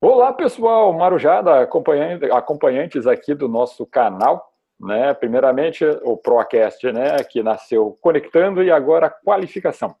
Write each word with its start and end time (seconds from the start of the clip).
Olá, 0.00 0.32
pessoal, 0.32 0.92
Marujada, 0.92 1.60
acompanhantes 1.60 3.04
aqui 3.04 3.34
do 3.34 3.48
nosso 3.48 3.84
canal. 3.84 4.48
Né? 4.78 5.12
Primeiramente, 5.12 5.84
o 6.04 6.16
Procast, 6.16 6.92
né, 6.92 7.16
que 7.24 7.42
nasceu 7.42 7.98
conectando 8.00 8.62
e 8.62 8.70
agora 8.70 9.10
qualificação. 9.10 9.96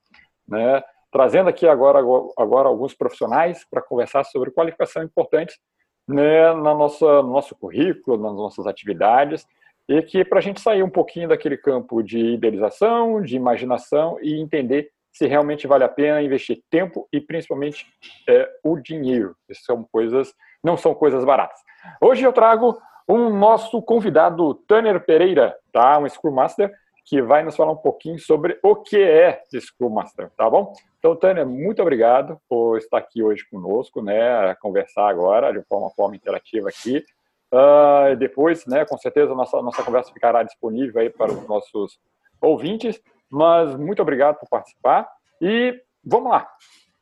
Né? 0.46 0.80
Trazendo 1.10 1.48
aqui 1.48 1.66
agora, 1.66 1.98
agora 2.38 2.68
alguns 2.68 2.94
profissionais 2.94 3.66
para 3.68 3.82
conversar 3.82 4.22
sobre 4.22 4.52
qualificação 4.52 5.02
importante 5.02 5.58
né, 6.06 6.52
na 6.54 6.74
nossa, 6.74 7.20
no 7.20 7.32
nosso 7.32 7.56
currículo, 7.56 8.22
nas 8.22 8.36
nossas 8.36 8.68
atividades, 8.68 9.44
e 9.88 10.00
que 10.00 10.24
para 10.24 10.38
a 10.38 10.42
gente 10.42 10.60
sair 10.60 10.84
um 10.84 10.90
pouquinho 10.90 11.30
daquele 11.30 11.56
campo 11.56 12.04
de 12.04 12.34
idealização, 12.34 13.20
de 13.20 13.34
imaginação 13.34 14.16
e 14.22 14.40
entender 14.40 14.92
se 15.12 15.26
realmente 15.26 15.66
vale 15.66 15.84
a 15.84 15.88
pena 15.88 16.22
investir 16.22 16.62
tempo 16.70 17.08
e 17.12 17.20
principalmente 17.20 17.86
é, 18.28 18.48
o 18.64 18.76
dinheiro. 18.76 19.34
Essas 19.48 19.64
são 19.64 19.84
coisas, 19.90 20.32
não 20.62 20.76
são 20.76 20.94
coisas 20.94 21.24
baratas. 21.24 21.60
Hoje 22.00 22.24
eu 22.24 22.32
trago 22.32 22.78
um 23.08 23.30
nosso 23.30 23.80
convidado, 23.82 24.54
Tanner 24.66 25.04
Pereira, 25.04 25.56
tá? 25.72 25.98
Um 25.98 26.08
Scrum 26.08 26.32
Master, 26.32 26.72
que 27.08 27.22
vai 27.22 27.42
nos 27.42 27.56
falar 27.56 27.72
um 27.72 27.76
pouquinho 27.76 28.18
sobre 28.18 28.58
o 28.62 28.76
que 28.76 29.02
é 29.02 29.42
Scrum 29.58 29.88
Master, 29.88 30.30
tá 30.36 30.48
bom? 30.48 30.74
Então, 30.98 31.16
Tânia, 31.16 31.44
muito 31.46 31.80
obrigado 31.80 32.38
por 32.46 32.76
estar 32.76 32.98
aqui 32.98 33.22
hoje 33.22 33.48
conosco, 33.50 34.02
né, 34.02 34.54
conversar 34.56 35.08
agora 35.08 35.52
de 35.52 35.64
uma 35.70 35.90
forma 35.90 36.16
interativa 36.16 36.68
aqui. 36.68 37.02
Uh, 37.50 38.14
depois, 38.16 38.66
né, 38.66 38.84
com 38.84 38.98
certeza, 38.98 39.34
nossa, 39.34 39.62
nossa 39.62 39.82
conversa 39.82 40.12
ficará 40.12 40.42
disponível 40.42 41.00
aí 41.00 41.08
para 41.08 41.32
os 41.32 41.48
nossos 41.48 41.98
ouvintes. 42.42 43.00
Mas 43.30 43.76
muito 43.76 44.00
obrigado 44.02 44.38
por 44.38 44.48
participar. 44.48 45.08
E 45.40 45.80
vamos 46.04 46.30
lá. 46.30 46.48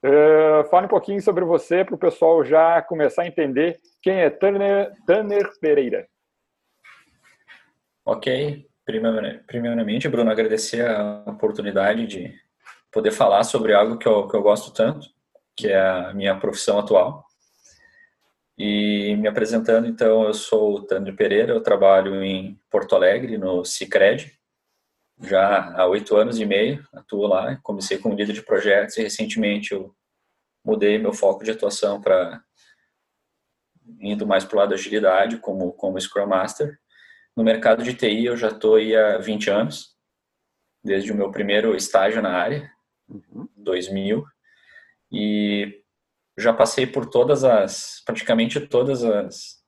Uh, 0.04 0.68
fale 0.68 0.86
um 0.86 0.90
pouquinho 0.90 1.20
sobre 1.20 1.44
você 1.44 1.84
para 1.84 1.94
o 1.94 1.98
pessoal 1.98 2.44
já 2.44 2.80
começar 2.82 3.22
a 3.22 3.26
entender 3.26 3.80
quem 4.02 4.20
é 4.20 4.30
Tanner, 4.30 4.92
Tanner 5.06 5.50
Pereira. 5.60 6.06
Ok. 8.05 8.66
Primeiramente, 8.84 10.08
Bruno, 10.08 10.30
agradecer 10.30 10.86
a 10.86 11.24
oportunidade 11.27 12.06
de 12.06 12.33
poder 12.92 13.11
falar 13.11 13.42
sobre 13.42 13.74
algo 13.74 13.98
que 13.98 14.06
eu, 14.06 14.28
que 14.28 14.36
eu 14.36 14.42
gosto 14.42 14.72
tanto, 14.72 15.08
que 15.56 15.68
é 15.68 15.80
a 15.80 16.14
minha 16.14 16.38
profissão 16.38 16.78
atual. 16.78 17.24
E 18.56 19.16
me 19.16 19.27
apresentando, 19.27 19.88
então, 19.88 20.22
eu 20.22 20.33
sou 20.33 20.77
o 20.77 20.83
Tanner 20.83 21.16
Pereira, 21.16 21.52
eu 21.52 21.61
trabalho 21.61 22.22
em 22.22 22.58
Porto 22.70 22.94
Alegre, 22.94 23.36
no 23.36 23.64
Cicred, 23.64 24.33
já 25.20 25.72
há 25.77 25.86
oito 25.86 26.17
anos 26.17 26.39
e 26.39 26.45
meio, 26.45 26.86
atuo 26.92 27.27
lá. 27.27 27.56
Comecei 27.62 27.98
como 27.98 28.14
líder 28.14 28.33
de 28.33 28.42
projetos 28.42 28.97
e 28.97 29.03
recentemente 29.03 29.73
eu 29.73 29.95
mudei 30.64 30.98
meu 30.98 31.12
foco 31.12 31.45
de 31.45 31.50
atuação 31.50 32.00
para 32.00 32.42
indo 34.00 34.27
mais 34.27 34.45
para 34.45 34.56
o 34.56 34.58
lado 34.58 34.70
da 34.70 34.75
agilidade, 34.75 35.39
como, 35.39 35.73
como 35.73 36.00
Scrum 36.00 36.27
Master. 36.27 36.78
No 37.36 37.45
mercado 37.45 37.83
de 37.83 37.95
TI 37.95 38.27
eu 38.27 38.36
já 38.36 38.48
estou 38.48 38.77
aí 38.77 38.97
há 38.97 39.19
20 39.19 39.50
anos, 39.50 39.97
desde 40.83 41.12
o 41.12 41.14
meu 41.14 41.30
primeiro 41.30 41.75
estágio 41.75 42.20
na 42.20 42.33
área, 42.33 42.70
uhum. 43.08 43.48
2000, 43.56 44.25
e 45.12 45.83
já 46.36 46.53
passei 46.53 46.86
por 46.86 47.06
todas 47.06 47.45
as, 47.45 48.03
praticamente 48.05 48.61
todas 48.61 49.05
as 49.05 49.64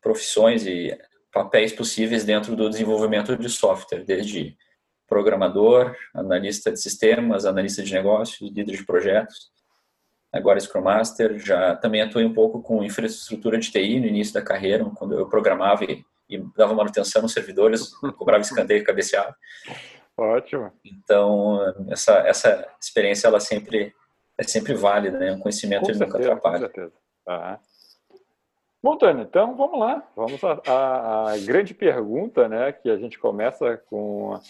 profissões 0.00 0.66
e 0.66 0.96
papéis 1.32 1.72
possíveis 1.72 2.24
dentro 2.24 2.54
do 2.54 2.68
desenvolvimento 2.68 3.36
de 3.36 3.48
software, 3.48 4.04
desde 4.04 4.56
programador, 5.08 5.96
analista 6.14 6.70
de 6.70 6.80
sistemas, 6.80 7.44
analista 7.44 7.82
de 7.82 7.92
negócios, 7.92 8.40
líder 8.40 8.76
de 8.76 8.84
projetos, 8.84 9.50
agora 10.32 10.60
Scrum 10.60 10.82
Master, 10.82 11.38
já 11.38 11.76
também 11.76 12.02
atuei 12.02 12.24
um 12.24 12.32
pouco 12.32 12.62
com 12.62 12.82
infraestrutura 12.82 13.58
de 13.58 13.70
TI 13.70 14.00
no 14.00 14.06
início 14.06 14.32
da 14.32 14.42
carreira, 14.42 14.84
quando 14.96 15.18
eu 15.18 15.28
programava 15.28 15.84
e, 15.84 16.04
e 16.28 16.38
dava 16.56 16.74
manutenção 16.74 17.22
nos 17.22 17.32
servidores, 17.32 17.90
cobrava 18.16 18.42
escanteio 18.42 18.80
e 18.80 18.84
cabeceava. 18.84 19.34
Ótimo. 20.16 20.72
Então, 20.84 21.60
essa, 21.90 22.18
essa 22.20 22.68
experiência, 22.80 23.26
ela 23.26 23.40
sempre 23.40 23.94
é 24.38 24.42
sempre 24.42 24.74
válida, 24.74 25.18
né? 25.18 25.32
Um 25.32 25.38
conhecimento 25.38 25.84
com 25.84 25.90
ele 25.90 25.98
nunca 25.98 26.18
atrapalha. 26.18 26.68
Com 26.68 26.74
certeza. 26.74 26.92
Ah. 27.26 27.58
Bom, 28.82 28.98
Tânia, 28.98 29.22
então 29.22 29.54
vamos 29.54 29.78
lá. 29.78 30.04
Vamos 30.16 30.42
à, 30.42 31.34
grande 31.44 31.72
pergunta, 31.72 32.48
né, 32.48 32.72
que 32.72 32.90
a 32.90 32.96
gente 32.96 33.16
começa 33.16 33.76
com 33.86 34.40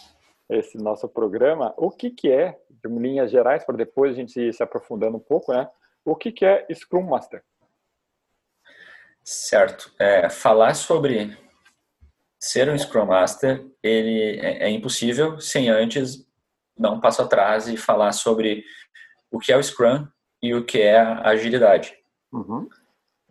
esse 0.49 0.79
nosso 0.79 1.07
programa. 1.07 1.75
O 1.77 1.91
que, 1.91 2.11
que 2.11 2.31
é, 2.31 2.59
de 2.71 2.89
linhas 2.89 3.31
gerais, 3.31 3.63
para 3.63 3.77
depois 3.77 4.13
a 4.13 4.17
gente 4.17 4.41
ir 4.41 4.55
se 4.55 4.63
aprofundando 4.63 5.19
um 5.19 5.21
pouco, 5.21 5.53
né? 5.53 5.69
O 6.03 6.17
que, 6.17 6.33
que 6.33 6.47
é 6.47 6.67
Scrum 6.73 7.03
Master? 7.03 7.45
Certo. 9.23 9.93
É, 9.99 10.29
falar 10.31 10.75
sobre 10.75 11.37
ser 12.41 12.71
um 12.71 12.79
Scrum 12.79 13.07
Master, 13.07 13.65
ele 13.83 14.41
é, 14.41 14.65
é 14.65 14.71
impossível 14.71 15.39
sem 15.41 15.69
antes 15.69 16.27
dar 16.77 16.91
um 16.91 17.01
passo 17.01 17.21
atrás 17.21 17.69
e 17.69 17.77
falar 17.77 18.13
sobre 18.13 18.65
o 19.31 19.39
que 19.39 19.53
é 19.53 19.57
o 19.57 19.63
Scrum 19.63 20.09
e 20.43 20.55
o 20.55 20.65
que 20.65 20.81
é 20.81 20.99
a 20.99 21.29
agilidade. 21.29 21.95
Uhum. 22.33 22.67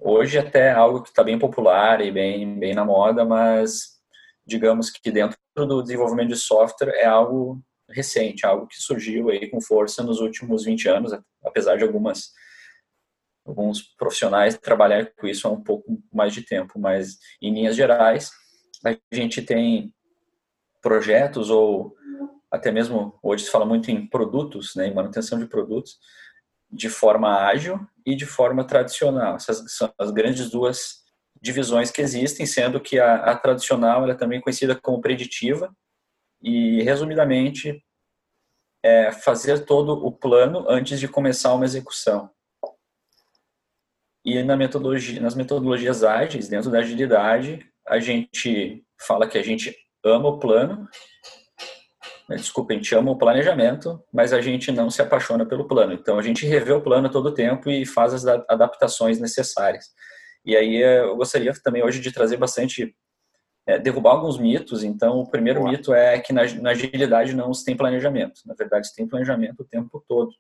Hoje 0.04 0.40
até 0.40 0.70
é 0.70 0.72
algo 0.72 1.04
que 1.04 1.10
está 1.10 1.24
bem 1.24 1.38
popular 1.38 2.02
e 2.02 2.12
bem, 2.12 2.58
bem 2.58 2.74
na 2.74 2.84
moda, 2.84 3.24
mas 3.24 4.00
digamos 4.44 4.90
que 4.90 5.12
dentro 5.12 5.38
do 5.56 5.84
desenvolvimento 5.84 6.30
de 6.30 6.38
software 6.38 6.96
é 6.96 7.06
algo 7.06 7.62
recente, 7.88 8.44
algo 8.44 8.66
que 8.66 8.78
surgiu 8.78 9.30
aí 9.30 9.48
com 9.48 9.62
força 9.62 10.02
nos 10.02 10.20
últimos 10.20 10.66
20 10.66 10.90
anos, 10.90 11.12
apesar 11.46 11.78
de 11.78 11.84
algumas 11.84 12.32
alguns 13.46 13.82
profissionais 13.96 14.58
trabalharem 14.58 15.12
com 15.16 15.28
isso 15.28 15.48
há 15.48 15.52
um 15.52 15.62
pouco 15.62 16.02
mais 16.12 16.34
de 16.34 16.42
tempo, 16.42 16.80
mas 16.80 17.20
em 17.40 17.54
linhas 17.54 17.76
gerais 17.76 18.32
a 18.84 18.98
gente 19.12 19.40
tem 19.44 19.94
projetos 20.82 21.52
ou 21.52 21.96
até 22.50 22.72
mesmo 22.72 23.20
hoje 23.22 23.46
se 23.46 23.52
fala 23.52 23.68
muito 23.68 23.92
em 23.92 24.08
produtos, 24.08 24.76
né, 24.76 24.88
em 24.88 24.96
manutenção 24.96 25.38
de 25.38 25.46
produtos 25.46 26.00
de 26.72 26.90
forma 26.90 27.46
ágil 27.46 27.80
e 28.06 28.16
de 28.16 28.26
forma 28.26 28.64
tradicional. 28.64 29.36
Essas 29.36 29.64
são 29.74 29.94
as 29.98 30.12
grandes 30.12 30.50
duas 30.50 31.02
divisões 31.42 31.92
que 31.92 32.02
existem, 32.02 32.46
sendo 32.46 32.80
que 32.80 33.00
a, 33.00 33.16
a 33.16 33.38
tradicional 33.38 34.10
é 34.10 34.14
também 34.14 34.40
conhecida 34.40 34.76
como 34.76 35.02
preditiva 35.02 35.76
e, 36.42 36.82
resumidamente, 36.84 37.84
é 38.84 39.12
fazer 39.12 39.66
todo 39.66 39.94
o 40.06 40.12
plano 40.12 40.66
antes 40.70 41.00
de 41.00 41.08
começar 41.08 41.54
uma 41.54 41.66
execução. 41.66 42.30
E 44.24 44.44
na 44.44 44.56
metodologia, 44.56 45.20
nas 45.20 45.36
metodologias 45.36 46.04
ágeis, 46.04 46.48
dentro 46.48 46.70
da 46.70 46.80
agilidade, 46.80 47.66
a 47.88 48.00
gente 48.00 48.86
fala 49.00 49.28
que 49.28 49.38
a 49.38 49.44
gente 49.44 49.76
ama 50.04 50.30
o 50.30 50.40
plano 50.40 50.88
desculpa, 52.36 52.74
a 52.74 52.76
gente 52.76 52.94
ama 52.94 53.12
o 53.12 53.18
planejamento, 53.18 54.04
mas 54.14 54.32
a 54.32 54.42
gente 54.42 54.72
não 54.72 54.90
se 54.90 55.02
apaixona 55.02 55.46
pelo 55.46 55.68
plano. 55.68 55.94
Então 55.94 56.20
a 56.20 56.22
gente 56.22 56.46
revê 56.46 56.72
o 56.72 56.82
plano 56.82 57.10
todo 57.10 57.28
o 57.28 57.34
tempo 57.34 57.70
e 57.70 57.86
faz 57.86 58.14
as 58.14 58.26
adaptações 58.26 59.20
necessárias. 59.20 59.86
E 60.46 60.56
aí 60.56 60.82
eh, 60.82 61.02
eu 61.02 61.16
gostaria 61.16 61.54
também 61.64 61.84
hoje 61.84 62.00
de 62.00 62.12
trazer 62.12 62.38
bastante, 62.38 62.96
é, 63.66 63.80
derrubar 63.80 64.12
alguns 64.12 64.38
mitos. 64.38 64.84
Então 64.84 65.20
o 65.20 65.30
primeiro 65.30 65.62
Boa. 65.62 65.72
mito 65.72 65.94
é 65.94 66.20
que 66.20 66.32
na, 66.32 66.44
na 66.62 66.72
agilidade 66.72 67.36
não 67.36 67.54
se 67.54 67.66
tem 67.66 67.76
planejamento. 67.76 68.42
Na 68.46 68.54
verdade, 68.54 68.88
se 68.88 68.96
tem 68.96 69.08
planejamento 69.08 69.62
o 69.62 69.66
tempo 69.66 70.04
todo. 70.08 70.32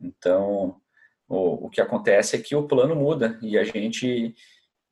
Então 0.00 0.80
o, 1.28 1.66
o 1.66 1.70
que 1.70 1.80
acontece 1.80 2.36
é 2.36 2.40
que 2.40 2.56
o 2.56 2.66
plano 2.66 2.96
muda 2.96 3.38
e 3.42 3.58
a 3.58 3.64
gente 3.64 4.34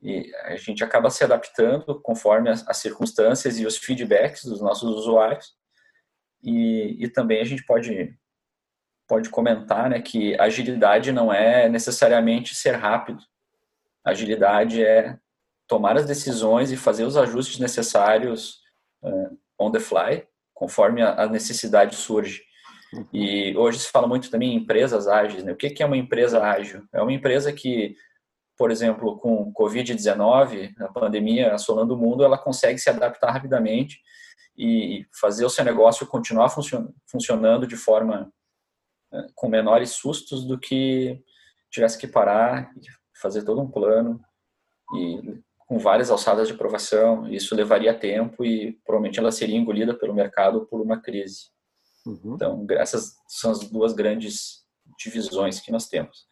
e 0.03 0.33
a 0.45 0.55
gente 0.55 0.83
acaba 0.83 1.11
se 1.11 1.23
adaptando 1.23 2.01
conforme 2.01 2.49
as, 2.49 2.67
as, 2.67 2.77
circunstâncias 2.77 3.59
e 3.59 3.67
os 3.67 3.77
feedbacks 3.77 4.45
dos 4.45 4.59
nossos 4.59 4.89
usuários 4.97 5.53
e, 6.43 6.97
e 6.99 7.09
também 7.09 7.41
a 7.41 7.43
gente 7.43 7.63
pode, 7.65 8.13
pode 9.07 9.29
comentar 9.29 9.89
né, 9.89 10.01
que 10.01 10.39
agilidade 10.39 11.11
não 11.11 11.31
é 11.31 11.69
necessariamente 11.69 12.55
ser 12.55 12.71
rápido. 12.71 13.21
Agilidade 14.03 14.83
é 14.83 15.17
tomar 15.67 15.95
as 15.95 16.05
decisões 16.05 16.71
e 16.71 16.77
fazer 16.77 17.03
os 17.03 17.15
ajustes 17.15 17.59
necessários 17.59 18.55
uh, 19.03 19.37
on 19.59 19.71
the 19.71 19.79
fly, 19.79 20.27
conforme 20.53 21.01
a, 21.01 21.23
a 21.23 21.27
necessidade 21.27 21.95
surge. 21.95 22.41
Uhum. 22.93 23.07
E 23.13 23.55
hoje 23.55 23.79
se 23.79 23.89
fala 23.89 24.07
muito 24.07 24.29
também 24.29 24.53
em 24.53 24.57
empresas 24.57 25.07
ágeis. 25.07 25.43
Né? 25.43 25.51
O 25.51 25.55
que 25.55 25.81
é 25.81 25.85
uma 25.85 25.97
empresa 25.97 26.43
ágil? 26.43 26.83
É 26.91 27.01
uma 27.01 27.13
empresa 27.13 27.53
que, 27.53 27.95
por 28.57 28.71
exemplo, 28.71 29.17
com 29.17 29.53
Covid-19, 29.53 30.73
a 30.79 30.87
pandemia 30.89 31.53
assolando 31.53 31.93
o 31.93 31.97
mundo, 31.97 32.23
ela 32.23 32.37
consegue 32.37 32.79
se 32.79 32.89
adaptar 32.89 33.31
rapidamente 33.31 33.99
e 34.57 35.05
fazer 35.19 35.45
o 35.45 35.49
seu 35.49 35.63
negócio 35.63 36.05
continuar 36.07 36.49
funcionando 37.07 37.65
de 37.65 37.75
forma 37.75 38.31
é, 39.13 39.27
com 39.35 39.49
menores 39.49 39.91
sustos 39.91 40.45
do 40.45 40.59
que 40.59 41.23
tivesse 41.71 41.97
que 41.97 42.07
parar 42.07 42.71
e 42.77 42.81
fazer 43.19 43.43
todo 43.43 43.61
um 43.61 43.69
plano 43.69 44.19
e 44.95 45.41
com 45.59 45.79
várias 45.79 46.11
alçadas 46.11 46.47
de 46.47 46.53
aprovação. 46.53 47.27
Isso 47.29 47.55
levaria 47.55 47.97
tempo 47.97 48.43
e 48.43 48.73
provavelmente 48.85 49.19
ela 49.19 49.31
seria 49.31 49.57
engolida 49.57 49.93
pelo 49.93 50.13
mercado 50.13 50.65
por 50.67 50.81
uma 50.81 51.01
crise. 51.01 51.49
Uhum. 52.05 52.35
Então, 52.35 52.65
essas 52.71 53.15
são 53.27 53.51
as 53.51 53.59
duas 53.69 53.93
grandes 53.93 54.65
divisões 54.99 55.59
que 55.59 55.71
nós 55.71 55.87
temos. 55.87 56.25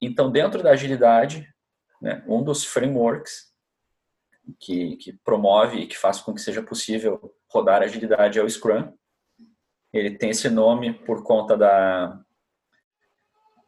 Então, 0.00 0.30
dentro 0.30 0.62
da 0.62 0.70
agilidade, 0.70 1.48
né, 2.00 2.24
um 2.26 2.42
dos 2.42 2.64
frameworks 2.64 3.47
que, 4.58 4.96
que 4.96 5.12
promove 5.24 5.78
e 5.78 5.86
que 5.86 5.96
faz 5.96 6.20
com 6.20 6.34
que 6.34 6.40
seja 6.40 6.62
possível 6.62 7.34
rodar 7.48 7.82
agilidade 7.82 8.38
é 8.38 8.42
o 8.42 8.48
Scrum. 8.48 8.92
Ele 9.92 10.16
tem 10.16 10.30
esse 10.30 10.48
nome 10.48 10.92
por 10.92 11.22
conta 11.22 11.56
da 11.56 12.20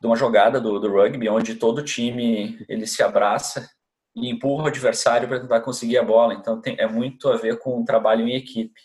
de 0.00 0.06
uma 0.06 0.16
jogada 0.16 0.58
do, 0.58 0.80
do 0.80 0.90
rugby, 0.90 1.28
onde 1.28 1.56
todo 1.56 1.84
time 1.84 2.64
ele 2.68 2.86
se 2.86 3.02
abraça 3.02 3.68
e 4.16 4.30
empurra 4.30 4.64
o 4.64 4.66
adversário 4.68 5.28
para 5.28 5.40
tentar 5.40 5.60
conseguir 5.60 5.98
a 5.98 6.02
bola. 6.02 6.32
Então 6.32 6.60
tem, 6.60 6.74
é 6.78 6.86
muito 6.86 7.28
a 7.28 7.36
ver 7.36 7.58
com 7.58 7.80
o 7.80 7.84
trabalho 7.84 8.26
em 8.26 8.34
equipe. 8.34 8.80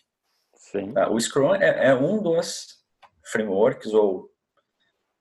Sim. 0.54 0.92
Tá? 0.92 1.10
O 1.10 1.20
Scrum 1.20 1.56
é, 1.56 1.88
é, 1.88 1.96
um 1.96 2.22
dos 2.22 2.84
frameworks 3.24 3.94
ou 3.94 4.30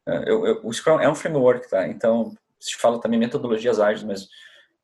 é, 0.06 0.30
eu, 0.30 0.46
eu, 0.46 0.60
o 0.64 0.72
Scrum 0.72 1.00
é 1.00 1.08
um 1.08 1.14
framework, 1.14 1.68
tá? 1.70 1.86
Então 1.86 2.34
se 2.58 2.76
fala 2.76 3.00
também 3.00 3.18
metodologias 3.18 3.78
ágeis, 3.78 4.02
mas 4.02 4.28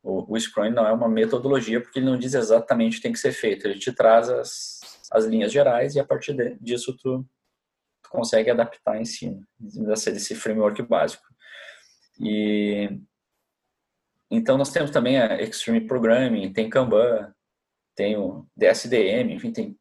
o, 0.03 0.33
o 0.33 0.39
Scrum 0.39 0.71
não 0.71 0.87
é 0.87 0.91
uma 0.91 1.07
metodologia 1.07 1.79
porque 1.79 1.99
ele 1.99 2.07
não 2.07 2.17
diz 2.17 2.33
exatamente 2.33 2.93
o 2.93 2.95
que 2.97 3.03
tem 3.03 3.13
que 3.13 3.19
ser 3.19 3.31
feito. 3.31 3.67
Ele 3.67 3.79
te 3.79 3.91
traz 3.93 4.29
as, 4.29 4.79
as 5.11 5.25
linhas 5.25 5.51
gerais 5.51 5.95
e 5.95 5.99
a 5.99 6.05
partir 6.05 6.33
de, 6.33 6.57
disso 6.59 6.95
tu, 6.97 7.25
tu 8.03 8.09
consegue 8.09 8.49
adaptar 8.49 8.99
em 8.99 9.05
cima 9.05 9.41
desse 9.59 10.35
framework 10.35 10.81
básico. 10.81 11.23
E 12.19 12.89
então 14.29 14.57
nós 14.57 14.71
temos 14.71 14.91
também 14.91 15.19
a 15.19 15.41
Extreme 15.41 15.81
Programming, 15.81 16.53
tem 16.53 16.69
Kanban, 16.69 17.33
tem 17.95 18.17
o 18.17 18.47
DSDM, 18.55 19.33
enfim, 19.33 19.51
tem 19.51 19.77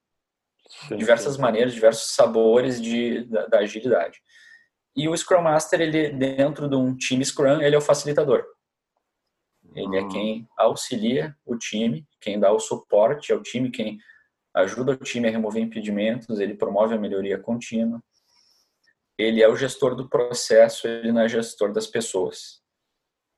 sim, 0.89 0.97
diversas 0.97 1.37
sim. 1.37 1.41
maneiras, 1.41 1.73
diversos 1.73 2.15
sabores 2.15 2.81
de, 2.81 3.25
da, 3.27 3.47
da, 3.47 3.59
agilidade. 3.61 4.19
E 4.97 5.09
o 5.09 5.17
Scrum 5.17 5.43
Master, 5.43 5.81
ele 5.81 6.11
dentro 6.11 6.69
de 6.69 6.75
um 6.75 6.97
time 6.97 7.25
Scrum, 7.25 7.63
ele 7.63 7.77
é 7.77 7.79
o 7.79 7.83
facilitador. 7.83 8.45
Ele 9.75 9.97
é 9.97 10.03
hum. 10.03 10.09
quem 10.09 10.49
auxilia 10.57 11.37
o 11.45 11.57
time, 11.57 12.07
quem 12.21 12.39
dá 12.39 12.53
o 12.53 12.59
suporte 12.59 13.33
ao 13.33 13.43
time, 13.43 13.71
quem 13.71 13.99
ajuda 14.55 14.93
o 14.93 14.97
time 14.97 15.29
a 15.29 15.31
remover 15.31 15.63
impedimentos, 15.63 16.41
ele 16.41 16.55
promove 16.55 16.95
a 16.95 16.99
melhoria 16.99 17.39
contínua. 17.39 18.03
Ele 19.17 19.43
é 19.43 19.49
o 19.49 19.57
gestor 19.57 19.95
do 19.95 20.09
processo, 20.09 20.89
ele 20.89 21.13
não 21.13 21.21
é 21.21 21.29
gestor 21.29 21.73
das 21.73 21.87
pessoas. 21.87 22.63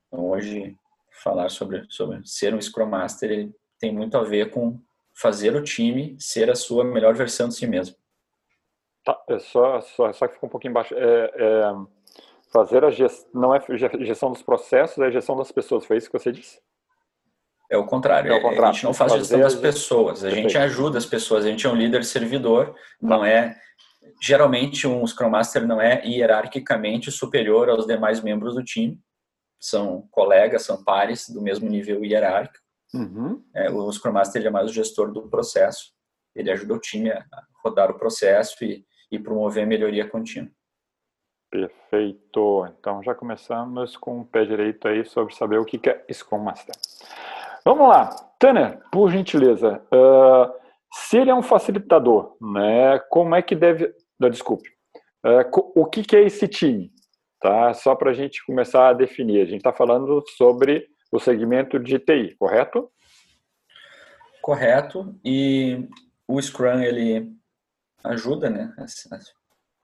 Então, 0.07 0.29
hoje, 0.29 0.75
falar 1.23 1.49
sobre, 1.49 1.85
sobre 1.89 2.21
ser 2.25 2.53
um 2.53 2.61
Scrum 2.61 2.87
Master, 2.87 3.31
ele 3.31 3.55
tem 3.79 3.93
muito 3.93 4.17
a 4.17 4.23
ver 4.23 4.49
com 4.49 4.81
fazer 5.13 5.55
o 5.55 5.63
time 5.63 6.15
ser 6.19 6.49
a 6.49 6.55
sua 6.55 6.83
melhor 6.83 7.13
versão 7.13 7.47
de 7.47 7.55
si 7.55 7.67
mesmo. 7.67 7.95
Tá, 9.03 9.21
é 9.29 9.37
só, 9.39 9.81
só, 9.81 10.13
só 10.13 10.27
que 10.27 10.35
ficou 10.35 10.47
um 10.47 10.51
pouquinho 10.51 10.71
embaixo. 10.71 10.95
É, 10.95 11.31
é, 11.35 11.63
fazer 12.53 12.85
a 12.85 12.91
gestão, 12.91 13.29
não 13.33 13.55
é 13.55 13.59
gestão 14.01 14.31
dos 14.31 14.43
processos, 14.43 14.99
é 14.99 15.11
gestão 15.11 15.35
das 15.35 15.51
pessoas. 15.51 15.85
Foi 15.85 15.97
isso 15.97 16.09
que 16.09 16.17
você 16.17 16.31
disse? 16.31 16.61
É 17.69 17.75
o 17.75 17.85
contrário. 17.85 18.31
É 18.31 18.35
o 18.35 18.41
contrário. 18.41 18.69
A 18.69 18.71
gente 18.71 18.83
não 18.83 18.93
faz 18.93 19.11
fazer 19.11 19.23
gestão 19.23 19.39
das 19.39 19.55
pessoas, 19.55 20.23
a 20.23 20.29
gente 20.29 20.55
ajuda 20.57 20.99
as 20.99 21.05
pessoas, 21.05 21.43
a 21.43 21.49
gente 21.49 21.65
é 21.65 21.69
um 21.69 21.75
líder 21.75 22.03
servidor, 22.05 22.75
não 23.01 23.25
é 23.25 23.57
geralmente 24.21 24.87
um 24.87 25.05
Scrum 25.05 25.29
Master 25.29 25.65
não 25.65 25.81
é 25.81 26.05
hierarquicamente 26.05 27.11
superior 27.11 27.69
aos 27.69 27.85
demais 27.85 28.21
membros 28.21 28.55
do 28.55 28.63
time, 28.63 28.99
são 29.59 30.07
colegas, 30.11 30.63
são 30.63 30.83
pares 30.83 31.29
do 31.29 31.41
mesmo 31.41 31.67
nível 31.67 32.03
hierárquico. 32.05 32.63
Uhum. 32.93 33.43
É, 33.55 33.71
o 33.71 33.91
Scrum 33.91 34.11
Master 34.11 34.45
é 34.45 34.49
mais 34.49 34.69
o 34.69 34.73
gestor 34.73 35.11
do 35.11 35.27
processo, 35.27 35.91
ele 36.35 36.51
ajuda 36.51 36.75
o 36.75 36.79
time 36.79 37.09
a 37.11 37.25
rodar 37.63 37.89
o 37.89 37.97
processo 37.97 38.63
e, 38.63 38.85
e 39.11 39.17
promover 39.17 39.63
a 39.63 39.67
melhoria 39.67 40.07
contínua. 40.07 40.51
Perfeito. 41.53 42.65
Então 42.79 43.03
já 43.03 43.13
começamos 43.13 43.95
com 43.95 44.21
o 44.21 44.25
pé 44.25 44.43
direito 44.43 44.87
aí 44.87 45.05
sobre 45.05 45.35
saber 45.35 45.59
o 45.59 45.65
que 45.65 45.79
é 45.87 46.03
Scrum 46.11 46.39
Master. 46.39 46.75
Vamos 47.63 47.87
lá, 47.87 48.09
Tanner, 48.39 48.81
por 48.91 49.11
gentileza, 49.11 49.81
uh, 49.93 50.51
se 50.91 51.17
ele 51.17 51.29
é 51.29 51.35
um 51.35 51.43
facilitador, 51.43 52.35
né, 52.41 52.99
como 53.09 53.35
é 53.35 53.41
que 53.41 53.55
deve, 53.55 53.93
desculpe, 54.19 54.67
uh, 55.23 55.71
o 55.75 55.85
que, 55.85 56.03
que 56.03 56.15
é 56.15 56.23
esse 56.23 56.47
time? 56.47 56.91
tá? 57.43 57.73
Só 57.73 57.93
para 57.93 58.11
a 58.11 58.13
gente 58.13 58.43
começar 58.45 58.87
a 58.87 58.93
definir. 58.93 59.41
A 59.41 59.45
gente 59.45 59.57
está 59.57 59.73
falando 59.73 60.23
sobre 60.37 60.87
o 61.11 61.19
segmento 61.19 61.77
de 61.77 61.99
TI, 61.99 62.35
correto? 62.39 62.89
Correto. 64.41 65.13
E 65.23 65.89
o 66.25 66.41
Scrum 66.41 66.79
ele 66.79 67.29
ajuda, 68.01 68.49
né, 68.49 68.73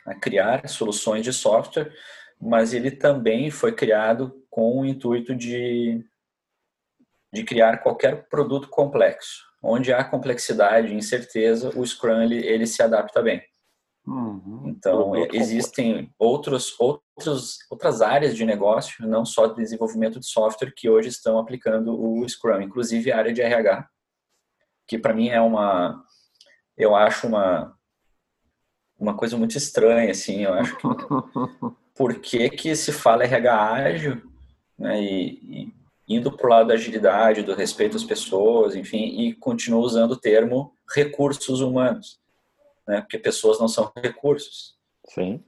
a, 0.06 0.16
criar 0.16 0.68
soluções 0.68 1.24
de 1.24 1.34
software, 1.34 1.92
mas 2.40 2.74
ele 2.74 2.92
também 2.92 3.52
foi 3.52 3.74
criado 3.74 4.44
com 4.50 4.80
o 4.80 4.86
intuito 4.86 5.36
de 5.36 6.04
de 7.32 7.44
criar 7.44 7.78
qualquer 7.78 8.28
produto 8.28 8.68
complexo. 8.70 9.48
Onde 9.62 9.94
há 9.94 10.04
complexidade 10.04 10.92
e 10.92 10.96
incerteza, 10.96 11.78
o 11.78 11.86
Scrum 11.86 12.22
ele, 12.22 12.38
ele 12.38 12.66
se 12.66 12.82
adapta 12.82 13.22
bem. 13.22 13.42
Uhum. 14.08 14.64
Então, 14.66 15.14
existem 15.34 16.12
outros, 16.18 16.76
outros, 16.80 17.58
outras 17.70 18.02
áreas 18.02 18.36
de 18.36 18.46
negócio, 18.46 19.08
não 19.08 19.26
só 19.26 19.48
de 19.48 19.56
desenvolvimento 19.56 20.20
de 20.20 20.26
software, 20.26 20.74
que 20.76 20.90
hoje 20.90 21.10
estão 21.10 21.38
aplicando 21.38 21.94
o 21.94 22.28
Scrum, 22.28 22.62
inclusive 22.62 23.12
a 23.12 23.18
área 23.18 23.34
de 23.34 23.42
RH, 23.42 23.88
que 24.88 24.98
para 24.98 25.14
mim 25.14 25.30
é 25.30 25.40
uma, 25.40 26.04
eu 26.76 26.96
acho 26.96 27.28
uma, 27.28 27.78
uma 29.00 29.16
coisa 29.16 29.38
muito 29.38 29.58
estranha, 29.58 30.12
assim, 30.12 30.44
eu 30.44 30.54
acho 30.54 30.76
que, 30.76 30.84
por 31.96 32.16
que 32.16 32.50
que 32.50 32.76
se 32.76 32.92
fala 32.92 33.24
RH 33.24 33.72
ágil, 33.74 34.22
né, 34.78 35.02
e, 35.02 35.74
e 36.08 36.16
indo 36.16 36.32
para 36.32 36.48
o 36.48 36.50
lado 36.50 36.68
da 36.68 36.74
agilidade, 36.74 37.44
do 37.44 37.54
respeito 37.54 37.96
às 37.96 38.04
pessoas, 38.04 38.76
enfim, 38.76 39.22
e 39.22 39.34
continua 39.34 39.80
usando 39.80 40.12
o 40.12 40.20
termo 40.20 40.74
recursos 40.94 41.62
humanos 41.62 42.20
né? 42.90 43.02
Porque 43.02 43.20
pessoas 43.20 43.60
não 43.60 43.68
são 43.68 43.92
recursos. 43.96 44.76
Sim. 45.06 45.44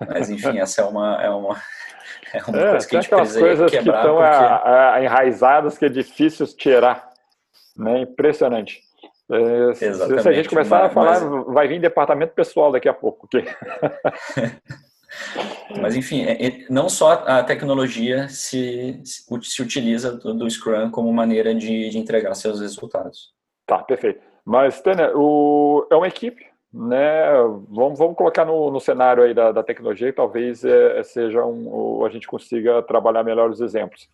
Mas 0.00 0.28
enfim, 0.28 0.58
essa 0.58 0.82
é 0.82 0.84
uma 0.84 1.22
é 1.22 1.30
uma 1.30 1.62
é 2.34 2.42
uma 2.42 2.58
é, 2.58 2.70
coisa 2.70 2.88
que 2.88 2.96
a 2.96 3.00
gente 3.00 3.10
precisa 3.10 3.40
coisas 3.40 3.70
quebrar 3.70 3.92
que 3.92 3.98
estão 4.00 4.16
porque... 4.16 4.28
a, 4.28 4.94
a, 4.94 5.04
enraizadas 5.04 5.78
que 5.78 5.84
é 5.84 5.88
difícil 5.88 6.46
tirar, 6.48 7.08
né? 7.76 8.00
Impressionante. 8.00 8.82
É, 9.32 9.74
se 9.74 10.28
a 10.28 10.32
gente 10.32 10.48
começar 10.48 10.80
mas, 10.80 10.90
a 10.90 10.90
falar, 10.90 11.20
mas... 11.20 11.46
vai 11.46 11.68
vir 11.68 11.80
departamento 11.80 12.34
pessoal 12.34 12.70
daqui 12.70 12.88
a 12.88 12.94
pouco. 12.94 13.26
Okay? 13.26 13.46
Mas, 15.80 15.96
enfim, 15.96 16.24
é, 16.24 16.46
é, 16.46 16.64
não 16.70 16.88
só 16.88 17.12
a 17.26 17.42
tecnologia 17.42 18.28
se, 18.28 19.00
se 19.04 19.62
utiliza 19.62 20.12
do, 20.12 20.48
Scrum 20.48 20.90
como 20.90 21.12
maneira 21.12 21.54
de, 21.54 21.90
de, 21.90 21.98
entregar 21.98 22.34
seus 22.34 22.60
resultados. 22.60 23.32
Tá, 23.66 23.78
perfeito. 23.78 24.20
Mas, 24.44 24.80
Tânia, 24.80 25.12
o, 25.14 25.86
é 25.90 25.96
uma 25.96 26.08
equipe, 26.08 26.46
né, 26.72 27.32
vamos, 27.68 27.98
vamos 27.98 28.16
colocar 28.16 28.44
no, 28.44 28.70
no 28.70 28.80
cenário 28.80 29.22
aí 29.22 29.34
da, 29.34 29.52
da 29.52 29.62
tecnologia 29.62 30.08
e 30.08 30.12
talvez 30.12 30.64
é, 30.64 31.02
seja 31.02 31.44
um, 31.44 32.04
a 32.04 32.08
gente 32.08 32.26
consiga 32.26 32.82
trabalhar 32.82 33.22
melhor 33.22 33.50
os 33.50 33.60
exemplos. 33.60 34.08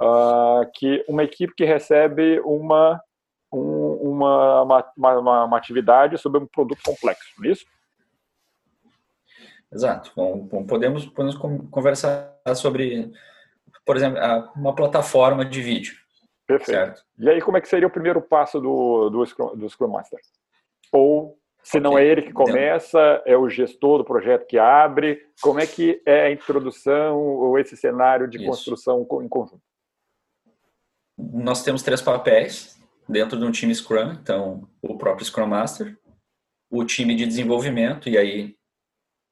Uh, 0.00 0.64
que 0.74 1.04
uma 1.08 1.24
equipe 1.24 1.52
que 1.56 1.64
recebe 1.64 2.40
uma, 2.44 2.94
um, 2.94 2.98
uma, 4.18 4.62
uma, 4.62 5.18
uma, 5.18 5.44
uma, 5.44 5.56
atividade 5.56 6.18
sobre 6.18 6.40
um 6.40 6.46
produto 6.46 6.80
complexo, 6.84 7.28
não 7.38 7.46
é 7.46 7.52
isso? 7.52 7.64
Exato. 9.72 10.12
Bom, 10.16 10.64
podemos, 10.66 11.06
podemos 11.06 11.36
conversar 11.70 12.34
sobre, 12.54 13.12
por 13.84 13.96
exemplo, 13.96 14.18
uma 14.56 14.74
plataforma 14.74 15.44
de 15.44 15.60
vídeo. 15.60 15.94
Perfeito. 16.46 16.78
Certo? 16.78 17.04
E 17.18 17.28
aí, 17.28 17.40
como 17.42 17.58
é 17.58 17.60
que 17.60 17.68
seria 17.68 17.86
o 17.86 17.90
primeiro 17.90 18.22
passo 18.22 18.58
do, 18.58 19.10
do, 19.10 19.26
Scrum, 19.26 19.54
do 19.54 19.68
Scrum 19.68 19.88
Master? 19.88 20.18
Ou 20.90 21.38
se 21.62 21.78
não 21.78 21.98
é 21.98 22.06
ele 22.06 22.22
que 22.22 22.32
começa, 22.32 23.22
é 23.26 23.36
o 23.36 23.50
gestor 23.50 23.98
do 23.98 24.04
projeto 24.04 24.46
que 24.46 24.58
abre. 24.58 25.26
Como 25.42 25.60
é 25.60 25.66
que 25.66 26.00
é 26.06 26.22
a 26.22 26.32
introdução 26.32 27.18
ou 27.18 27.58
esse 27.58 27.76
cenário 27.76 28.26
de 28.26 28.38
Isso. 28.38 28.46
construção 28.46 29.06
em 29.22 29.28
conjunto? 29.28 29.60
Nós 31.18 31.62
temos 31.62 31.82
três 31.82 32.00
papéis 32.00 32.77
dentro 33.08 33.38
de 33.38 33.44
um 33.44 33.50
time 33.50 33.74
Scrum. 33.74 34.12
Então, 34.12 34.68
o 34.82 34.98
próprio 34.98 35.24
Scrum 35.24 35.46
Master, 35.46 35.96
o 36.70 36.84
time 36.84 37.14
de 37.14 37.26
desenvolvimento, 37.26 38.08
e 38.08 38.18
aí 38.18 38.54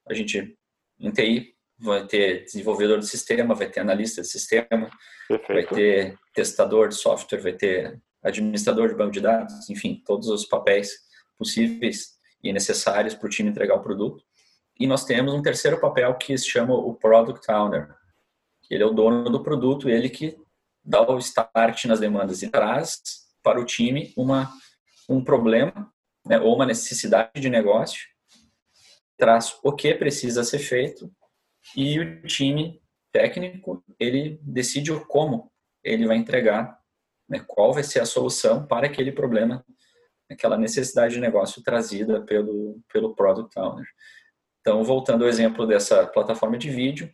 a 0.09 0.13
gente, 0.13 0.57
em 0.99 1.11
TI, 1.11 1.53
vai 1.77 2.05
ter 2.07 2.45
desenvolvedor 2.45 2.99
de 2.99 3.07
sistema, 3.07 3.53
vai 3.53 3.69
ter 3.69 3.81
analista 3.81 4.21
de 4.21 4.27
sistema, 4.27 4.89
Perfeito. 5.27 5.53
vai 5.53 5.65
ter 5.65 6.17
testador 6.33 6.87
de 6.87 6.95
software, 6.95 7.39
vai 7.39 7.53
ter 7.53 8.01
administrador 8.23 8.89
de 8.89 8.95
banco 8.95 9.11
de 9.11 9.21
dados, 9.21 9.69
enfim, 9.69 10.01
todos 10.05 10.27
os 10.27 10.45
papéis 10.45 10.91
possíveis 11.37 12.17
e 12.43 12.51
necessários 12.51 13.13
para 13.13 13.27
o 13.27 13.29
time 13.29 13.49
entregar 13.49 13.75
o 13.75 13.83
produto. 13.83 14.23
E 14.79 14.87
nós 14.87 15.05
temos 15.05 15.33
um 15.33 15.41
terceiro 15.41 15.79
papel 15.79 16.15
que 16.15 16.35
se 16.37 16.49
chama 16.49 16.73
o 16.73 16.95
Product 16.95 17.49
Owner. 17.51 17.95
Ele 18.69 18.83
é 18.83 18.85
o 18.85 18.91
dono 18.91 19.29
do 19.29 19.43
produto, 19.43 19.89
ele 19.89 20.09
que 20.09 20.35
dá 20.83 21.01
o 21.09 21.17
start 21.19 21.85
nas 21.85 21.99
demandas 21.99 22.41
e 22.41 22.49
traz 22.49 23.26
para 23.47 23.61
o 23.61 23.65
time 23.65 24.11
uma, 24.17 24.51
um 25.07 25.23
problema 25.23 25.89
né, 26.25 26.37
ou 26.37 26.53
uma 26.53 26.65
necessidade 26.65 27.39
de 27.39 27.49
negócio, 27.49 28.05
traz 29.17 29.57
o 29.63 29.71
que 29.71 29.95
precisa 29.95 30.43
ser 30.43 30.59
feito 30.59 31.09
e 31.73 31.97
o 31.97 32.23
time 32.23 32.81
técnico 33.09 33.81
ele 33.97 34.37
decide 34.43 34.91
o 34.91 35.05
como 35.05 35.49
ele 35.81 36.05
vai 36.05 36.17
entregar, 36.17 36.77
né, 37.29 37.41
qual 37.47 37.73
vai 37.73 37.83
ser 37.83 38.01
a 38.01 38.05
solução 38.05 38.67
para 38.67 38.87
aquele 38.87 39.13
problema, 39.13 39.65
aquela 40.29 40.57
necessidade 40.57 41.13
de 41.13 41.21
negócio 41.21 41.63
trazida 41.63 42.19
pelo, 42.19 42.81
pelo 42.91 43.15
Product 43.15 43.57
Owner. 43.57 43.87
Então, 44.59 44.83
voltando 44.83 45.23
ao 45.23 45.29
exemplo 45.29 45.65
dessa 45.65 46.05
plataforma 46.05 46.57
de 46.57 46.69
vídeo, 46.69 47.09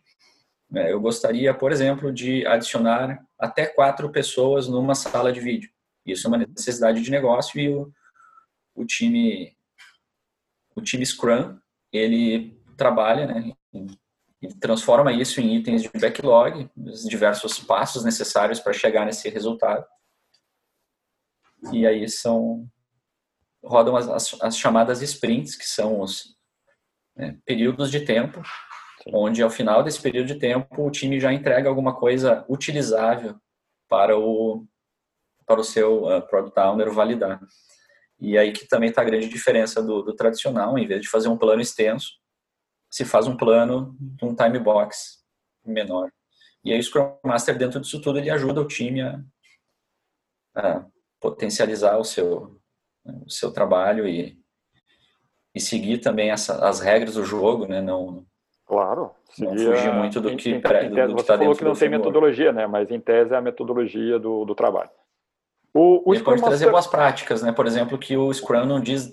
né, 0.68 0.90
eu 0.90 1.00
gostaria, 1.00 1.54
por 1.54 1.70
exemplo, 1.70 2.12
de 2.12 2.44
adicionar 2.44 3.24
até 3.38 3.66
quatro 3.66 4.10
pessoas 4.10 4.66
numa 4.66 4.96
sala 4.96 5.32
de 5.32 5.38
vídeo. 5.38 5.70
Isso 6.04 6.26
é 6.26 6.28
uma 6.28 6.38
necessidade 6.38 7.02
de 7.02 7.10
negócio 7.10 7.60
e 7.60 7.68
o, 7.68 7.92
o 8.74 8.84
time 8.84 9.56
o 10.76 10.82
time 10.82 11.06
Scrum 11.06 11.58
ele 11.92 12.60
trabalha, 12.76 13.26
né, 13.26 13.52
e 14.42 14.48
transforma 14.54 15.12
isso 15.12 15.40
em 15.40 15.56
itens 15.56 15.82
de 15.82 15.90
backlog, 15.98 16.68
os 16.76 17.04
diversos 17.04 17.58
passos 17.60 18.04
necessários 18.04 18.60
para 18.60 18.72
chegar 18.72 19.06
nesse 19.06 19.28
resultado. 19.30 19.86
E 21.72 21.86
aí 21.86 22.08
são 22.08 22.68
rodam 23.64 23.96
as, 23.96 24.08
as, 24.08 24.42
as 24.42 24.58
chamadas 24.58 25.00
sprints, 25.00 25.56
que 25.56 25.66
são 25.66 26.00
os 26.00 26.36
né, 27.16 27.38
períodos 27.46 27.90
de 27.90 28.00
tempo, 28.00 28.42
onde 29.06 29.42
ao 29.42 29.48
final 29.48 29.82
desse 29.82 30.00
período 30.00 30.26
de 30.26 30.38
tempo 30.38 30.86
o 30.86 30.90
time 30.90 31.18
já 31.18 31.32
entrega 31.32 31.68
alguma 31.68 31.94
coisa 31.94 32.44
utilizável 32.48 33.36
para 33.88 34.18
o 34.18 34.66
para 35.46 35.60
o 35.60 35.64
seu 35.64 36.04
uh, 36.04 36.22
product 36.22 36.58
owner 36.58 36.90
validar. 36.90 37.40
E 38.20 38.38
aí 38.38 38.52
que 38.52 38.66
também 38.66 38.88
está 38.88 39.02
a 39.02 39.04
grande 39.04 39.28
diferença 39.28 39.82
do, 39.82 40.02
do 40.02 40.14
tradicional, 40.14 40.78
em 40.78 40.86
vez 40.86 41.02
de 41.02 41.08
fazer 41.08 41.28
um 41.28 41.36
plano 41.36 41.60
extenso, 41.60 42.12
se 42.90 43.04
faz 43.04 43.26
um 43.26 43.36
plano 43.36 43.96
de 43.98 44.24
um 44.24 44.34
time 44.34 44.58
box 44.58 45.24
menor. 45.64 46.10
E 46.64 46.72
aí 46.72 46.78
o 46.78 46.82
Scrum 46.82 47.16
Master, 47.24 47.58
dentro 47.58 47.80
disso 47.80 48.00
tudo, 48.00 48.18
ele 48.18 48.30
ajuda 48.30 48.60
o 48.60 48.66
time 48.66 49.02
a, 49.02 49.20
a 50.56 50.86
potencializar 51.20 51.98
o 51.98 52.04
seu, 52.04 52.60
o 53.04 53.30
seu 53.30 53.52
trabalho 53.52 54.08
e, 54.08 54.38
e 55.54 55.60
seguir 55.60 55.98
também 55.98 56.30
essa, 56.30 56.66
as 56.66 56.80
regras 56.80 57.14
do 57.14 57.24
jogo, 57.24 57.66
né? 57.66 57.82
Não, 57.82 58.24
claro. 58.64 59.10
Não 59.38 59.50
fugir 59.50 59.92
muito 59.92 60.20
do 60.20 60.36
que, 60.36 60.50
está 60.50 60.80
dentro 60.80 61.12
Você 61.12 61.36
falou 61.36 61.56
que 61.56 61.64
não 61.64 61.74
tem 61.74 61.88
metodologia, 61.88 62.52
né? 62.52 62.66
Mas 62.66 62.90
em 62.90 63.00
tese 63.00 63.34
é 63.34 63.36
a 63.36 63.42
metodologia 63.42 64.18
do, 64.18 64.44
do 64.44 64.54
trabalho. 64.54 64.90
O, 65.74 66.08
o 66.08 66.14
ele 66.14 66.22
pode 66.22 66.40
trazer 66.40 66.70
boas 66.70 66.86
práticas, 66.86 67.42
né? 67.42 67.50
Por 67.50 67.66
exemplo, 67.66 67.98
que 67.98 68.16
o 68.16 68.32
Scrum 68.32 68.64
não 68.64 68.80
diz, 68.80 69.12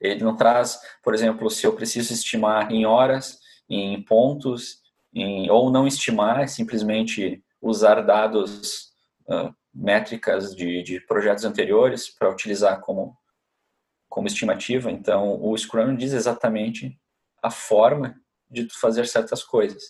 ele 0.00 0.24
não 0.24 0.34
traz, 0.34 0.80
por 1.02 1.14
exemplo, 1.14 1.50
se 1.50 1.66
eu 1.66 1.74
preciso 1.74 2.12
estimar 2.14 2.72
em 2.72 2.86
horas, 2.86 3.38
em 3.68 4.02
pontos, 4.02 4.78
em, 5.14 5.50
ou 5.50 5.70
não 5.70 5.86
estimar, 5.86 6.48
simplesmente 6.48 7.44
usar 7.60 8.00
dados, 8.00 8.92
uh, 9.28 9.54
métricas 9.72 10.54
de, 10.54 10.82
de 10.82 11.00
projetos 11.00 11.44
anteriores 11.44 12.08
para 12.08 12.30
utilizar 12.30 12.80
como, 12.80 13.16
como 14.08 14.26
estimativa. 14.26 14.90
Então, 14.90 15.40
o 15.42 15.56
Scrum 15.56 15.94
diz 15.94 16.12
exatamente 16.12 16.98
a 17.42 17.50
forma 17.50 18.16
de 18.50 18.68
fazer 18.70 19.06
certas 19.06 19.44
coisas. 19.44 19.82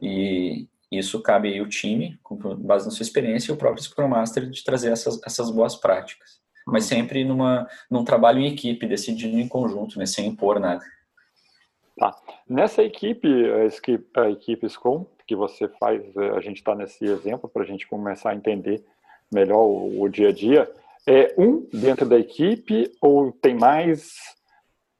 E, 0.00 0.68
isso 0.98 1.22
cabe 1.22 1.48
aí 1.48 1.60
o 1.60 1.68
time, 1.68 2.18
com 2.22 2.36
base 2.56 2.86
na 2.86 2.90
sua 2.90 3.02
experiência, 3.02 3.50
e 3.50 3.54
o 3.54 3.58
próprio 3.58 3.82
Scrum 3.82 4.08
Master 4.08 4.48
de 4.48 4.64
trazer 4.64 4.92
essas, 4.92 5.20
essas 5.24 5.50
boas 5.50 5.76
práticas. 5.76 6.40
Mas 6.66 6.84
uhum. 6.84 6.96
sempre 6.96 7.24
numa, 7.24 7.68
num 7.90 8.04
trabalho 8.04 8.40
em 8.40 8.46
equipe, 8.46 8.86
decidindo 8.86 9.38
em 9.38 9.48
conjunto, 9.48 9.98
né, 9.98 10.06
sem 10.06 10.26
impor 10.26 10.58
nada. 10.58 10.84
Tá. 11.96 12.14
Nessa 12.48 12.82
equipe, 12.82 13.28
a 14.16 14.30
equipe 14.30 14.68
Scrum, 14.68 15.06
que 15.26 15.36
você 15.36 15.68
faz, 15.68 16.02
eh, 16.16 16.30
a 16.36 16.40
gente 16.40 16.56
está 16.56 16.74
nesse 16.74 17.04
exemplo 17.04 17.48
para 17.48 17.62
a 17.62 17.66
gente 17.66 17.86
começar 17.86 18.30
a 18.30 18.34
entender 18.34 18.84
melhor 19.32 19.62
o, 19.62 20.02
o, 20.02 20.08
dia 20.08 20.28
a 20.28 20.32
dia. 20.32 20.70
É 21.06 21.34
um 21.38 21.66
dentro 21.72 22.06
da 22.06 22.18
equipe 22.18 22.90
ou 23.00 23.32
tem 23.32 23.54
mais 23.54 24.14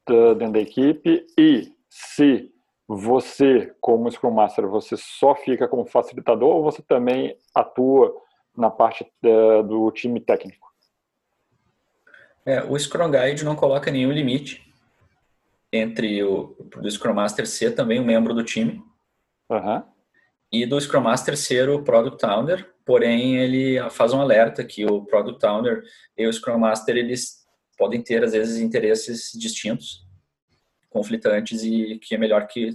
uh, 0.08 0.34
dentro 0.34 0.54
da 0.54 0.60
equipe? 0.60 1.26
E 1.38 1.72
se 1.90 2.53
você, 2.86 3.74
como 3.80 4.10
Scrum 4.10 4.30
Master, 4.30 4.68
você 4.68 4.96
só 4.96 5.34
fica 5.34 5.66
como 5.66 5.86
facilitador 5.86 6.56
ou 6.56 6.62
você 6.62 6.82
também 6.82 7.36
atua 7.54 8.14
na 8.56 8.70
parte 8.70 9.04
uh, 9.24 9.62
do 9.62 9.90
time 9.90 10.20
técnico? 10.20 10.72
É, 12.46 12.62
o 12.62 12.78
Scrum 12.78 13.10
Guide 13.10 13.44
não 13.44 13.56
coloca 13.56 13.90
nenhum 13.90 14.12
limite 14.12 14.62
entre 15.72 16.22
o 16.22 16.54
do 16.76 16.90
Scrum 16.90 17.14
Master 17.14 17.46
ser 17.46 17.74
também 17.74 17.98
um 17.98 18.04
membro 18.04 18.34
do 18.34 18.44
time 18.44 18.82
uhum. 19.48 19.82
e 20.52 20.66
do 20.66 20.78
Scrum 20.78 21.00
Master 21.00 21.36
ser 21.36 21.68
o 21.70 21.82
Product 21.82 22.24
Owner, 22.24 22.70
porém 22.84 23.36
ele 23.36 23.80
faz 23.90 24.12
um 24.12 24.20
alerta 24.20 24.62
que 24.62 24.84
o 24.84 25.04
Product 25.06 25.44
Owner 25.44 25.82
e 26.16 26.26
o 26.26 26.32
Scrum 26.32 26.58
Master 26.58 26.96
eles 26.96 27.44
podem 27.78 28.02
ter 28.02 28.22
às 28.22 28.32
vezes 28.32 28.60
interesses 28.60 29.32
distintos 29.32 30.04
conflitantes 30.94 31.64
e 31.64 31.98
que 31.98 32.14
é 32.14 32.18
melhor 32.18 32.46
que 32.46 32.70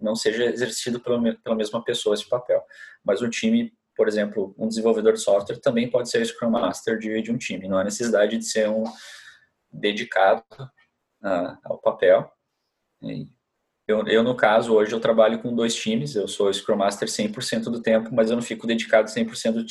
não 0.00 0.14
seja 0.14 0.44
exercido 0.44 1.00
pela, 1.00 1.20
pela 1.34 1.56
mesma 1.56 1.82
pessoa 1.82 2.14
esse 2.14 2.28
papel. 2.28 2.62
Mas 3.04 3.20
um 3.20 3.28
time, 3.28 3.72
por 3.96 4.06
exemplo, 4.06 4.54
um 4.56 4.68
desenvolvedor 4.68 5.14
de 5.14 5.20
software 5.20 5.58
também 5.58 5.90
pode 5.90 6.08
ser 6.08 6.24
Scrum 6.24 6.50
Master 6.50 6.96
de, 6.96 7.20
de 7.20 7.32
um 7.32 7.36
time. 7.36 7.66
Não 7.66 7.76
há 7.76 7.82
necessidade 7.82 8.38
de 8.38 8.44
ser 8.44 8.68
um 8.68 8.84
dedicado 9.70 10.44
uh, 10.60 11.58
ao 11.64 11.78
papel. 11.78 12.30
Eu, 13.88 14.06
eu, 14.06 14.22
no 14.22 14.36
caso, 14.36 14.72
hoje 14.72 14.92
eu 14.92 15.00
trabalho 15.00 15.40
com 15.40 15.54
dois 15.54 15.74
times. 15.74 16.14
Eu 16.14 16.28
sou 16.28 16.52
Scrum 16.52 16.76
Master 16.76 17.08
100% 17.08 17.64
do 17.64 17.82
tempo, 17.82 18.10
mas 18.12 18.30
eu 18.30 18.36
não 18.36 18.42
fico 18.42 18.66
dedicado 18.66 19.10
100% 19.10 19.52
do, 19.52 19.64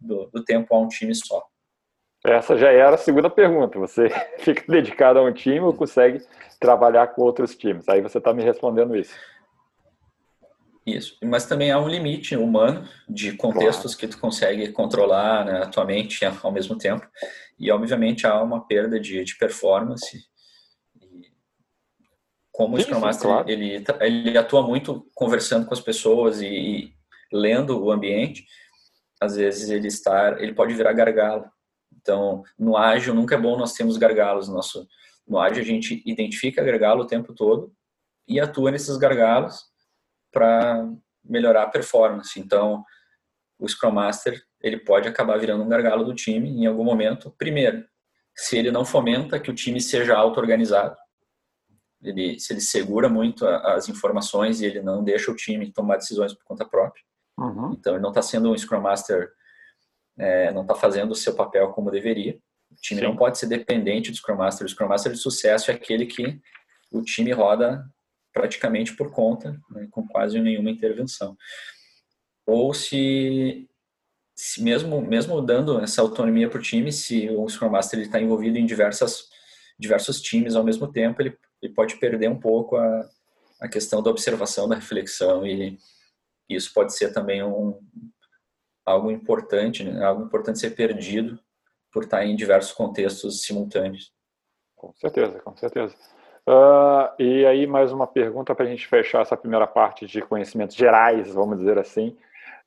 do, 0.00 0.30
do 0.30 0.44
tempo 0.44 0.74
a 0.74 0.80
um 0.80 0.88
time 0.88 1.14
só. 1.14 1.42
Essa 2.24 2.56
já 2.56 2.70
era 2.70 2.94
a 2.94 2.98
segunda 2.98 3.30
pergunta. 3.30 3.78
Você 3.78 4.08
fica 4.38 4.64
dedicado 4.68 5.18
a 5.18 5.22
um 5.22 5.32
time 5.32 5.60
ou 5.60 5.72
consegue 5.72 6.20
trabalhar 6.60 7.08
com 7.08 7.22
outros 7.22 7.54
times? 7.54 7.88
Aí 7.88 8.00
você 8.00 8.18
está 8.18 8.32
me 8.32 8.42
respondendo 8.42 8.96
isso. 8.96 9.14
Isso, 10.84 11.18
mas 11.22 11.44
também 11.44 11.70
há 11.70 11.78
um 11.78 11.86
limite 11.86 12.34
humano 12.34 12.88
de 13.06 13.32
contextos 13.36 13.94
claro. 13.94 13.98
que 13.98 14.08
tu 14.08 14.18
consegue 14.18 14.72
controlar 14.72 15.44
né, 15.44 15.62
a 15.62 15.66
tua 15.66 15.84
mente 15.84 16.20
ao 16.42 16.50
mesmo 16.50 16.78
tempo. 16.78 17.06
E, 17.58 17.70
obviamente, 17.70 18.26
há 18.26 18.40
uma 18.42 18.66
perda 18.66 18.98
de, 18.98 19.22
de 19.22 19.36
performance. 19.36 20.16
E 20.96 21.30
como 22.50 22.76
o 22.76 22.80
Scrum 22.80 23.00
Master, 23.00 23.28
claro. 23.28 23.50
ele, 23.50 23.84
ele 24.00 24.38
atua 24.38 24.62
muito 24.62 25.06
conversando 25.14 25.66
com 25.66 25.74
as 25.74 25.80
pessoas 25.80 26.40
e, 26.40 26.46
e 26.46 26.92
lendo 27.30 27.84
o 27.84 27.92
ambiente, 27.92 28.46
às 29.20 29.36
vezes 29.36 29.68
ele, 29.68 29.88
está, 29.88 30.36
ele 30.40 30.54
pode 30.54 30.72
virar 30.72 30.94
gargalo 30.94 31.44
então, 32.08 32.42
no 32.58 32.74
ágil 32.74 33.12
nunca 33.12 33.34
é 33.34 33.38
bom 33.38 33.58
nós 33.58 33.74
termos 33.74 33.98
gargalos. 33.98 34.48
No, 34.48 34.54
nosso, 34.54 34.88
no 35.26 35.38
ágil 35.38 35.60
a 35.60 35.66
gente 35.66 36.02
identifica 36.06 36.64
gargalo 36.64 37.02
o 37.02 37.06
tempo 37.06 37.34
todo 37.34 37.70
e 38.26 38.40
atua 38.40 38.70
nesses 38.70 38.96
gargalos 38.96 39.64
para 40.32 40.88
melhorar 41.22 41.64
a 41.64 41.68
performance. 41.68 42.40
Então, 42.40 42.82
o 43.58 43.68
Scrum 43.68 43.90
Master 43.90 44.42
ele 44.62 44.78
pode 44.78 45.06
acabar 45.06 45.38
virando 45.38 45.62
um 45.62 45.68
gargalo 45.68 46.02
do 46.02 46.14
time 46.14 46.48
em 46.48 46.64
algum 46.64 46.82
momento. 46.82 47.30
Primeiro, 47.36 47.84
se 48.34 48.56
ele 48.56 48.70
não 48.70 48.86
fomenta 48.86 49.38
que 49.38 49.50
o 49.50 49.54
time 49.54 49.80
seja 49.80 50.16
auto-organizado, 50.16 50.96
ele, 52.02 52.40
se 52.40 52.54
ele 52.54 52.60
segura 52.62 53.08
muito 53.08 53.46
as 53.46 53.88
informações 53.88 54.62
e 54.62 54.66
ele 54.66 54.80
não 54.80 55.04
deixa 55.04 55.30
o 55.30 55.36
time 55.36 55.70
tomar 55.70 55.96
decisões 55.96 56.32
por 56.32 56.44
conta 56.44 56.64
própria. 56.64 57.02
Uhum. 57.38 57.72
Então, 57.72 57.94
ele 57.94 58.02
não 58.02 58.10
está 58.10 58.22
sendo 58.22 58.50
um 58.50 58.56
Scrum 58.56 58.80
Master 58.80 59.30
é, 60.18 60.52
não 60.52 60.62
está 60.62 60.74
fazendo 60.74 61.12
o 61.12 61.16
seu 61.16 61.34
papel 61.34 61.68
como 61.68 61.90
deveria. 61.90 62.38
O 62.70 62.74
time 62.76 63.00
Sim. 63.00 63.06
não 63.06 63.16
pode 63.16 63.38
ser 63.38 63.46
dependente 63.46 64.10
do 64.10 64.16
Scrum 64.16 64.36
Master. 64.36 64.66
O 64.66 64.68
Scrum 64.68 64.88
Master 64.88 65.12
de 65.12 65.18
sucesso 65.18 65.70
é 65.70 65.74
aquele 65.74 66.06
que 66.06 66.40
o 66.90 67.02
time 67.02 67.32
roda 67.32 67.84
praticamente 68.32 68.94
por 68.94 69.10
conta, 69.10 69.58
né, 69.70 69.88
com 69.90 70.06
quase 70.06 70.40
nenhuma 70.40 70.70
intervenção. 70.70 71.36
Ou 72.46 72.72
se, 72.72 73.68
se 74.34 74.62
mesmo, 74.62 75.00
mesmo 75.00 75.40
dando 75.40 75.80
essa 75.80 76.00
autonomia 76.00 76.48
para 76.48 76.58
o 76.58 76.62
time, 76.62 76.92
se 76.92 77.28
o 77.30 77.48
Scrum 77.48 77.70
Master 77.70 78.00
está 78.00 78.20
envolvido 78.20 78.58
em 78.58 78.66
diversas, 78.66 79.28
diversos 79.78 80.20
times 80.20 80.54
ao 80.54 80.64
mesmo 80.64 80.90
tempo, 80.90 81.20
ele, 81.20 81.36
ele 81.60 81.72
pode 81.74 81.96
perder 81.96 82.28
um 82.28 82.38
pouco 82.38 82.76
a, 82.76 83.08
a 83.60 83.68
questão 83.68 84.02
da 84.02 84.10
observação, 84.10 84.68
da 84.68 84.76
reflexão, 84.76 85.46
e 85.46 85.78
isso 86.48 86.72
pode 86.72 86.94
ser 86.94 87.12
também 87.12 87.42
um, 87.42 87.78
algo 88.88 89.10
importante, 89.10 89.84
né? 89.84 90.04
algo 90.04 90.22
importante 90.22 90.58
ser 90.58 90.70
perdido 90.70 91.38
por 91.92 92.04
estar 92.04 92.24
em 92.24 92.36
diversos 92.36 92.72
contextos 92.72 93.42
simultâneos. 93.42 94.12
Com 94.76 94.92
certeza, 94.94 95.40
com 95.40 95.56
certeza. 95.56 95.94
Uh, 96.46 97.22
e 97.22 97.44
aí, 97.46 97.66
mais 97.66 97.92
uma 97.92 98.06
pergunta 98.06 98.54
para 98.54 98.64
a 98.64 98.68
gente 98.68 98.86
fechar 98.86 99.22
essa 99.22 99.36
primeira 99.36 99.66
parte 99.66 100.06
de 100.06 100.22
conhecimentos 100.22 100.76
gerais, 100.76 101.32
vamos 101.32 101.58
dizer 101.58 101.78
assim. 101.78 102.16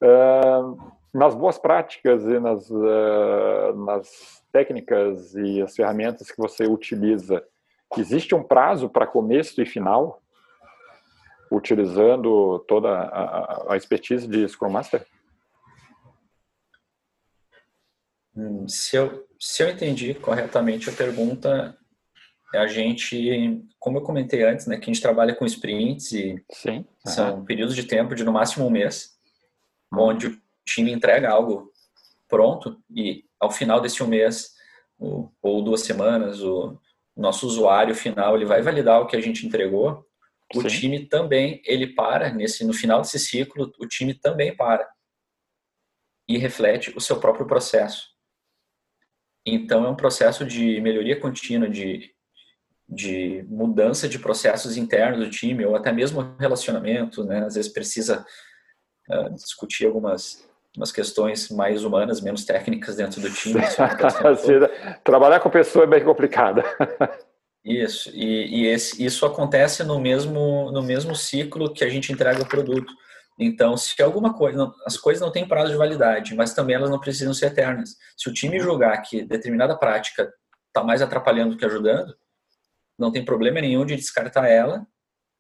Uh, 0.02 0.78
nas 1.14 1.34
boas 1.34 1.58
práticas 1.58 2.24
e 2.24 2.40
nas, 2.40 2.70
uh, 2.70 3.74
nas 3.86 4.44
técnicas 4.52 5.34
e 5.36 5.62
as 5.62 5.76
ferramentas 5.76 6.30
que 6.30 6.38
você 6.38 6.66
utiliza, 6.66 7.44
existe 7.98 8.36
um 8.36 8.44
prazo 8.44 8.90
para 8.90 9.08
começo 9.08 9.62
e 9.62 9.66
final? 9.66 10.22
utilizando 11.52 12.60
toda 12.60 12.90
a, 12.90 13.74
a 13.74 13.78
expertise 13.78 14.26
de 14.26 14.48
Scrum 14.48 14.70
Master? 14.70 15.06
Se 18.68 18.96
eu, 18.96 19.28
se 19.40 19.64
eu 19.64 19.70
entendi 19.70 20.14
corretamente 20.14 20.90
a 20.90 20.94
pergunta, 20.94 21.78
a 22.54 22.68
gente, 22.68 23.62
como 23.80 23.98
eu 23.98 24.02
comentei 24.02 24.44
antes, 24.44 24.68
né, 24.68 24.78
que 24.78 24.90
a 24.90 24.94
gente 24.94 25.02
trabalha 25.02 25.36
com 25.36 25.46
sprints 25.46 26.12
e 26.12 26.44
Sim, 26.52 26.86
são 27.06 27.44
períodos 27.46 27.76
de 27.76 27.84
tempo 27.84 28.16
de 28.16 28.24
no 28.24 28.34
máximo 28.34 28.66
um 28.66 28.70
mês, 28.70 29.12
uhum. 29.94 30.00
onde 30.00 30.28
o 30.28 30.42
time 30.66 30.92
entrega 30.92 31.30
algo 31.30 31.72
pronto 32.28 32.82
e 32.90 33.26
ao 33.40 33.52
final 33.52 33.82
desse 33.82 34.02
um 34.04 34.08
mês 34.08 34.52
ou 35.42 35.64
duas 35.64 35.82
semanas, 35.82 36.42
o 36.42 36.80
nosso 37.18 37.48
usuário 37.48 37.96
final 37.96 38.36
ele 38.36 38.46
vai 38.46 38.62
validar 38.62 39.02
o 39.02 39.08
que 39.08 39.16
a 39.16 39.22
gente 39.22 39.46
entregou. 39.46 40.06
O 40.54 40.62
Sim. 40.62 40.68
time 40.68 41.06
também 41.08 41.62
ele 41.66 41.88
para 41.88 42.32
nesse 42.32 42.64
no 42.64 42.74
final 42.74 43.02
desse 43.02 43.18
ciclo, 43.18 43.72
o 43.80 43.88
time 43.88 44.14
também 44.14 44.56
para 44.56 44.88
e 46.28 46.38
reflete 46.38 46.96
o 46.96 47.02
seu 47.02 47.20
próprio 47.20 47.48
processo. 47.48 48.11
Então, 49.46 49.86
é 49.86 49.90
um 49.90 49.96
processo 49.96 50.46
de 50.46 50.80
melhoria 50.82 51.20
contínua, 51.20 51.70
de, 51.70 52.12
de 52.88 53.44
mudança 53.48 54.08
de 54.08 54.20
processos 54.20 54.78
internos 54.78 55.20
do 55.20 55.30
time, 55.30 55.66
ou 55.66 55.76
até 55.76 55.92
mesmo 55.92 56.36
relacionamento, 56.40 57.24
né? 57.24 57.46
Às 57.46 57.56
vezes 57.56 57.72
precisa 57.72 58.26
uh, 59.10 59.34
discutir 59.34 59.86
algumas 59.86 60.50
umas 60.76 60.92
questões 60.92 61.50
mais 61.50 61.84
humanas, 61.84 62.22
menos 62.22 62.46
técnicas 62.46 62.96
dentro 62.96 63.20
do 63.20 63.30
time. 63.30 63.60
Trabalhar 65.04 65.40
com 65.40 65.50
pessoa 65.50 65.84
é 65.84 65.88
bem 65.88 66.04
complicado. 66.04 66.64
Isso, 67.64 68.10
e, 68.14 68.62
e 68.62 68.68
esse, 68.68 69.04
isso 69.04 69.26
acontece 69.26 69.84
no 69.84 70.00
mesmo, 70.00 70.72
no 70.72 70.82
mesmo 70.82 71.16
ciclo 71.16 71.72
que 71.74 71.84
a 71.84 71.90
gente 71.90 72.12
entrega 72.12 72.42
o 72.42 72.48
produto. 72.48 72.92
Então, 73.44 73.76
se 73.76 74.00
alguma 74.04 74.36
coisa, 74.36 74.72
as 74.86 74.96
coisas 74.96 75.20
não 75.20 75.32
têm 75.32 75.48
prazo 75.48 75.72
de 75.72 75.78
validade, 75.78 76.36
mas 76.36 76.54
também 76.54 76.76
elas 76.76 76.92
não 76.92 77.00
precisam 77.00 77.34
ser 77.34 77.48
eternas. 77.48 77.96
Se 78.16 78.30
o 78.30 78.34
time 78.34 78.60
julgar 78.60 79.02
que 79.02 79.24
determinada 79.24 79.76
prática 79.76 80.32
está 80.68 80.84
mais 80.84 81.02
atrapalhando 81.02 81.52
do 81.52 81.58
que 81.58 81.66
ajudando, 81.66 82.16
não 83.00 83.12
tem 83.12 83.26
problema 83.26 83.60
nenhum 83.60 83.84
de 83.84 83.96
descartar 83.96 84.48
ela 84.48 84.86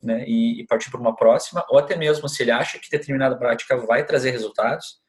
né, 0.01 0.25
e, 0.27 0.61
e 0.61 0.65
partir 0.65 0.89
para 0.89 0.99
uma 0.99 1.15
próxima, 1.15 1.63
ou 1.69 1.77
até 1.77 1.95
mesmo 1.95 2.27
se 2.27 2.41
ele 2.41 2.49
acha 2.49 2.79
que 2.79 2.89
determinada 2.89 3.37
prática 3.37 3.77
vai 3.77 4.03
trazer 4.03 4.31
resultados, 4.31 4.99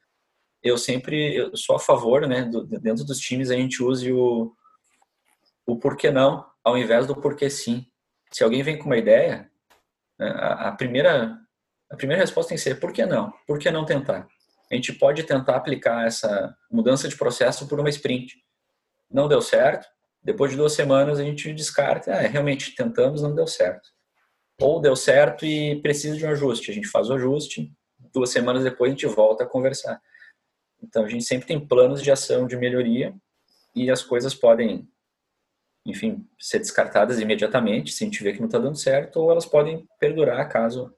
eu 0.62 0.76
sempre 0.76 1.34
eu 1.34 1.56
sou 1.56 1.76
a 1.76 1.80
favor, 1.80 2.28
né, 2.28 2.42
do, 2.42 2.66
dentro 2.66 3.06
dos 3.06 3.18
times 3.18 3.50
a 3.50 3.56
gente 3.56 3.82
use 3.82 4.12
o, 4.12 4.52
o 5.64 5.78
porquê 5.78 6.10
não, 6.10 6.46
ao 6.62 6.76
invés 6.76 7.06
do 7.06 7.16
porquê 7.16 7.48
sim. 7.48 7.86
Se 8.30 8.44
alguém 8.44 8.62
vem 8.62 8.78
com 8.78 8.84
uma 8.84 8.98
ideia, 8.98 9.50
né, 10.18 10.28
a, 10.28 10.68
a 10.68 10.72
primeira 10.72 11.41
a 11.92 11.96
primeira 11.96 12.22
resposta 12.22 12.48
tem 12.48 12.56
que 12.56 12.62
ser 12.62 12.80
por 12.80 12.90
que 12.90 13.04
não? 13.04 13.30
Por 13.46 13.58
que 13.58 13.70
não 13.70 13.84
tentar? 13.84 14.26
A 14.70 14.74
gente 14.74 14.94
pode 14.94 15.22
tentar 15.24 15.56
aplicar 15.56 16.06
essa 16.06 16.56
mudança 16.70 17.06
de 17.06 17.14
processo 17.14 17.68
por 17.68 17.78
uma 17.78 17.90
sprint. 17.90 18.42
Não 19.10 19.28
deu 19.28 19.42
certo, 19.42 19.86
depois 20.24 20.50
de 20.50 20.56
duas 20.56 20.72
semanas 20.72 21.20
a 21.20 21.22
gente 21.22 21.52
descarta, 21.52 22.10
é, 22.10 22.26
realmente 22.26 22.74
tentamos, 22.74 23.20
não 23.20 23.34
deu 23.34 23.46
certo. 23.46 23.90
Ou 24.58 24.80
deu 24.80 24.96
certo 24.96 25.44
e 25.44 25.82
precisa 25.82 26.16
de 26.16 26.24
um 26.24 26.30
ajuste, 26.30 26.70
a 26.70 26.74
gente 26.74 26.88
faz 26.88 27.10
o 27.10 27.14
ajuste, 27.14 27.70
duas 28.10 28.30
semanas 28.30 28.64
depois 28.64 28.90
a 28.90 28.94
gente 28.94 29.06
volta 29.06 29.44
a 29.44 29.46
conversar. 29.46 30.00
Então 30.82 31.04
a 31.04 31.08
gente 31.08 31.24
sempre 31.24 31.46
tem 31.46 31.60
planos 31.60 32.02
de 32.02 32.10
ação 32.10 32.46
de 32.46 32.56
melhoria 32.56 33.14
e 33.74 33.90
as 33.90 34.02
coisas 34.02 34.34
podem, 34.34 34.88
enfim, 35.84 36.26
ser 36.38 36.58
descartadas 36.58 37.20
imediatamente 37.20 37.92
se 37.92 38.02
a 38.02 38.06
gente 38.06 38.22
vê 38.22 38.32
que 38.32 38.40
não 38.40 38.46
está 38.46 38.58
dando 38.58 38.78
certo, 38.78 39.16
ou 39.16 39.30
elas 39.30 39.44
podem 39.44 39.86
perdurar 40.00 40.48
caso 40.48 40.90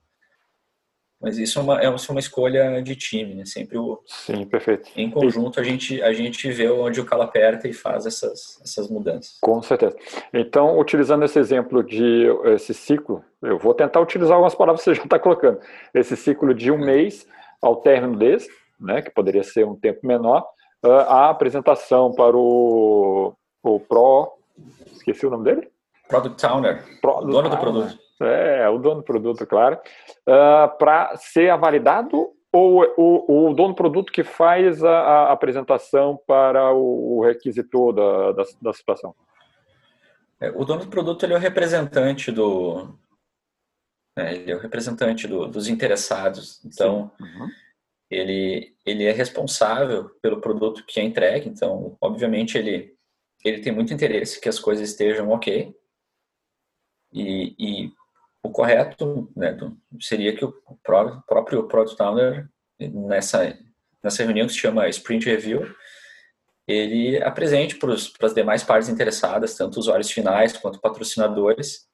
mas 1.25 1.39
isso 1.39 1.57
é 1.57 1.61
uma, 1.63 1.81
é 1.81 1.89
uma 1.89 2.19
escolha 2.19 2.83
de 2.83 2.95
time, 2.95 3.33
né? 3.33 3.45
Sempre 3.45 3.79
o, 3.79 3.99
Sim, 4.05 4.45
perfeito. 4.45 4.87
Em 4.95 5.09
conjunto 5.09 5.59
a 5.59 5.63
gente, 5.63 5.99
a 6.03 6.13
gente 6.13 6.51
vê 6.51 6.69
onde 6.69 7.01
o 7.01 7.05
calo 7.05 7.23
aperta 7.23 7.67
e 7.67 7.73
faz 7.73 8.05
essas, 8.05 8.61
essas 8.61 8.87
mudanças. 8.91 9.39
Com 9.41 9.59
certeza. 9.63 9.97
Então, 10.31 10.77
utilizando 10.77 11.25
esse 11.25 11.39
exemplo 11.39 11.83
de 11.83 12.27
esse 12.53 12.75
ciclo, 12.75 13.23
eu 13.41 13.57
vou 13.57 13.73
tentar 13.73 14.01
utilizar 14.01 14.35
algumas 14.35 14.53
palavras 14.53 14.81
que 14.81 14.91
você 14.91 14.93
já 14.93 15.03
está 15.03 15.17
colocando. 15.17 15.59
Esse 15.95 16.15
ciclo 16.15 16.53
de 16.53 16.69
um 16.69 16.77
mês 16.77 17.25
ao 17.59 17.77
término 17.77 18.15
desse, 18.15 18.47
né, 18.79 19.01
que 19.01 19.09
poderia 19.09 19.43
ser 19.43 19.65
um 19.65 19.75
tempo 19.75 20.05
menor, 20.05 20.45
a 20.83 21.31
apresentação 21.31 22.13
para 22.13 22.37
o, 22.37 23.33
o 23.63 23.79
Pro, 23.79 24.31
esqueci 24.93 25.25
o 25.25 25.31
nome 25.31 25.45
dele? 25.45 25.71
Product 26.07 26.45
Owner, 26.45 26.83
Product 27.01 27.31
dono 27.31 27.49
do 27.49 27.57
produto. 27.57 28.04
É, 28.21 28.69
o 28.69 28.77
dono 28.77 29.01
do 29.01 29.03
produto, 29.03 29.45
claro. 29.45 29.75
Uh, 30.27 30.31
ah, 30.31 30.67
para 30.67 31.15
ser 31.17 31.57
validado 31.57 32.31
ou 32.55 32.85
o, 32.95 33.49
o, 33.49 33.53
dono 33.53 33.73
do 33.73 33.75
produto 33.75 34.13
que 34.13 34.23
faz 34.23 34.81
a, 34.81 34.97
a 34.97 35.31
apresentação 35.33 36.17
para 36.25 36.73
o, 36.73 37.17
o 37.17 37.25
requisitor 37.25 37.91
da, 37.91 38.31
da, 38.31 38.43
da 38.61 38.73
situação? 38.73 39.13
É, 40.39 40.49
o 40.51 40.63
dono 40.63 40.85
do 40.85 40.89
produto 40.89 41.23
ele 41.23 41.33
é 41.33 41.35
o 41.35 41.39
representante 41.39 42.31
do. 42.31 42.97
É, 44.17 44.35
ele 44.35 44.51
é 44.51 44.55
o 44.55 44.59
representante 44.59 45.27
do, 45.27 45.47
dos 45.47 45.67
interessados. 45.67 46.63
Então, 46.63 47.11
uhum. 47.19 47.49
ele, 48.09 48.73
ele 48.85 49.03
é 49.03 49.11
responsável 49.11 50.09
pelo 50.21 50.39
produto 50.39 50.85
que 50.85 51.01
é 51.01 51.03
entregue. 51.03 51.49
Então, 51.49 51.97
obviamente, 51.99 52.57
ele, 52.57 52.95
ele 53.43 53.59
tem 53.59 53.73
muito 53.73 53.93
interesse 53.93 54.39
que 54.39 54.47
as 54.47 54.59
coisas 54.59 54.89
estejam 54.89 55.29
ok. 55.29 55.75
E, 57.11 57.55
e 57.59 57.93
o 58.45 58.51
correto 58.51 59.31
né, 59.35 59.57
seria 59.99 60.35
que 60.35 60.45
o 60.45 60.53
próprio 60.83 61.67
Product 61.67 62.01
Owner, 62.01 62.47
nessa, 62.79 63.57
nessa 64.03 64.23
reunião 64.23 64.45
que 64.45 64.53
se 64.53 64.59
chama 64.59 64.87
Sprint 64.89 65.25
Review, 65.25 65.65
ele 66.67 67.21
apresente 67.23 67.75
para 67.77 67.93
as 67.93 68.33
demais 68.33 68.63
partes 68.63 68.89
interessadas, 68.89 69.55
tanto 69.55 69.79
usuários 69.79 70.11
finais 70.11 70.53
quanto 70.53 70.79
patrocinadores, 70.79 71.87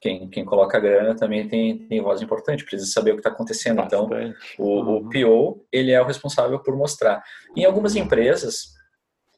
quem, 0.00 0.28
quem 0.30 0.44
coloca 0.44 0.76
a 0.76 0.80
grana 0.80 1.16
também 1.16 1.48
tem, 1.48 1.88
tem 1.88 2.00
voz 2.00 2.22
importante, 2.22 2.64
precisa 2.64 2.90
saber 2.90 3.10
o 3.10 3.14
que 3.14 3.20
está 3.20 3.30
acontecendo. 3.30 3.82
Então, 3.82 4.08
Bastante. 4.08 4.36
Então, 4.54 4.66
o, 4.66 4.80
uhum. 4.80 4.96
o 4.96 5.10
PO, 5.10 5.66
ele 5.72 5.90
é 5.90 6.00
o 6.00 6.04
responsável 6.04 6.58
por 6.60 6.76
mostrar. 6.76 7.22
Em 7.56 7.64
algumas 7.64 7.96
empresas, 7.96 8.74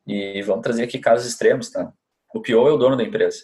e 0.06 0.42
vamos 0.42 0.62
trazer 0.62 0.82
aqui 0.82 0.98
casos 0.98 1.26
extremos, 1.26 1.70
tá? 1.70 1.90
O 2.34 2.42
PO 2.42 2.68
é 2.68 2.72
o 2.72 2.76
dono 2.76 2.96
da 2.96 3.02
empresa. 3.02 3.40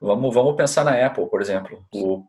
Vamos, 0.00 0.34
vamos 0.34 0.56
pensar 0.56 0.84
na 0.84 1.06
Apple, 1.06 1.28
por 1.28 1.40
exemplo. 1.40 1.84
O 1.92 2.26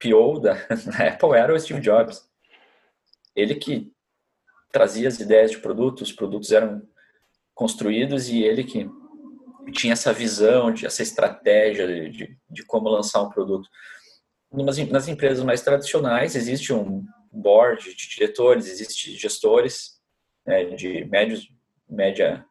PO 0.00 0.40
da, 0.40 0.54
Apple 1.08 1.36
era 1.36 1.54
o 1.54 1.58
Steve 1.58 1.80
Jobs. 1.80 2.28
Ele 3.34 3.54
que 3.54 3.92
trazia 4.70 5.08
as 5.08 5.20
ideias 5.20 5.50
de 5.50 5.58
produtos, 5.58 6.10
os 6.10 6.12
produtos 6.12 6.52
eram 6.52 6.82
construídos 7.54 8.28
e 8.28 8.42
ele 8.42 8.64
que 8.64 8.88
tinha 9.72 9.92
essa 9.92 10.12
visão, 10.12 10.72
de, 10.72 10.86
essa 10.86 11.02
estratégia 11.02 11.86
de, 12.10 12.36
de, 12.50 12.64
como 12.64 12.88
lançar 12.88 13.22
um 13.22 13.30
produto. 13.30 13.68
Numas, 14.52 14.76
nas 14.88 15.08
empresas 15.08 15.44
mais 15.44 15.62
tradicionais 15.62 16.36
existe 16.36 16.72
um 16.72 17.04
board 17.32 17.94
de 17.94 18.08
diretores, 18.08 18.68
existe 18.68 19.16
gestores 19.16 20.00
né, 20.46 20.64
de 20.64 21.04
médios, 21.06 21.48
média, 21.88 22.44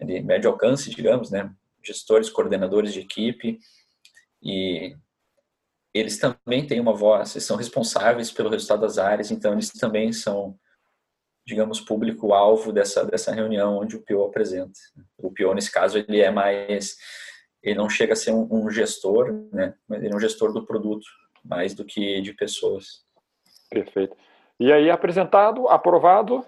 de 0.00 0.20
médio 0.20 0.50
alcance, 0.50 0.90
digamos, 0.90 1.30
né, 1.30 1.50
gestores, 1.82 2.28
coordenadores 2.28 2.92
de 2.92 3.00
equipe, 3.00 3.58
e 4.42 4.96
eles 5.92 6.18
também 6.18 6.66
têm 6.66 6.80
uma 6.80 6.92
voz, 6.92 7.34
eles 7.34 7.44
são 7.44 7.56
responsáveis 7.56 8.30
pelo 8.30 8.50
resultado 8.50 8.80
das 8.80 8.98
áreas, 8.98 9.30
então 9.30 9.52
eles 9.52 9.70
também 9.70 10.12
são, 10.12 10.56
digamos, 11.46 11.80
público-alvo 11.80 12.72
dessa, 12.72 13.04
dessa 13.04 13.32
reunião 13.32 13.78
onde 13.78 13.96
o 13.96 14.02
PO 14.02 14.24
apresenta. 14.24 14.78
O 15.16 15.32
PO, 15.32 15.54
nesse 15.54 15.72
caso, 15.72 15.98
ele 15.98 16.20
é 16.20 16.30
mais, 16.30 16.96
ele 17.62 17.76
não 17.76 17.88
chega 17.88 18.12
a 18.12 18.16
ser 18.16 18.32
um, 18.32 18.46
um 18.50 18.70
gestor, 18.70 19.32
né, 19.52 19.74
mas 19.88 20.02
ele 20.02 20.12
é 20.12 20.16
um 20.16 20.20
gestor 20.20 20.52
do 20.52 20.64
produto, 20.64 21.06
mais 21.44 21.74
do 21.74 21.84
que 21.84 22.20
de 22.20 22.32
pessoas. 22.34 23.04
Perfeito. 23.70 24.16
E 24.60 24.72
aí, 24.72 24.90
apresentado, 24.90 25.68
aprovado, 25.68 26.44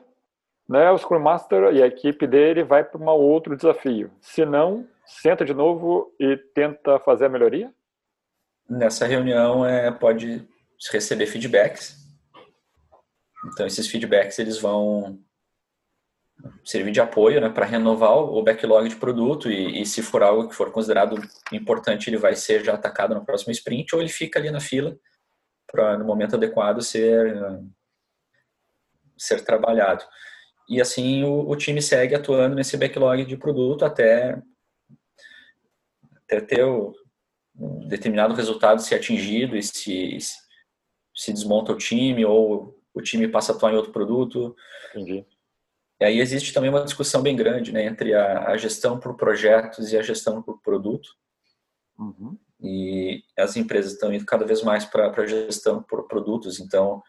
né, 0.69 0.91
o 0.91 0.99
Scrum 0.99 1.19
Master 1.19 1.75
e 1.75 1.83
a 1.83 1.87
equipe 1.87 2.27
dele 2.27 2.63
vai 2.63 2.85
para 2.85 3.01
um 3.01 3.09
outro 3.09 3.57
desafio. 3.57 4.11
Se 4.21 4.45
não, 4.45 4.87
senta 5.05 5.45
de 5.45 5.55
novo 5.55 6.15
e 6.21 6.37
tenta 6.37 6.99
fazer 7.01 7.27
a 7.27 7.29
melhoria? 7.29 7.73
Nessa 8.71 9.05
reunião 9.07 9.67
é, 9.67 9.91
pode 9.91 10.49
receber 10.93 11.27
feedbacks. 11.27 11.97
Então 13.53 13.67
esses 13.67 13.89
feedbacks 13.89 14.39
eles 14.39 14.59
vão 14.59 15.19
servir 16.65 16.93
de 16.93 17.01
apoio 17.01 17.41
né, 17.41 17.51
para 17.51 17.67
renovar 17.67 18.17
o 18.17 18.43
backlog 18.43 18.89
de 18.89 18.97
produto 18.97 19.51
e, 19.51 19.83
e, 19.83 19.87
se 19.87 20.03
for 20.03 20.23
algo 20.23 20.49
que 20.49 20.55
for 20.55 20.73
considerado 20.73 21.21
importante 21.53 22.09
ele 22.09 22.17
vai 22.17 22.35
ser 22.35 22.65
já 22.65 22.75
atacado 22.75 23.15
no 23.15 23.25
próximo 23.25 23.53
sprint 23.53 23.95
ou 23.95 24.01
ele 24.01 24.09
fica 24.09 24.39
ali 24.39 24.51
na 24.51 24.61
fila 24.61 24.97
para 25.71 25.99
no 25.99 26.05
momento 26.05 26.37
adequado 26.37 26.81
ser 26.81 27.37
ser 29.19 29.45
trabalhado 29.45 30.03
e 30.67 30.81
assim 30.81 31.25
o, 31.25 31.47
o 31.47 31.57
time 31.57 31.83
segue 31.83 32.15
atuando 32.15 32.57
nesse 32.57 32.75
backlog 32.79 33.23
de 33.27 33.37
produto 33.37 33.85
até 33.85 34.41
até 36.25 36.41
ter 36.41 36.65
o, 36.65 36.95
um 37.55 37.87
determinado 37.89 38.35
resultado 38.35 38.81
ser 38.81 38.97
atingido 38.97 39.57
e 39.57 39.63
se, 39.63 40.19
se 41.15 41.33
desmonta 41.33 41.73
o 41.73 41.77
time 41.77 42.25
ou 42.25 42.79
o 42.95 43.01
time 43.01 43.29
passa 43.29 43.53
a 43.53 43.57
atuar 43.57 43.73
em 43.73 43.77
outro 43.77 43.93
produto. 43.93 44.55
Entendi. 44.91 45.25
E 46.01 46.05
aí 46.05 46.19
existe 46.19 46.53
também 46.53 46.71
uma 46.71 46.85
discussão 46.85 47.23
bem 47.23 47.37
grande 47.37 47.73
né, 47.73 47.85
entre 47.85 48.15
a, 48.15 48.49
a 48.49 48.57
gestão 48.57 48.99
por 48.99 49.17
projetos 49.17 49.93
e 49.93 49.99
a 49.99 50.03
gestão 50.03 50.43
por 50.43 50.61
produto. 50.63 51.11
Uhum. 51.99 52.39
E 52.59 53.23
as 53.39 53.57
empresas 53.57 53.93
estão 53.93 54.13
indo 54.13 54.25
cada 54.25 54.47
vez 54.47 54.63
mais 54.63 54.85
para 54.85 55.11
a 55.11 55.27
gestão 55.27 55.83
por 55.83 56.09
produtos. 56.09 56.59
Então, 56.59 57.03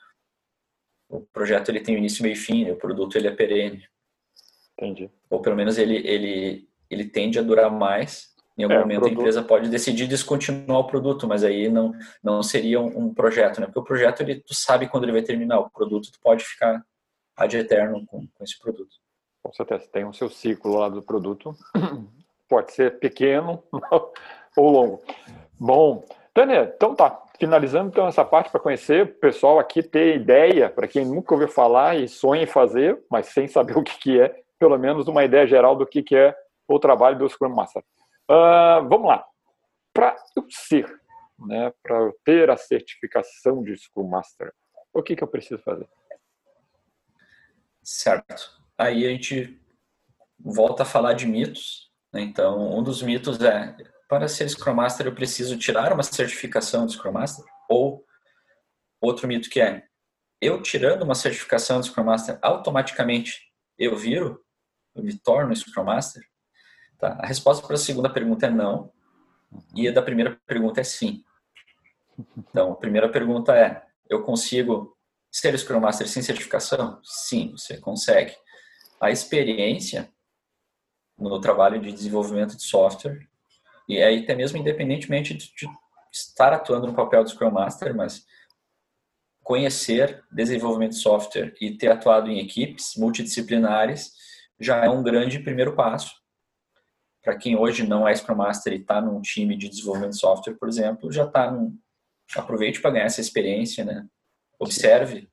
o 1.09 1.21
projeto 1.21 1.69
ele 1.69 1.81
tem 1.81 1.97
início, 1.97 2.23
meio 2.23 2.33
e 2.33 2.37
fim, 2.37 2.65
né? 2.65 2.73
o 2.73 2.77
produto 2.77 3.17
ele 3.17 3.27
é 3.27 3.31
perene. 3.31 3.87
Entendi. 4.77 5.09
Ou 5.29 5.41
pelo 5.41 5.55
menos 5.55 5.77
ele, 5.77 5.95
ele, 6.07 6.69
ele 6.89 7.05
tende 7.05 7.39
a 7.39 7.41
durar 7.41 7.71
mais. 7.71 8.30
Em 8.57 8.63
algum 8.63 8.75
é, 8.75 8.79
momento 8.79 8.99
produto... 9.01 9.17
a 9.17 9.21
empresa 9.21 9.43
pode 9.43 9.69
decidir 9.69 10.07
descontinuar 10.07 10.79
o 10.79 10.87
produto, 10.87 11.27
mas 11.27 11.43
aí 11.43 11.69
não, 11.69 11.93
não 12.23 12.43
seria 12.43 12.79
um, 12.79 13.05
um, 13.05 13.13
projeto, 13.13 13.59
né? 13.59 13.65
Porque 13.65 13.79
o 13.79 13.83
projeto 13.83 14.21
ele, 14.21 14.35
tu 14.35 14.53
sabe 14.53 14.87
quando 14.87 15.03
ele 15.03 15.13
vai 15.13 15.21
terminar. 15.21 15.59
O 15.59 15.69
produto 15.69 16.11
tu 16.11 16.19
pode 16.19 16.43
ficar 16.43 16.83
ad 17.35 17.57
eterno 17.57 18.05
com, 18.05 18.27
com 18.27 18.43
esse 18.43 18.59
produto. 18.59 18.95
Com 19.41 19.51
certeza, 19.53 19.87
tem 19.91 20.05
o 20.05 20.13
seu 20.13 20.29
ciclo 20.29 20.77
lá 20.77 20.89
do 20.89 21.01
produto. 21.01 21.55
Pode 22.47 22.73
ser 22.73 22.99
pequeno 22.99 23.63
ou 24.55 24.69
longo. 24.69 25.01
Bom, 25.59 26.03
Tânia, 26.33 26.71
então 26.75 26.95
tá. 26.95 27.23
Finalizando 27.39 27.89
então 27.89 28.07
essa 28.07 28.23
parte 28.23 28.51
para 28.51 28.59
conhecer 28.59 29.03
o 29.03 29.07
pessoal 29.07 29.57
aqui, 29.57 29.81
ter 29.81 30.15
ideia, 30.15 30.69
para 30.69 30.87
quem 30.87 31.03
nunca 31.03 31.33
ouviu 31.33 31.47
falar 31.47 31.97
e 31.97 32.07
sonha 32.07 32.43
em 32.43 32.47
fazer, 32.47 33.01
mas 33.09 33.27
sem 33.27 33.47
saber 33.47 33.75
o 33.79 33.83
que, 33.83 33.97
que 33.97 34.21
é, 34.21 34.43
pelo 34.59 34.77
menos 34.77 35.07
uma 35.07 35.23
ideia 35.23 35.47
geral 35.47 35.75
do 35.75 35.87
que, 35.87 36.03
que 36.03 36.15
é 36.15 36.35
o 36.67 36.77
trabalho 36.77 37.17
do 37.17 37.27
Scrum 37.27 37.49
Master. 37.49 37.83
Uh, 38.31 38.87
vamos 38.87 39.07
lá. 39.07 39.25
Para 39.93 40.15
eu 40.37 40.47
ser, 40.49 40.89
né, 41.37 41.73
para 41.83 41.97
eu 41.97 42.17
ter 42.23 42.49
a 42.49 42.55
certificação 42.55 43.61
de 43.61 43.75
Scrum 43.75 44.07
Master, 44.07 44.53
o 44.93 45.03
que, 45.03 45.17
que 45.17 45.23
eu 45.23 45.27
preciso 45.27 45.61
fazer? 45.61 45.89
Certo. 47.83 48.61
Aí 48.77 49.05
a 49.05 49.09
gente 49.09 49.61
volta 50.39 50.83
a 50.83 50.85
falar 50.85 51.11
de 51.11 51.25
mitos. 51.25 51.91
Né? 52.13 52.21
Então, 52.21 52.77
um 52.77 52.81
dos 52.81 53.01
mitos 53.01 53.37
é: 53.41 53.75
para 54.07 54.29
ser 54.29 54.47
Scrum 54.49 54.75
Master 54.75 55.07
eu 55.07 55.15
preciso 55.15 55.57
tirar 55.57 55.91
uma 55.91 56.03
certificação 56.03 56.85
de 56.85 56.93
Scrum 56.93 57.11
Master? 57.11 57.43
Ou 57.69 58.05
outro 59.01 59.27
mito 59.27 59.49
que 59.49 59.59
é: 59.59 59.83
eu 60.39 60.61
tirando 60.61 61.03
uma 61.03 61.15
certificação 61.15 61.81
de 61.81 61.87
Scrum 61.87 62.05
Master, 62.05 62.39
automaticamente 62.41 63.51
eu 63.77 63.97
viro, 63.97 64.41
eu 64.95 65.03
me 65.03 65.17
torno 65.19 65.53
Scrum 65.53 65.83
Master? 65.83 66.30
Tá? 67.01 67.17
A 67.19 67.25
resposta 67.25 67.65
para 67.65 67.75
a 67.75 67.79
segunda 67.79 68.13
pergunta 68.13 68.45
é 68.45 68.49
não, 68.51 68.91
e 69.75 69.87
a 69.87 69.91
da 69.91 70.03
primeira 70.03 70.39
pergunta 70.45 70.79
é 70.79 70.83
sim. 70.83 71.23
Então, 72.37 72.73
a 72.73 72.75
primeira 72.75 73.09
pergunta 73.09 73.55
é: 73.57 73.83
eu 74.07 74.21
consigo 74.21 74.95
ser 75.31 75.57
Scrum 75.57 75.79
Master 75.79 76.07
sem 76.07 76.21
certificação? 76.21 76.99
Sim, 77.03 77.53
você 77.53 77.79
consegue. 77.79 78.35
A 78.99 79.09
experiência 79.09 80.13
no 81.17 81.41
trabalho 81.41 81.81
de 81.81 81.91
desenvolvimento 81.91 82.55
de 82.55 82.63
software, 82.63 83.27
e 83.89 84.01
aí 84.01 84.23
até 84.23 84.35
mesmo 84.35 84.59
independentemente 84.59 85.33
de, 85.33 85.51
de 85.55 85.67
estar 86.11 86.53
atuando 86.53 86.85
no 86.85 86.93
papel 86.93 87.23
de 87.23 87.31
Scrum 87.31 87.49
Master, 87.49 87.95
mas 87.95 88.27
conhecer 89.43 90.23
desenvolvimento 90.31 90.91
de 90.91 90.99
software 90.99 91.55
e 91.59 91.75
ter 91.75 91.87
atuado 91.87 92.29
em 92.29 92.39
equipes 92.39 92.95
multidisciplinares 92.95 94.13
já 94.59 94.85
é 94.85 94.89
um 94.89 95.01
grande 95.01 95.39
primeiro 95.39 95.75
passo. 95.75 96.20
Para 97.23 97.35
quem 97.35 97.55
hoje 97.55 97.85
não 97.85 98.07
é 98.07 98.15
Scrum 98.15 98.35
Master 98.35 98.73
e 98.73 98.77
está 98.77 98.99
num 99.01 99.21
time 99.21 99.55
de 99.55 99.69
desenvolvimento 99.69 100.11
de 100.11 100.19
software, 100.19 100.55
por 100.55 100.67
exemplo, 100.67 101.11
já 101.11 101.25
está 101.25 101.51
num... 101.51 101.77
aproveite 102.35 102.81
para 102.81 102.91
ganhar 102.91 103.05
essa 103.05 103.21
experiência, 103.21 103.85
né? 103.85 104.07
Observe, 104.59 105.29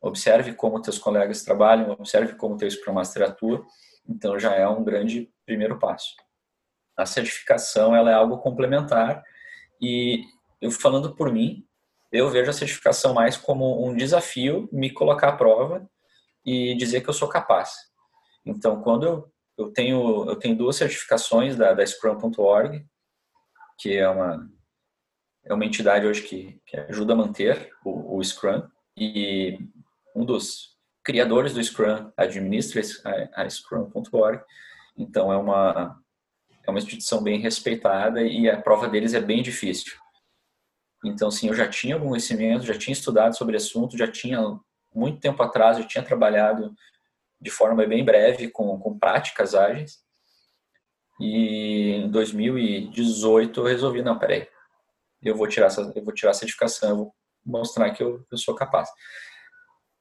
observe 0.00 0.54
como 0.54 0.80
teus 0.80 0.98
colegas 0.98 1.42
trabalham, 1.42 1.90
observe 1.90 2.34
como 2.34 2.56
teu 2.56 2.70
Scrum 2.70 2.94
Master 2.94 3.22
atua. 3.22 3.64
Então 4.08 4.38
já 4.38 4.54
é 4.54 4.66
um 4.68 4.84
grande 4.84 5.30
primeiro 5.44 5.78
passo. 5.78 6.14
A 6.96 7.06
certificação 7.06 7.94
ela 7.94 8.10
é 8.10 8.14
algo 8.14 8.38
complementar 8.38 9.22
e 9.80 10.24
eu 10.60 10.70
falando 10.70 11.14
por 11.14 11.32
mim, 11.32 11.66
eu 12.10 12.30
vejo 12.30 12.48
a 12.48 12.54
certificação 12.54 13.12
mais 13.12 13.36
como 13.36 13.86
um 13.86 13.94
desafio, 13.94 14.68
me 14.72 14.90
colocar 14.90 15.28
à 15.28 15.36
prova 15.36 15.86
e 16.46 16.74
dizer 16.76 17.00
que 17.00 17.08
eu 17.08 17.14
sou 17.14 17.28
capaz. 17.28 17.74
Então, 18.46 18.80
quando 18.82 19.04
eu, 19.04 19.33
eu 19.56 19.72
tenho 19.72 20.28
eu 20.28 20.36
tenho 20.36 20.56
duas 20.56 20.76
certificações 20.76 21.56
da, 21.56 21.72
da 21.72 21.86
Scrum.org, 21.86 22.84
que 23.78 23.96
é 23.96 24.08
uma 24.08 24.48
é 25.44 25.52
uma 25.52 25.64
entidade 25.64 26.06
hoje 26.06 26.22
que, 26.22 26.60
que 26.66 26.76
ajuda 26.76 27.12
a 27.12 27.16
manter 27.16 27.70
o, 27.84 28.16
o, 28.16 28.24
Scrum 28.24 28.66
e 28.96 29.58
um 30.16 30.24
dos 30.24 30.74
criadores 31.04 31.52
do 31.52 31.62
Scrum 31.62 32.10
administra 32.16 32.80
a, 33.04 33.42
a 33.42 33.50
Scrum.org. 33.50 34.42
Então 34.96 35.32
é 35.32 35.36
uma 35.36 36.00
é 36.66 36.70
uma 36.70 36.78
instituição 36.78 37.22
bem 37.22 37.38
respeitada 37.40 38.22
e 38.22 38.48
a 38.48 38.60
prova 38.60 38.88
deles 38.88 39.12
é 39.12 39.20
bem 39.20 39.42
difícil. 39.42 39.92
Então, 41.04 41.30
sim, 41.30 41.48
eu 41.48 41.54
já 41.54 41.68
tinha 41.68 41.94
algum 41.94 42.08
conhecimento, 42.08 42.64
já 42.64 42.78
tinha 42.78 42.94
estudado 42.94 43.36
sobre 43.36 43.56
assunto, 43.56 43.98
já 43.98 44.10
tinha 44.10 44.40
muito 44.94 45.20
tempo 45.20 45.42
atrás, 45.42 45.76
eu 45.76 45.86
tinha 45.86 46.02
trabalhado 46.02 46.74
de 47.44 47.50
forma 47.50 47.86
bem 47.86 48.02
breve 48.02 48.48
com, 48.48 48.78
com 48.80 48.98
práticas 48.98 49.54
ágeis. 49.54 49.98
E 51.20 51.92
em 51.96 52.10
2018 52.10 53.60
eu 53.60 53.64
resolvi, 53.64 54.02
não, 54.02 54.18
peraí, 54.18 54.48
eu 55.22 55.36
vou 55.36 55.46
tirar 55.46 55.66
essa, 55.66 55.92
eu 55.94 56.02
vou 56.02 56.14
tirar 56.14 56.30
a 56.30 56.34
certificação, 56.34 56.88
eu 56.88 56.96
vou 56.96 57.14
mostrar 57.44 57.90
que 57.90 58.02
eu, 58.02 58.26
eu 58.32 58.38
sou 58.38 58.54
capaz. 58.54 58.88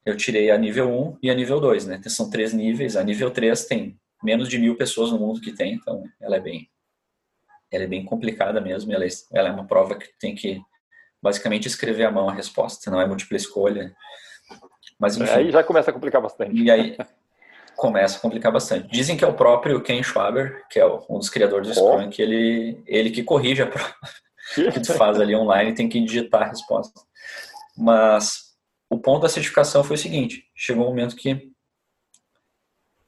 Eu 0.06 0.16
tirei 0.16 0.52
a 0.52 0.58
nível 0.58 0.90
1 0.90 1.18
e 1.22 1.30
a 1.30 1.34
nível 1.36 1.60
2, 1.60 1.86
né? 1.86 2.02
São 2.08 2.30
três 2.30 2.54
níveis. 2.54 2.96
A 2.96 3.04
nível 3.04 3.30
3 3.30 3.66
tem 3.66 4.00
menos 4.24 4.48
de 4.48 4.58
mil 4.58 4.78
pessoas 4.78 5.12
no 5.12 5.20
mundo 5.20 5.42
que 5.42 5.52
tem, 5.52 5.74
então 5.74 6.04
ela 6.22 6.38
é 6.38 6.40
bem, 6.40 6.70
ela 7.70 7.84
é 7.84 7.88
bem 7.88 8.06
complicada 8.06 8.62
mesmo. 8.62 8.92
Ela 8.94 9.06
é, 9.06 9.10
ela 9.34 9.50
é 9.50 9.52
uma 9.52 9.68
prova 9.68 9.96
que 9.96 10.08
tem 10.18 10.34
que 10.34 10.62
basicamente 11.22 11.68
escrever 11.68 12.06
à 12.06 12.12
mão 12.12 12.30
a 12.30 12.34
resposta, 12.34 12.90
não 12.90 13.02
é 13.02 13.06
múltipla 13.06 13.38
escolha. 13.38 13.94
Mas 15.00 15.18
enfim. 15.18 15.32
Aí 15.32 15.52
já 15.52 15.64
começa 15.64 15.92
a 15.92 15.94
complicar 15.94 16.22
bastante. 16.22 16.56
E 16.56 16.72
aí 16.72 16.98
começa 17.76 18.18
a 18.18 18.22
complicar 18.22 18.52
bastante. 18.52 18.90
Dizem 18.90 19.18
que 19.18 19.24
é 19.24 19.28
o 19.28 19.34
próprio 19.34 19.82
Ken 19.82 20.02
Schwaber, 20.02 20.66
que 20.70 20.80
é 20.80 20.86
um 20.86 21.18
dos 21.18 21.30
criadores 21.30 21.68
do 21.68 21.74
Scrum, 21.74 22.06
oh. 22.06 22.10
que 22.10 22.22
ele, 22.22 22.82
ele 22.86 23.10
que 23.12 23.24
corrige 23.24 23.62
a 23.62 23.68
prova 23.68 23.94
que 24.54 24.80
tu 24.82 24.94
faz 24.94 25.20
ali 25.20 25.36
online 25.36 25.74
tem 25.74 25.88
que 25.88 26.02
digitar 26.02 26.44
a 26.44 26.48
resposta. 26.48 27.02
Mas 27.78 28.56
o 28.90 29.00
ponto 29.00 29.22
da 29.22 29.30
certificação 29.30 29.84
foi 29.84 29.96
o 29.96 30.00
seguinte: 30.00 30.46
chegou 30.56 30.86
um 30.86 30.90
momento 30.90 31.16
que, 31.16 31.52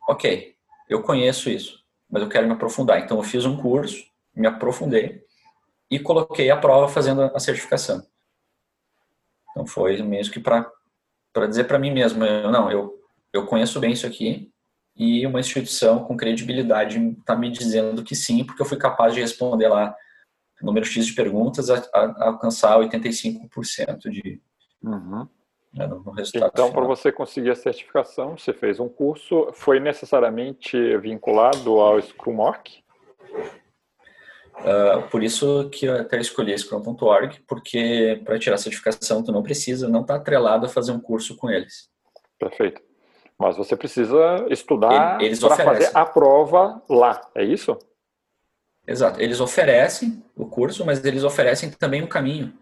ok, 0.07 0.55
eu 0.89 1.01
conheço 1.01 1.49
isso, 1.49 1.79
mas 2.09 2.23
eu 2.23 2.29
quero 2.29 2.47
me 2.47 2.53
aprofundar. 2.53 2.99
Então 2.99 3.17
eu 3.17 3.23
fiz 3.23 3.45
um 3.45 3.57
curso, 3.57 4.03
me 4.33 4.47
aprofundei 4.47 5.23
e 5.89 5.99
coloquei 5.99 6.49
a 6.49 6.57
prova 6.57 6.87
fazendo 6.87 7.21
a 7.21 7.39
certificação. 7.39 8.05
Então 9.51 9.65
foi 9.65 10.01
mesmo 10.01 10.33
que 10.33 10.39
para 10.39 10.69
para 11.31 11.47
dizer 11.47 11.65
para 11.65 11.77
mim 11.77 11.91
mesmo, 11.91 12.23
eu, 12.23 12.49
não, 12.49 12.71
eu 12.71 12.95
eu 13.33 13.45
conheço 13.45 13.79
bem 13.81 13.91
isso 13.91 14.07
aqui 14.07 14.49
e 14.95 15.25
uma 15.27 15.39
instituição 15.39 16.03
com 16.03 16.15
credibilidade 16.15 16.97
está 17.19 17.35
me 17.35 17.51
dizendo 17.51 18.03
que 18.03 18.15
sim, 18.15 18.43
porque 18.45 18.61
eu 18.61 18.65
fui 18.65 18.77
capaz 18.77 19.13
de 19.13 19.21
responder 19.21 19.67
lá 19.67 19.95
número 20.65 20.85
X 20.85 21.05
de 21.05 21.13
perguntas 21.13 21.69
a, 21.69 21.77
a, 21.93 21.99
a 21.99 22.27
alcançar 22.27 22.77
85% 22.79 24.09
de, 24.09 24.41
uhum. 24.83 25.27
né, 25.73 25.87
no, 25.87 26.11
resultado. 26.11 26.51
Então, 26.53 26.71
para 26.71 26.85
você 26.85 27.11
conseguir 27.11 27.51
a 27.51 27.55
certificação, 27.55 28.37
você 28.37 28.51
fez 28.51 28.79
um 28.79 28.89
curso, 28.89 29.49
foi 29.53 29.79
necessariamente 29.79 30.97
vinculado 30.97 31.79
ao 31.79 32.01
Scrum 32.01 32.39
Org? 32.39 32.83
Uh, 34.55 35.07
por 35.11 35.21
isso 35.21 35.69
que 35.69 35.85
eu 35.85 35.99
até 35.99 36.19
escolhi 36.19 36.57
Scrum.org, 36.57 37.41
porque 37.45 38.21
para 38.23 38.39
tirar 38.39 38.55
a 38.55 38.57
certificação 38.57 39.21
tu 39.21 39.31
não 39.31 39.43
precisa, 39.43 39.89
não 39.89 40.01
está 40.01 40.15
atrelado 40.15 40.65
a 40.65 40.69
fazer 40.69 40.93
um 40.93 40.99
curso 40.99 41.35
com 41.35 41.49
eles. 41.49 41.89
Perfeito. 42.39 42.81
Mas 43.37 43.57
você 43.57 43.75
precisa 43.75 44.45
estudar 44.49 45.17
para 45.17 45.55
fazer 45.57 45.91
a 45.93 46.05
prova 46.05 46.81
lá, 46.89 47.21
é 47.35 47.43
isso? 47.43 47.77
Exato. 48.87 49.21
Eles 49.21 49.39
oferecem 49.39 50.23
o 50.35 50.45
curso, 50.45 50.85
mas 50.85 51.03
eles 51.03 51.23
oferecem 51.23 51.69
também 51.69 52.01
o 52.01 52.07
caminho. 52.07 52.53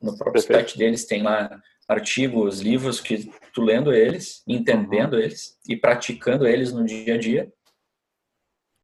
No 0.00 0.16
próprio 0.16 0.42
Perfeito. 0.42 0.70
site 0.70 0.78
deles 0.78 1.04
tem 1.04 1.22
lá 1.22 1.60
artigos, 1.88 2.60
livros 2.60 3.00
que 3.00 3.30
tu 3.52 3.62
lendo 3.62 3.92
eles, 3.92 4.42
entendendo 4.46 5.14
uhum. 5.14 5.20
eles 5.20 5.58
e 5.68 5.76
praticando 5.76 6.46
eles 6.46 6.72
no 6.72 6.84
dia 6.84 7.14
a 7.14 7.18
dia, 7.18 7.52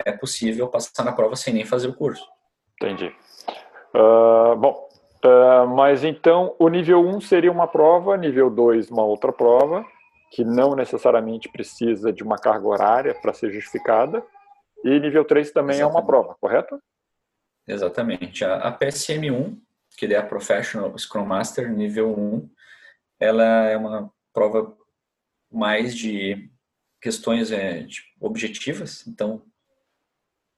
é 0.05 0.13
possível 0.13 0.69
passar 0.69 1.05
na 1.05 1.13
prova 1.13 1.35
sem 1.35 1.55
nem 1.55 1.65
fazer 1.65 1.89
o 1.89 1.95
curso. 1.95 2.25
Entendi. 2.81 3.13
Uh, 3.95 4.57
bom, 4.57 4.89
uh, 5.25 5.67
mas 5.67 6.05
então 6.05 6.55
o 6.59 6.69
nível 6.69 7.01
1 7.01 7.21
seria 7.23 7.51
uma 7.51 7.67
prova, 7.67 8.17
nível 8.17 8.51
2 8.51 8.91
uma 8.91 9.03
outra 9.03 9.33
prova, 9.33 9.85
que 10.31 10.45
não 10.45 10.75
necessariamente 10.75 11.49
precisa 11.49 12.13
de 12.13 12.23
uma 12.23 12.37
carga 12.37 12.67
horária 12.67 13.15
para 13.15 13.33
ser 13.33 13.51
justificada, 13.51 14.25
e 14.85 15.01
nível 15.01 15.25
3 15.25 15.51
também 15.51 15.77
Exatamente. 15.77 15.97
é 15.97 15.99
uma 15.99 16.07
prova, 16.07 16.37
correto? 16.41 16.81
Exatamente. 17.67 18.45
A, 18.45 18.57
a 18.57 18.79
PSM1, 18.79 19.59
que 19.97 20.07
é 20.07 20.17
a 20.17 20.27
Professional 20.27 20.97
Scrum 20.97 21.25
Master 21.25 21.71
nível 21.71 22.19
1, 22.19 22.51
ela 23.21 23.67
é 23.67 23.77
uma 23.77 24.13
prova 24.33 24.77
mais 25.51 25.97
de 25.97 26.51
questões 27.01 27.51
é, 27.51 27.83
de 27.83 28.03
objetivas, 28.21 29.07
então 29.07 29.43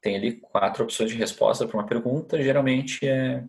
tem 0.01 0.15
ali 0.15 0.33
quatro 0.33 0.83
opções 0.83 1.11
de 1.11 1.17
resposta 1.17 1.67
para 1.67 1.77
uma 1.77 1.85
pergunta, 1.85 2.41
geralmente 2.41 3.07
é, 3.07 3.43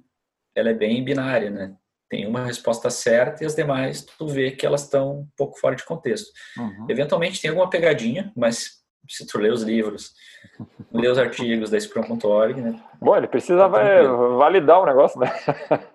ela 0.55 0.71
é 0.71 0.75
bem 0.75 1.03
binária, 1.03 1.51
né? 1.51 1.77
Tem 2.12 2.27
uma 2.27 2.44
resposta 2.44 2.90
certa 2.90 3.42
e 3.42 3.46
as 3.46 3.55
demais 3.55 4.03
tu 4.03 4.29
vê 4.29 4.51
que 4.51 4.66
elas 4.66 4.83
estão 4.83 5.20
um 5.20 5.29
pouco 5.35 5.59
fora 5.59 5.75
de 5.75 5.83
contexto. 5.83 6.31
Uhum. 6.59 6.85
Eventualmente 6.90 7.40
tem 7.40 7.48
alguma 7.48 7.70
pegadinha, 7.70 8.31
mas 8.37 8.83
se 9.09 9.27
tu 9.27 9.38
ler 9.38 9.51
os 9.51 9.62
livros, 9.62 10.12
ler 10.92 11.11
os 11.11 11.16
artigos 11.16 11.70
da 11.70 11.81
Scrum.org, 11.81 12.61
né? 12.61 12.79
Bom, 13.01 13.16
ele 13.16 13.29
precisa 13.29 13.62
tá 13.62 13.66
validar 13.66 14.83
o 14.83 14.85
negócio, 14.85 15.18
né? 15.18 15.33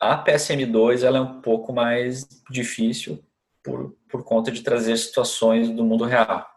A 0.00 0.24
PSM2 0.24 1.04
ela 1.04 1.18
é 1.18 1.20
um 1.20 1.42
pouco 1.42 1.70
mais 1.70 2.26
difícil 2.48 3.22
por, 3.62 3.94
por 4.08 4.24
conta 4.24 4.50
de 4.50 4.62
trazer 4.62 4.96
situações 4.96 5.68
do 5.68 5.84
mundo 5.84 6.06
real. 6.06 6.48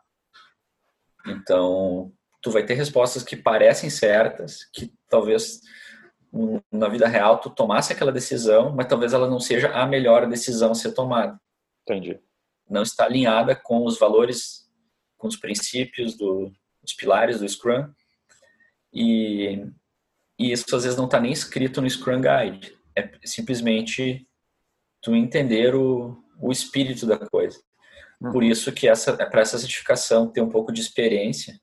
Então, 1.27 2.13
tu 2.41 2.49
vai 2.49 2.63
ter 2.63 2.75
respostas 2.75 3.23
que 3.23 3.35
parecem 3.35 3.89
certas, 3.89 4.63
que 4.71 4.93
talvez 5.09 5.59
na 6.71 6.87
vida 6.87 7.07
real 7.07 7.39
tu 7.39 7.49
tomasse 7.49 7.91
aquela 7.91 8.11
decisão, 8.11 8.73
mas 8.73 8.87
talvez 8.87 9.13
ela 9.13 9.29
não 9.29 9.39
seja 9.39 9.69
a 9.71 9.85
melhor 9.85 10.27
decisão 10.29 10.71
a 10.71 10.75
ser 10.75 10.93
tomada. 10.93 11.39
Entendi. 11.81 12.19
Não 12.69 12.83
está 12.83 13.05
alinhada 13.05 13.55
com 13.55 13.85
os 13.85 13.99
valores, 13.99 14.69
com 15.17 15.27
os 15.27 15.35
princípios, 15.35 16.15
do, 16.15 16.51
os 16.83 16.93
pilares 16.93 17.39
do 17.39 17.49
Scrum. 17.49 17.91
E, 18.93 19.65
e 20.39 20.51
isso 20.51 20.75
às 20.75 20.83
vezes 20.83 20.97
não 20.97 21.05
está 21.05 21.19
nem 21.19 21.31
escrito 21.31 21.81
no 21.81 21.89
Scrum 21.89 22.21
Guide. 22.21 22.77
É 22.95 23.09
simplesmente 23.25 24.25
tu 25.01 25.15
entender 25.15 25.75
o, 25.75 26.23
o 26.39 26.51
espírito 26.51 27.05
da 27.05 27.17
coisa. 27.17 27.59
Uhum. 28.21 28.31
Por 28.31 28.43
isso 28.43 28.71
que 28.71 28.87
essa 28.87 29.13
para 29.13 29.41
essa 29.41 29.57
certificação 29.57 30.27
ter 30.27 30.41
um 30.41 30.49
pouco 30.49 30.71
de 30.71 30.81
experiência, 30.81 31.59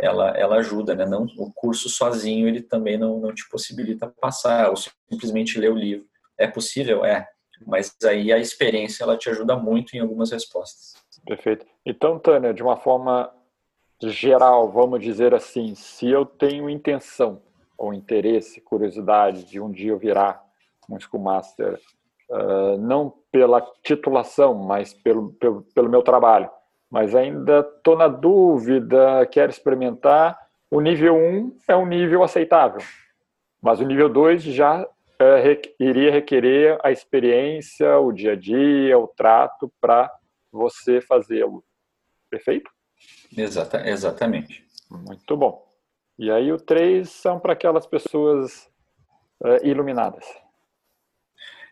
ela 0.00 0.30
ela 0.36 0.56
ajuda, 0.56 0.94
né? 0.94 1.06
Não 1.06 1.26
o 1.38 1.52
curso 1.52 1.88
sozinho 1.88 2.48
ele 2.48 2.62
também 2.62 2.98
não, 2.98 3.20
não 3.20 3.34
te 3.34 3.48
possibilita 3.48 4.12
passar 4.20 4.70
ou 4.70 4.76
simplesmente 4.76 5.58
ler 5.58 5.70
o 5.70 5.76
livro. 5.76 6.06
É 6.38 6.46
possível, 6.46 7.04
é, 7.04 7.26
mas 7.66 7.94
aí 8.04 8.32
a 8.32 8.38
experiência 8.38 9.04
ela 9.04 9.16
te 9.16 9.28
ajuda 9.28 9.56
muito 9.56 9.94
em 9.94 10.00
algumas 10.00 10.30
respostas. 10.30 10.94
Perfeito. 11.26 11.66
Então, 11.84 12.18
Tânia, 12.18 12.54
de 12.54 12.62
uma 12.62 12.76
forma 12.76 13.30
geral, 14.02 14.70
vamos 14.70 15.00
dizer 15.00 15.34
assim, 15.34 15.74
se 15.74 16.08
eu 16.08 16.24
tenho 16.24 16.70
intenção 16.70 17.42
ou 17.76 17.92
interesse, 17.92 18.60
curiosidade 18.60 19.44
de 19.44 19.60
um 19.60 19.70
dia 19.70 19.90
eu 19.90 19.98
virar 19.98 20.42
um 20.88 20.98
School 20.98 21.22
Master 21.22 21.78
uh, 22.30 22.76
não 22.78 23.12
pela 23.30 23.60
titulação, 23.82 24.54
mas 24.54 24.92
pelo, 24.92 25.32
pelo, 25.34 25.62
pelo 25.74 25.88
meu 25.88 26.02
trabalho. 26.02 26.50
Mas 26.90 27.14
ainda 27.14 27.60
estou 27.60 27.96
na 27.96 28.08
dúvida, 28.08 29.26
quero 29.26 29.50
experimentar. 29.50 30.38
O 30.70 30.80
nível 30.80 31.14
1 31.14 31.58
é 31.68 31.76
um 31.76 31.86
nível 31.86 32.22
aceitável, 32.22 32.80
mas 33.62 33.80
o 33.80 33.84
nível 33.84 34.08
2 34.08 34.42
já 34.42 34.82
uh, 34.82 35.72
iria 35.78 36.10
requerer 36.10 36.78
a 36.82 36.90
experiência, 36.90 37.98
o 37.98 38.12
dia 38.12 38.32
a 38.32 38.36
dia, 38.36 38.98
o 38.98 39.08
trato 39.08 39.72
para 39.80 40.10
você 40.50 41.00
fazê-lo. 41.00 41.64
Perfeito? 42.28 42.70
Exata, 43.36 43.88
exatamente. 43.88 44.64
Muito 44.90 45.36
bom. 45.36 45.68
E 46.18 46.30
aí 46.30 46.52
o 46.52 46.58
3 46.58 47.08
são 47.08 47.40
para 47.40 47.52
aquelas 47.52 47.86
pessoas 47.86 48.68
uh, 49.42 49.64
iluminadas 49.64 50.26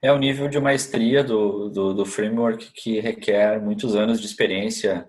é 0.02 0.12
o 0.12 0.18
nível 0.18 0.48
de 0.48 0.60
maestria 0.60 1.24
do, 1.24 1.68
do, 1.68 1.94
do, 1.94 2.06
framework 2.06 2.72
que 2.72 3.00
requer 3.00 3.60
muitos 3.60 3.96
anos 3.96 4.20
de 4.20 4.26
experiência, 4.26 5.06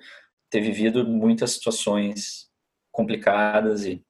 ter 0.49 0.61
vivido 0.61 1.05
muitas 1.05 1.51
situações 1.51 2.49
complicadas 2.91 3.85
e, 3.85 4.03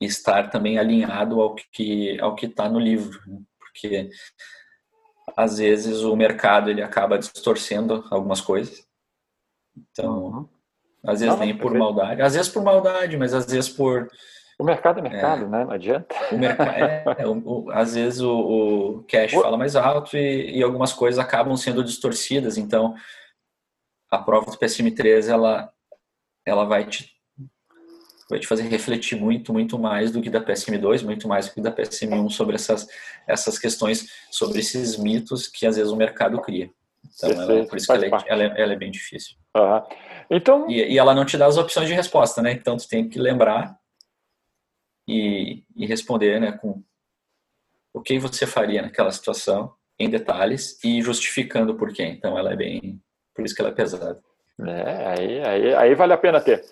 e 0.00 0.06
estar 0.06 0.50
também 0.50 0.78
alinhado 0.78 1.40
ao 1.40 1.54
que 1.54 2.18
ao 2.20 2.34
que 2.34 2.46
está 2.46 2.68
no 2.68 2.78
livro, 2.78 3.20
né? 3.26 3.40
porque 3.58 4.10
às 5.36 5.58
vezes 5.58 6.02
o 6.02 6.16
mercado 6.16 6.70
ele 6.70 6.82
acaba 6.82 7.18
distorcendo 7.18 8.04
algumas 8.10 8.40
coisas. 8.40 8.86
Então, 9.76 10.24
uhum. 10.24 10.48
às 11.04 11.20
vezes 11.20 11.34
Não, 11.34 11.44
nem 11.44 11.56
por 11.56 11.72
maldade, 11.74 12.22
às 12.22 12.34
vezes 12.34 12.50
por 12.50 12.62
maldade, 12.62 13.16
mas 13.16 13.34
às 13.34 13.46
vezes 13.46 13.68
por 13.68 14.08
o 14.58 14.64
mercado 14.64 14.98
é 14.98 15.02
mercado, 15.02 15.44
é. 15.44 15.48
né? 15.48 15.64
Não 15.64 15.70
adianta. 15.70 16.14
O 16.32 16.36
mercado, 16.36 16.70
é, 16.70 17.04
é 17.18 17.26
o, 17.26 17.38
o, 17.44 17.70
às 17.70 17.94
vezes 17.94 18.20
o, 18.20 18.32
o 18.32 19.04
cash 19.04 19.32
fala 19.32 19.56
mais 19.56 19.76
alto 19.76 20.16
e, 20.16 20.58
e, 20.58 20.62
algumas 20.62 20.92
coisas 20.92 21.18
acabam 21.18 21.56
sendo 21.56 21.84
distorcidas. 21.84 22.58
Então, 22.58 22.94
a 24.10 24.18
prova 24.18 24.50
do 24.50 24.58
PSM3 24.58 25.28
ela, 25.28 25.72
ela 26.44 26.64
vai 26.64 26.84
te 26.86 27.16
vai 28.28 28.38
te 28.38 28.46
fazer 28.46 28.64
refletir 28.64 29.18
muito, 29.18 29.54
muito 29.54 29.78
mais 29.78 30.10
do 30.10 30.20
que 30.20 30.28
da 30.28 30.40
PSM2, 30.40 31.02
muito 31.02 31.26
mais 31.26 31.46
do 31.46 31.54
que 31.54 31.62
da 31.62 31.72
PSM1 31.72 32.28
sobre 32.28 32.56
essas, 32.56 32.86
essas 33.26 33.58
questões, 33.58 34.06
sobre 34.30 34.58
esses 34.58 34.98
mitos 34.98 35.46
que 35.46 35.66
às 35.66 35.76
vezes 35.76 35.90
o 35.90 35.96
mercado 35.96 36.38
cria. 36.42 36.70
Então, 37.16 37.30
ela, 37.30 37.66
por 37.66 37.78
isso 37.78 37.86
que 37.86 37.92
ela 37.92 38.04
é, 38.04 38.10
ela, 38.26 38.42
é, 38.42 38.62
ela 38.62 38.72
é, 38.74 38.76
bem 38.76 38.90
difícil. 38.90 39.34
Uhum. 39.56 39.82
Então... 40.30 40.68
E, 40.68 40.92
e, 40.92 40.98
ela 40.98 41.14
não 41.14 41.24
te 41.24 41.38
dá 41.38 41.46
as 41.46 41.56
opções 41.56 41.88
de 41.88 41.94
resposta, 41.94 42.42
né? 42.42 42.52
Então, 42.52 42.76
tu 42.76 42.86
tem 42.86 43.08
que 43.08 43.18
lembrar 43.18 43.78
e, 45.08 45.64
e 45.74 45.86
responder 45.86 46.38
né, 46.38 46.52
com 46.52 46.82
o 47.94 48.02
que 48.02 48.18
você 48.18 48.46
faria 48.46 48.82
naquela 48.82 49.10
situação 49.10 49.72
em 49.98 50.10
detalhes 50.10 50.78
e 50.84 51.00
justificando 51.00 51.74
por 51.74 51.92
quê. 51.92 52.04
Então 52.04 52.38
ela 52.38 52.52
é 52.52 52.56
bem, 52.56 53.00
por 53.34 53.44
isso 53.44 53.54
que 53.54 53.62
ela 53.62 53.70
é 53.70 53.74
pesada. 53.74 54.20
É, 54.60 55.06
aí, 55.06 55.40
aí, 55.40 55.74
aí 55.74 55.94
vale 55.94 56.12
a 56.12 56.18
pena 56.18 56.40
ter. 56.40 56.64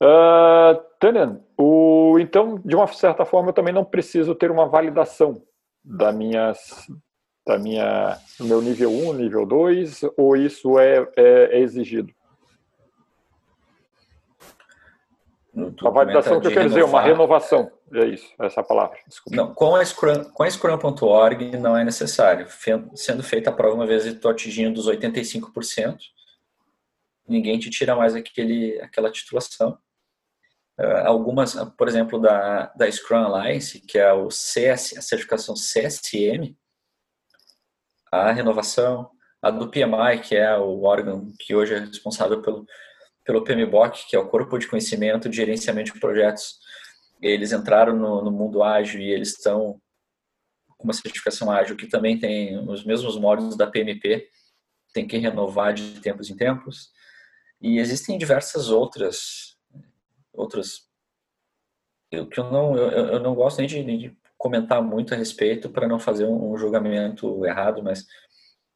Uh, 0.00 0.80
Tânia, 0.98 1.40
o, 1.58 2.18
então, 2.18 2.60
de 2.64 2.74
uma 2.74 2.86
certa 2.86 3.24
forma, 3.24 3.50
eu 3.50 3.54
também 3.54 3.72
não 3.72 3.84
preciso 3.84 4.34
ter 4.34 4.50
uma 4.50 4.66
validação 4.66 5.42
da 5.84 6.10
minhas, 6.10 6.88
da 7.46 7.58
minha, 7.58 8.18
do 8.38 8.46
meu 8.46 8.62
nível 8.62 8.90
1, 8.90 9.12
nível 9.12 9.46
2, 9.46 10.00
ou 10.16 10.36
isso 10.36 10.78
é, 10.78 11.06
é, 11.16 11.58
é 11.58 11.60
exigido? 11.60 12.10
A 15.84 15.90
validação 15.90 16.40
que 16.40 16.48
eu 16.48 16.52
quero 16.52 16.68
dizer, 16.68 16.82
uma 16.82 17.00
renovação. 17.00 17.70
É 17.94 18.06
isso, 18.06 18.28
essa 18.40 18.60
palavra. 18.60 18.98
Desculpa. 19.06 19.36
Não, 19.36 19.54
com 19.54 19.76
a 19.76 19.84
Scrum, 19.84 20.24
com 20.24 20.42
a 20.42 20.50
Scrum.org 20.50 21.56
não 21.58 21.76
é 21.76 21.84
necessário. 21.84 22.48
Sendo 22.96 23.22
feita 23.22 23.50
a 23.50 23.52
prova 23.52 23.76
uma 23.76 23.86
vez 23.86 24.04
e 24.04 24.08
estou 24.08 24.32
atingindo 24.32 24.80
os 24.80 24.88
85%, 24.88 25.98
ninguém 27.28 27.56
te 27.56 27.70
tira 27.70 27.94
mais 27.94 28.16
aquele, 28.16 28.80
aquela 28.80 29.12
titulação. 29.12 29.78
Uh, 30.76 31.06
algumas, 31.06 31.54
por 31.76 31.86
exemplo, 31.86 32.20
da, 32.20 32.66
da 32.74 32.90
Scrum 32.90 33.18
Alliance, 33.18 33.78
que 33.80 33.96
é 33.96 34.12
o 34.12 34.28
CS, 34.28 34.96
a 34.98 35.00
certificação 35.02 35.54
CSM, 35.54 36.56
a 38.10 38.32
renovação, 38.32 39.08
a 39.40 39.50
do 39.50 39.70
PMI, 39.70 40.20
que 40.20 40.34
é 40.34 40.56
o 40.56 40.82
órgão 40.82 41.32
que 41.38 41.54
hoje 41.54 41.74
é 41.74 41.78
responsável 41.78 42.42
pelo, 42.42 42.66
pelo 43.24 43.44
PMBOK, 43.44 44.08
que 44.08 44.16
é 44.16 44.18
o 44.18 44.26
Corpo 44.26 44.58
de 44.58 44.66
Conhecimento 44.66 45.28
de 45.28 45.36
Gerenciamento 45.36 45.92
de 45.92 46.00
Projetos 46.00 46.58
eles 47.20 47.52
entraram 47.52 47.96
no, 47.96 48.22
no 48.22 48.30
mundo 48.30 48.62
ágil 48.62 49.00
e 49.00 49.10
eles 49.10 49.30
estão 49.30 49.80
com 50.76 50.84
uma 50.84 50.92
certificação 50.92 51.50
ágil 51.50 51.76
que 51.76 51.86
também 51.86 52.18
tem 52.18 52.58
os 52.68 52.84
mesmos 52.84 53.16
módulos 53.18 53.56
da 53.56 53.66
PMP, 53.66 54.28
tem 54.92 55.06
que 55.06 55.16
renovar 55.16 55.72
de 55.72 56.00
tempos 56.00 56.30
em 56.30 56.36
tempos. 56.36 56.90
E 57.60 57.78
existem 57.78 58.18
diversas 58.18 58.68
outras 58.68 59.54
outras 60.32 60.88
eu, 62.10 62.26
que 62.28 62.38
eu 62.38 62.50
não 62.50 62.76
eu, 62.76 62.90
eu 62.90 63.20
não 63.20 63.34
gosto 63.34 63.58
nem 63.58 63.66
de, 63.66 63.82
de, 63.82 64.16
comentar 64.36 64.82
muito 64.82 65.14
a 65.14 65.16
respeito 65.16 65.70
para 65.70 65.88
não 65.88 65.98
fazer 65.98 66.26
um, 66.26 66.52
um 66.52 66.58
julgamento 66.58 67.46
errado, 67.46 67.82
mas 67.82 68.04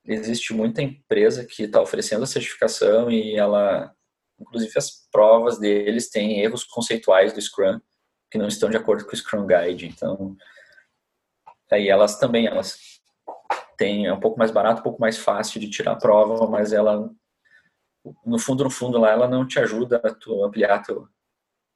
existe 0.05 0.55
muita 0.55 0.81
empresa 0.81 1.45
que 1.45 1.65
está 1.65 1.83
oferecendo 1.83 2.23
a 2.23 2.27
certificação 2.27 3.11
e 3.11 3.37
ela 3.37 3.93
inclusive 4.41 4.73
as 4.77 5.09
provas 5.11 5.59
deles 5.59 6.09
têm 6.09 6.41
erros 6.41 6.65
conceituais 6.65 7.33
do 7.33 7.43
Scrum 7.43 7.81
que 8.31 8.39
não 8.39 8.47
estão 8.47 8.69
de 8.69 8.77
acordo 8.77 9.05
com 9.05 9.13
o 9.13 9.17
Scrum 9.17 9.47
Guide. 9.47 9.87
Então, 9.87 10.37
aí 11.71 11.89
elas 11.89 12.19
também 12.19 12.47
elas 12.47 13.01
têm 13.77 14.07
é 14.07 14.13
um 14.13 14.21
pouco 14.21 14.39
mais 14.39 14.51
barato, 14.51 14.81
um 14.81 14.85
pouco 14.85 15.01
mais 15.01 15.19
fácil 15.19 15.61
de 15.61 15.71
tirar 15.71 15.93
a 15.93 15.97
prova, 15.97 16.47
mas 16.47 16.73
ela 16.73 17.11
no 18.25 18.39
fundo 18.39 18.65
no 18.65 18.71
fundo 18.71 18.99
lá 18.99 19.11
ela 19.11 19.29
não 19.29 19.47
te 19.47 19.59
ajuda 19.59 20.01
a 20.03 20.11
tu 20.15 20.45
ampliar 20.45 20.83
teu 20.83 21.09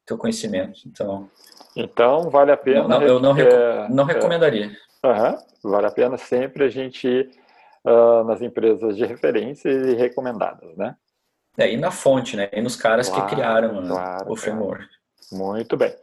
teu 0.04 0.18
conhecimento. 0.18 0.80
Então, 0.86 1.30
então 1.76 2.30
vale 2.30 2.52
a 2.52 2.56
pena. 2.56 2.88
Não, 2.88 3.02
eu 3.02 3.20
não, 3.20 3.36
é, 3.36 3.88
não 3.88 4.04
recomendaria. 4.04 4.76
Uhum, 5.04 5.70
vale 5.70 5.86
a 5.86 5.90
pena 5.90 6.16
sempre 6.16 6.64
a 6.64 6.68
gente 6.68 7.06
ir 7.06 7.30
uh, 7.84 8.24
nas 8.24 8.42
empresas 8.42 8.96
de 8.96 9.04
referência 9.04 9.68
e 9.68 9.94
recomendadas, 9.94 10.76
né? 10.76 10.96
É, 11.56 11.70
e 11.70 11.76
na 11.76 11.90
fonte, 11.90 12.36
né? 12.36 12.48
E 12.52 12.60
nos 12.60 12.76
caras 12.76 13.08
claro, 13.08 13.26
que 13.26 13.34
criaram 13.34 13.86
claro, 13.86 14.32
o 14.32 14.36
framework. 14.36 14.84
É. 14.84 15.36
Muito 15.36 15.76
bem. 15.76 15.94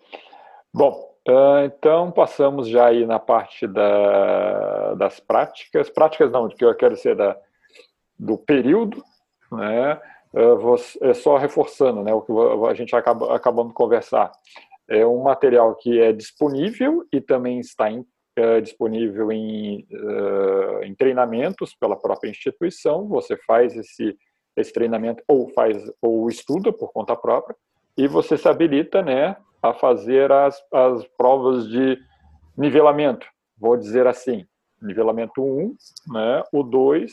Bom, 0.74 1.10
Uh, 1.30 1.66
então, 1.66 2.12
passamos 2.12 2.68
já 2.68 2.88
aí 2.88 3.06
na 3.06 3.20
parte 3.20 3.68
da, 3.68 4.96
das 4.96 5.20
práticas. 5.20 5.88
Práticas 5.88 6.32
não, 6.32 6.48
que 6.48 6.66
eu 6.66 6.74
quero 6.74 6.96
ser 6.96 7.16
da, 7.16 7.38
do 8.18 8.36
período, 8.38 9.04
né? 9.52 10.00
Uh, 10.34 10.76
é 11.02 11.14
só 11.14 11.38
reforçando 11.38 12.04
né, 12.04 12.14
o 12.14 12.22
que 12.22 12.32
a 12.68 12.74
gente 12.74 12.96
acaba, 12.96 13.36
acabando 13.36 13.70
de 13.70 13.74
conversar. 13.76 14.32
É 14.88 15.06
um 15.06 15.22
material 15.22 15.76
que 15.76 16.00
é 16.00 16.12
disponível 16.12 17.06
e 17.12 17.22
também 17.22 17.60
está 17.60 17.92
em, 17.92 18.04
é, 18.36 18.62
disponível 18.62 19.32
em, 19.32 19.88
uh, 19.92 20.84
em 20.84 20.96
treinamentos 20.96 21.76
pela 21.76 21.96
própria 21.96 22.30
instituição. 22.30 23.08
Você 23.08 23.38
faz 23.38 23.76
esse, 23.76 24.18
esse 24.56 24.74
treinamento 24.74 25.24
ou 25.28 25.50
faz 25.50 25.78
ou 26.02 26.28
estuda 26.28 26.72
por 26.72 26.92
conta 26.92 27.16
própria 27.16 27.56
e 27.98 28.08
você 28.08 28.38
se 28.38 28.48
habilita 28.48 29.02
né, 29.02 29.36
a 29.62 29.74
fazer 29.74 30.32
as, 30.32 30.62
as 30.72 31.06
provas 31.18 31.68
de 31.68 31.98
nivelamento, 32.58 33.28
vou 33.58 33.78
dizer 33.78 34.08
assim, 34.08 34.46
nivelamento 34.82 35.44
1, 35.44 35.76
né, 36.08 36.44
o 36.52 36.64
2, 36.64 37.12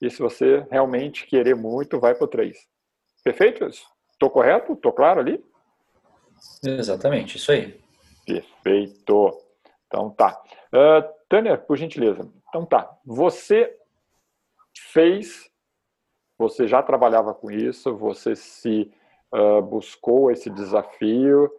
e 0.00 0.10
se 0.10 0.20
você 0.20 0.66
realmente 0.70 1.26
querer 1.26 1.54
muito, 1.54 2.00
vai 2.00 2.14
para 2.14 2.24
o 2.24 2.28
3. 2.28 2.56
Perfeito? 3.22 3.64
Estou 3.66 4.30
correto? 4.30 4.72
Estou 4.72 4.92
claro 4.92 5.20
ali? 5.20 5.44
Exatamente, 6.64 7.36
isso 7.36 7.52
aí. 7.52 7.80
Perfeito. 8.26 9.38
Então 9.86 10.10
tá. 10.10 10.40
Uh, 10.72 11.08
Tânia, 11.28 11.56
por 11.56 11.76
gentileza. 11.76 12.28
Então 12.48 12.66
tá. 12.66 12.90
Você 13.04 13.76
fez, 14.76 15.50
você 16.38 16.66
já 16.66 16.82
trabalhava 16.82 17.34
com 17.34 17.50
isso, 17.50 17.96
você 17.96 18.34
se 18.34 18.92
uh, 19.32 19.62
buscou 19.62 20.30
esse 20.30 20.50
desafio, 20.50 21.50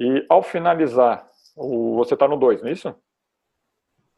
e 0.00 0.24
ao 0.30 0.42
finalizar, 0.42 1.28
o, 1.54 1.94
você 1.96 2.14
está 2.14 2.26
no 2.26 2.38
2, 2.38 2.62
não 2.62 2.70
é 2.70 2.72
isso? 2.72 2.94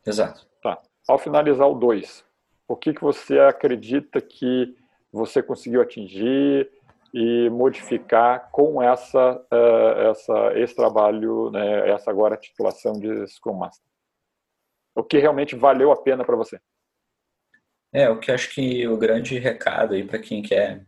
Exato. 0.07 0.47
Tá. 0.63 0.81
Ao 1.09 1.19
finalizar 1.19 1.69
o 1.69 1.75
2, 1.75 2.25
o 2.69 2.77
que, 2.77 2.95
que 2.95 3.03
você 3.03 3.41
acredita 3.41 4.21
que 4.21 4.77
você 5.11 5.43
conseguiu 5.43 5.83
atingir 5.83 6.71
e 7.13 7.51
modificar 7.51 8.49
com 8.53 8.81
essa, 8.81 9.45
uh, 9.53 10.11
essa, 10.11 10.53
esse 10.57 10.77
trabalho, 10.77 11.51
né, 11.51 11.91
essa 11.91 12.13
agora 12.13 12.37
titulação 12.37 12.93
de 12.93 13.27
Scrum 13.27 13.55
Master? 13.55 13.85
O 14.95 15.03
que 15.03 15.19
realmente 15.19 15.57
valeu 15.57 15.91
a 15.91 16.01
pena 16.01 16.25
para 16.25 16.37
você? 16.37 16.61
É, 17.93 18.09
o 18.09 18.21
que 18.21 18.31
acho 18.31 18.55
que 18.55 18.87
o 18.87 18.97
grande 18.97 19.37
recado 19.37 19.95
aí 19.95 20.07
para 20.07 20.21
quem 20.21 20.43
quer 20.43 20.87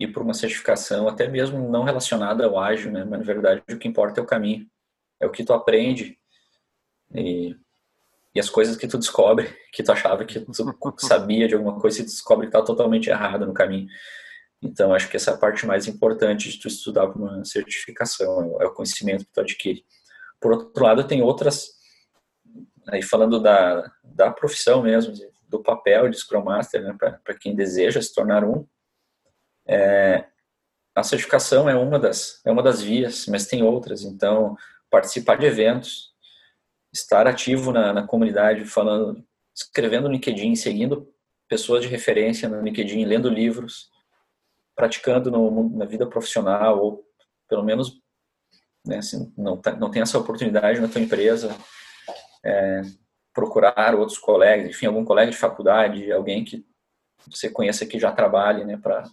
ir 0.00 0.08
para 0.08 0.22
uma 0.22 0.32
certificação, 0.32 1.06
até 1.06 1.28
mesmo 1.28 1.70
não 1.70 1.84
relacionada 1.84 2.46
ao 2.46 2.58
ágil, 2.58 2.90
né? 2.90 3.04
Mas 3.04 3.20
na 3.20 3.24
verdade 3.26 3.62
o 3.70 3.78
que 3.78 3.86
importa 3.86 4.18
é 4.18 4.22
o 4.22 4.26
caminho, 4.26 4.66
é 5.20 5.26
o 5.26 5.30
que 5.30 5.44
tu 5.44 5.52
aprende 5.52 6.18
e, 7.14 7.54
e 8.34 8.40
as 8.40 8.48
coisas 8.48 8.76
que 8.76 8.88
tu 8.88 8.96
descobre, 8.96 9.54
que 9.70 9.82
tu 9.82 9.92
achava 9.92 10.24
que 10.24 10.40
tu 10.40 11.06
sabia 11.06 11.46
de 11.46 11.54
alguma 11.54 11.78
coisa, 11.78 12.00
e 12.00 12.04
descobre 12.04 12.46
que 12.46 12.56
está 12.56 12.64
totalmente 12.64 13.10
errado 13.10 13.46
no 13.46 13.52
caminho. 13.52 13.88
Então 14.62 14.94
acho 14.94 15.08
que 15.08 15.16
essa 15.16 15.32
é 15.32 15.34
a 15.34 15.38
parte 15.38 15.66
mais 15.66 15.86
importante 15.86 16.50
de 16.50 16.58
tu 16.58 16.66
estudar 16.68 17.06
para 17.06 17.20
uma 17.20 17.44
certificação, 17.44 18.56
é 18.60 18.66
o 18.66 18.72
conhecimento 18.72 19.26
que 19.26 19.32
tu 19.32 19.40
adquire. 19.40 19.84
Por 20.40 20.52
outro 20.52 20.82
lado, 20.82 21.06
tem 21.06 21.22
outras 21.22 21.78
aí 22.88 23.02
falando 23.02 23.38
da, 23.38 23.92
da 24.02 24.30
profissão 24.30 24.82
mesmo, 24.82 25.12
do 25.46 25.62
papel 25.62 26.08
de 26.08 26.16
Scrum 26.16 26.44
Master, 26.44 26.82
né, 26.82 26.96
para 26.98 27.34
quem 27.38 27.54
deseja 27.54 28.00
se 28.00 28.14
tornar 28.14 28.44
um, 28.44 28.66
é, 29.70 30.26
a 30.94 31.04
certificação 31.04 31.70
é 31.70 31.76
uma 31.76 31.96
das 31.96 32.44
é 32.44 32.50
uma 32.50 32.62
das 32.62 32.82
vias, 32.82 33.26
mas 33.28 33.46
tem 33.46 33.62
outras. 33.62 34.02
Então, 34.02 34.56
participar 34.90 35.36
de 35.36 35.46
eventos, 35.46 36.12
estar 36.92 37.26
ativo 37.28 37.72
na, 37.72 37.92
na 37.92 38.06
comunidade, 38.06 38.64
falando, 38.64 39.24
escrevendo 39.54 40.08
no 40.08 40.14
LinkedIn, 40.14 40.56
seguindo 40.56 41.08
pessoas 41.48 41.82
de 41.82 41.88
referência 41.88 42.48
no 42.48 42.60
LinkedIn, 42.60 43.04
lendo 43.04 43.28
livros, 43.28 43.88
praticando 44.74 45.30
no, 45.30 45.70
na 45.70 45.84
vida 45.84 46.06
profissional 46.06 46.82
ou 46.82 47.04
pelo 47.48 47.64
menos 47.64 48.00
né, 48.84 48.98
assim, 48.98 49.32
não, 49.36 49.56
tá, 49.56 49.72
não 49.76 49.90
tem 49.90 50.02
essa 50.02 50.18
oportunidade 50.18 50.80
na 50.80 50.88
tua 50.88 51.00
empresa, 51.00 51.54
é, 52.44 52.82
procurar 53.32 53.94
outros 53.94 54.18
colegas, 54.18 54.68
enfim, 54.68 54.86
algum 54.86 55.04
colega 55.04 55.30
de 55.30 55.36
faculdade, 55.36 56.10
alguém 56.10 56.44
que 56.44 56.64
você 57.26 57.50
conheça 57.50 57.86
que 57.86 57.98
já 57.98 58.10
trabalhe, 58.10 58.64
né, 58.64 58.76
para 58.76 59.04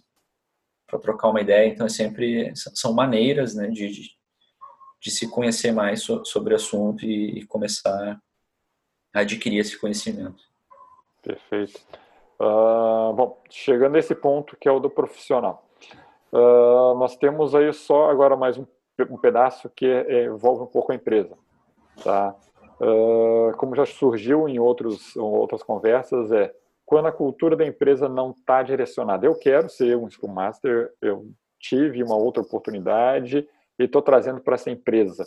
para 0.88 0.98
trocar 0.98 1.28
uma 1.28 1.40
ideia. 1.40 1.68
Então, 1.68 1.86
é 1.86 1.90
sempre 1.90 2.52
são 2.56 2.92
maneiras 2.92 3.54
né, 3.54 3.68
de, 3.68 3.88
de, 3.88 4.10
de 5.00 5.10
se 5.10 5.30
conhecer 5.30 5.70
mais 5.70 6.02
so, 6.02 6.24
sobre 6.24 6.54
o 6.54 6.56
assunto 6.56 7.04
e, 7.04 7.38
e, 7.38 7.46
começar 7.46 8.18
a 9.14 9.20
adquirir 9.20 9.58
esse 9.58 9.78
conhecimento. 9.78 10.42
Perfeito. 11.22 11.80
Uh, 12.40 13.12
bom, 13.12 13.42
chegando 13.50 13.96
a 13.96 13.98
esse 13.98 14.14
ponto 14.14 14.56
que 14.56 14.68
é 14.68 14.72
o 14.72 14.80
do 14.80 14.88
profissional. 14.88 15.68
Uh, 16.32 16.94
nós 16.98 17.16
temos 17.16 17.54
aí 17.54 17.72
só 17.72 18.10
agora 18.10 18.36
mais 18.36 18.56
um, 18.56 18.66
um 19.10 19.18
pedaço 19.18 19.68
que 19.70 19.86
é, 19.86 20.24
envolve 20.24 20.62
um 20.62 20.66
pouco 20.66 20.92
a 20.92 20.94
empresa. 20.94 21.36
Tá? 22.02 22.34
Uh, 22.80 23.56
como 23.56 23.74
já 23.74 23.84
surgiu 23.84 24.48
em 24.48 24.58
outros, 24.58 25.16
outras 25.16 25.62
conversas, 25.62 26.30
é 26.32 26.54
quando 26.88 27.06
a 27.06 27.12
cultura 27.12 27.54
da 27.54 27.66
empresa 27.66 28.08
não 28.08 28.30
está 28.30 28.62
direcionada. 28.62 29.26
Eu 29.26 29.34
quero 29.34 29.68
ser 29.68 29.94
um 29.94 30.08
Scrum 30.08 30.32
Master, 30.32 30.90
eu 31.02 31.30
tive 31.60 32.02
uma 32.02 32.16
outra 32.16 32.42
oportunidade 32.42 33.46
e 33.78 33.84
estou 33.84 34.00
trazendo 34.00 34.40
para 34.40 34.54
essa 34.54 34.70
empresa. 34.70 35.26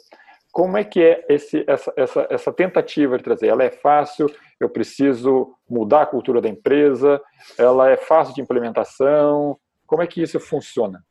Como 0.52 0.76
é 0.76 0.84
que 0.84 1.00
é 1.00 1.24
esse, 1.30 1.64
essa, 1.68 1.94
essa, 1.96 2.28
essa 2.32 2.52
tentativa 2.52 3.16
de 3.16 3.24
trazer? 3.24 3.46
Ela 3.46 3.64
é 3.64 3.70
fácil? 3.70 4.28
Eu 4.60 4.70
preciso 4.70 5.54
mudar 5.70 6.02
a 6.02 6.06
cultura 6.08 6.42
da 6.42 6.50
empresa? 6.50 7.22
Ela 7.56 7.92
é 7.92 7.96
fácil 7.96 8.34
de 8.34 8.42
implementação? 8.42 9.56
Como 9.86 10.02
é 10.02 10.08
que 10.08 10.20
isso 10.20 10.40
funciona? 10.40 11.06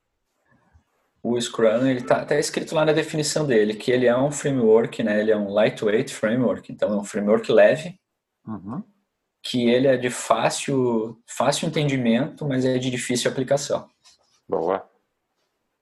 O 1.22 1.40
Scrum 1.40 1.86
ele 1.86 2.00
está 2.00 2.24
tá 2.24 2.36
escrito 2.36 2.74
lá 2.74 2.84
na 2.84 2.92
definição 2.92 3.46
dele 3.46 3.74
que 3.74 3.92
ele 3.92 4.06
é 4.06 4.18
um 4.18 4.32
framework, 4.32 5.00
né? 5.04 5.20
Ele 5.20 5.30
é 5.30 5.36
um 5.36 5.48
lightweight 5.48 6.12
framework, 6.12 6.72
então 6.72 6.92
é 6.92 6.96
um 6.96 7.04
framework 7.04 7.52
leve. 7.52 7.94
Uhum 8.44 8.82
que 9.42 9.68
ele 9.68 9.86
é 9.86 9.96
de 9.96 10.10
fácil, 10.10 11.20
fácil 11.26 11.68
entendimento, 11.68 12.46
mas 12.46 12.64
é 12.64 12.78
de 12.78 12.90
difícil 12.90 13.30
aplicação. 13.30 13.88
Boa. 14.48 14.88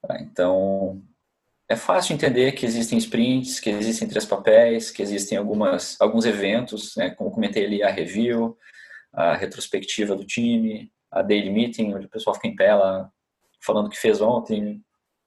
Tá, 0.00 0.20
então, 0.20 1.02
é 1.68 1.76
fácil 1.76 2.14
entender 2.14 2.52
que 2.52 2.64
existem 2.64 2.98
sprints, 2.98 3.58
que 3.60 3.68
existem 3.70 4.08
três 4.08 4.24
papéis, 4.24 4.90
que 4.90 5.02
existem 5.02 5.36
algumas, 5.36 6.00
alguns 6.00 6.24
eventos, 6.24 6.94
né, 6.96 7.10
como 7.10 7.30
comentei 7.30 7.64
ali, 7.64 7.82
a 7.82 7.90
review, 7.90 8.56
a 9.12 9.34
retrospectiva 9.34 10.14
do 10.14 10.24
time, 10.24 10.92
a 11.10 11.22
daily 11.22 11.50
meeting, 11.50 11.92
onde 11.94 12.06
o 12.06 12.10
pessoal 12.10 12.34
fica 12.34 12.46
em 12.48 12.56
pé 12.56 12.74
lá, 12.74 13.10
falando 13.60 13.86
o 13.86 13.90
que 13.90 13.98
fez 13.98 14.20
ontem, 14.20 14.82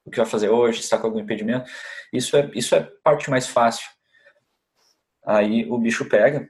o 0.05 0.09
que 0.09 0.17
vai 0.17 0.25
fazer 0.25 0.49
hoje, 0.49 0.79
está 0.79 0.97
com 0.97 1.07
algum 1.07 1.19
impedimento. 1.19 1.69
Isso 2.13 2.35
é, 2.37 2.49
isso 2.55 2.73
é 2.75 2.89
parte 3.03 3.29
mais 3.29 3.47
fácil. 3.47 3.89
Aí 5.23 5.69
o 5.69 5.77
bicho 5.77 6.07
pega, 6.09 6.49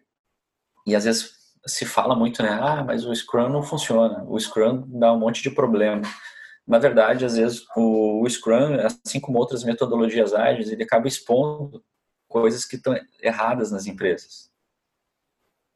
e 0.86 0.96
às 0.96 1.04
vezes 1.04 1.41
se 1.66 1.86
fala 1.86 2.16
muito, 2.16 2.42
né? 2.42 2.50
Ah, 2.50 2.84
mas 2.84 3.06
o 3.06 3.14
Scrum 3.14 3.50
não 3.50 3.64
funciona. 3.64 4.24
O 4.28 4.40
Scrum 4.40 4.84
dá 4.88 5.14
um 5.14 5.20
monte 5.20 5.42
de 5.44 5.52
problema. 5.52 6.02
Na 6.68 6.80
verdade, 6.80 7.26
às 7.26 7.36
vezes 7.36 7.66
o, 7.76 8.24
o 8.24 8.30
Scrum, 8.30 8.78
assim 8.86 9.20
como 9.20 9.38
outras 9.38 9.64
metodologias 9.64 10.34
ágeis, 10.34 10.70
ele 10.70 10.84
acaba 10.84 11.08
expondo 11.08 11.84
coisas 12.28 12.66
que 12.66 12.78
estão 12.78 12.98
erradas 13.22 13.72
nas 13.72 13.86
empresas. 13.86 14.50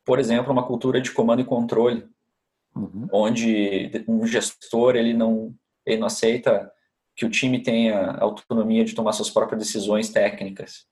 Por 0.06 0.20
exemplo, 0.20 0.52
uma 0.52 0.66
cultura 0.66 1.02
de 1.02 1.12
comando 1.12 1.42
e 1.42 1.46
controle, 1.46 2.08
uhum. 2.76 3.08
onde 3.12 4.06
um 4.08 4.26
gestor 4.26 4.96
ele 4.96 5.14
não 5.14 5.56
ele 5.86 5.98
não 5.98 6.08
aceita 6.08 6.72
que 7.16 7.26
o 7.26 7.30
time 7.30 7.62
tenha 7.62 8.12
autonomia 8.18 8.84
de 8.84 8.96
tomar 8.96 9.14
suas 9.14 9.30
próprias 9.30 9.60
decisões 9.60 10.10
técnicas. 10.10 10.88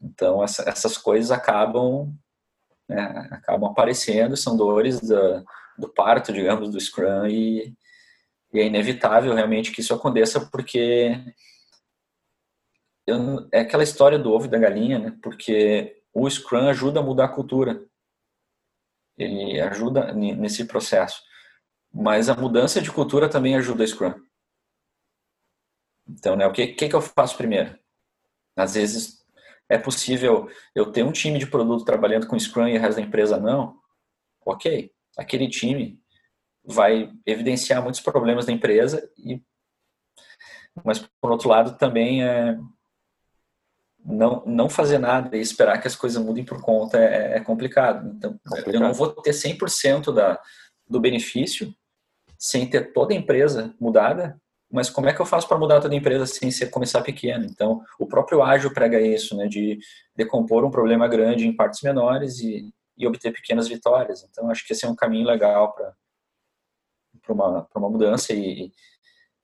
Então, 0.00 0.42
essa, 0.42 0.66
essas 0.68 0.96
coisas 0.96 1.30
acabam 1.30 2.14
né, 2.90 3.28
acabam 3.30 3.70
aparecendo, 3.70 4.36
são 4.36 4.56
dores 4.56 5.00
da, 5.00 5.44
do 5.78 5.88
parto, 5.88 6.32
digamos, 6.32 6.70
do 6.70 6.80
Scrum, 6.80 7.26
e, 7.26 7.72
e, 8.52 8.58
é 8.58 8.66
inevitável 8.66 9.32
realmente 9.32 9.70
que 9.70 9.80
isso 9.80 9.94
aconteça, 9.94 10.40
porque 10.50 11.16
eu, 13.06 13.48
é 13.52 13.60
aquela 13.60 13.84
história 13.84 14.18
do 14.18 14.32
ovo 14.32 14.46
e 14.46 14.48
da 14.48 14.58
galinha, 14.58 14.98
né, 14.98 15.18
porque 15.22 16.02
o 16.12 16.28
Scrum 16.28 16.68
ajuda 16.68 16.98
a 16.98 17.02
mudar 17.02 17.26
a 17.26 17.32
cultura, 17.32 17.86
ele 19.16 19.60
ajuda 19.60 20.12
nesse 20.12 20.64
processo, 20.64 21.22
mas 21.92 22.28
a 22.28 22.34
mudança 22.34 22.80
de 22.80 22.90
cultura 22.90 23.28
também 23.28 23.54
ajuda 23.54 23.84
o 23.84 23.86
Scrum. 23.86 24.14
Então, 26.08 26.34
né, 26.34 26.44
o 26.46 26.52
que, 26.52 26.66
que, 26.68 26.88
que 26.88 26.96
eu 26.96 27.00
faço 27.00 27.36
primeiro? 27.36 27.78
Às 28.56 28.74
vezes 28.74 29.19
é 29.70 29.78
possível 29.78 30.50
eu 30.74 30.90
ter 30.90 31.04
um 31.04 31.12
time 31.12 31.38
de 31.38 31.46
produto 31.46 31.84
trabalhando 31.84 32.26
com 32.26 32.38
Scrum 32.38 32.66
e 32.66 32.76
o 32.76 32.80
resto 32.80 32.96
da 32.96 33.06
empresa 33.06 33.38
não? 33.38 33.78
Ok, 34.44 34.90
aquele 35.16 35.48
time 35.48 35.98
vai 36.64 37.10
evidenciar 37.24 37.80
muitos 37.80 38.00
problemas 38.00 38.44
da 38.44 38.52
empresa 38.52 39.08
e 39.16 39.40
mas 40.84 40.98
por 41.20 41.30
outro 41.30 41.48
lado 41.48 41.78
também 41.78 42.22
é 42.24 42.58
não, 44.04 44.42
não 44.46 44.68
fazer 44.68 44.98
nada 44.98 45.36
e 45.36 45.40
esperar 45.40 45.80
que 45.80 45.86
as 45.86 45.94
coisas 45.94 46.22
mudem 46.22 46.44
por 46.44 46.60
conta 46.60 46.98
é, 46.98 47.36
é 47.36 47.40
complicado. 47.40 48.08
Então, 48.16 48.38
complicado. 48.44 48.74
eu 48.74 48.80
não 48.80 48.92
vou 48.92 49.12
ter 49.12 49.32
100% 49.32 50.12
da, 50.12 50.40
do 50.88 51.00
benefício 51.00 51.74
sem 52.38 52.68
ter 52.68 52.92
toda 52.92 53.12
a 53.12 53.16
empresa 53.16 53.74
mudada, 53.78 54.40
mas 54.70 54.88
como 54.88 55.08
é 55.08 55.14
que 55.14 55.20
eu 55.20 55.26
faço 55.26 55.48
para 55.48 55.58
mudar 55.58 55.80
toda 55.80 55.94
a 55.94 55.96
empresa 55.96 56.26
sem 56.26 56.50
ser, 56.50 56.70
começar 56.70 57.02
pequeno? 57.02 57.44
Então, 57.44 57.82
o 57.98 58.06
próprio 58.06 58.42
ágil 58.42 58.72
prega 58.72 59.00
isso, 59.00 59.36
né, 59.36 59.46
de 59.48 59.78
decompor 60.14 60.64
um 60.64 60.70
problema 60.70 61.08
grande 61.08 61.46
em 61.46 61.54
partes 61.54 61.82
menores 61.82 62.38
e, 62.38 62.72
e 62.96 63.06
obter 63.06 63.32
pequenas 63.32 63.66
vitórias. 63.68 64.24
Então, 64.30 64.50
acho 64.50 64.66
que 64.66 64.72
esse 64.72 64.84
é 64.84 64.88
um 64.88 64.94
caminho 64.94 65.26
legal 65.26 65.74
para 65.74 65.94
uma, 67.28 67.68
uma 67.74 67.90
mudança, 67.90 68.32
e, 68.32 68.72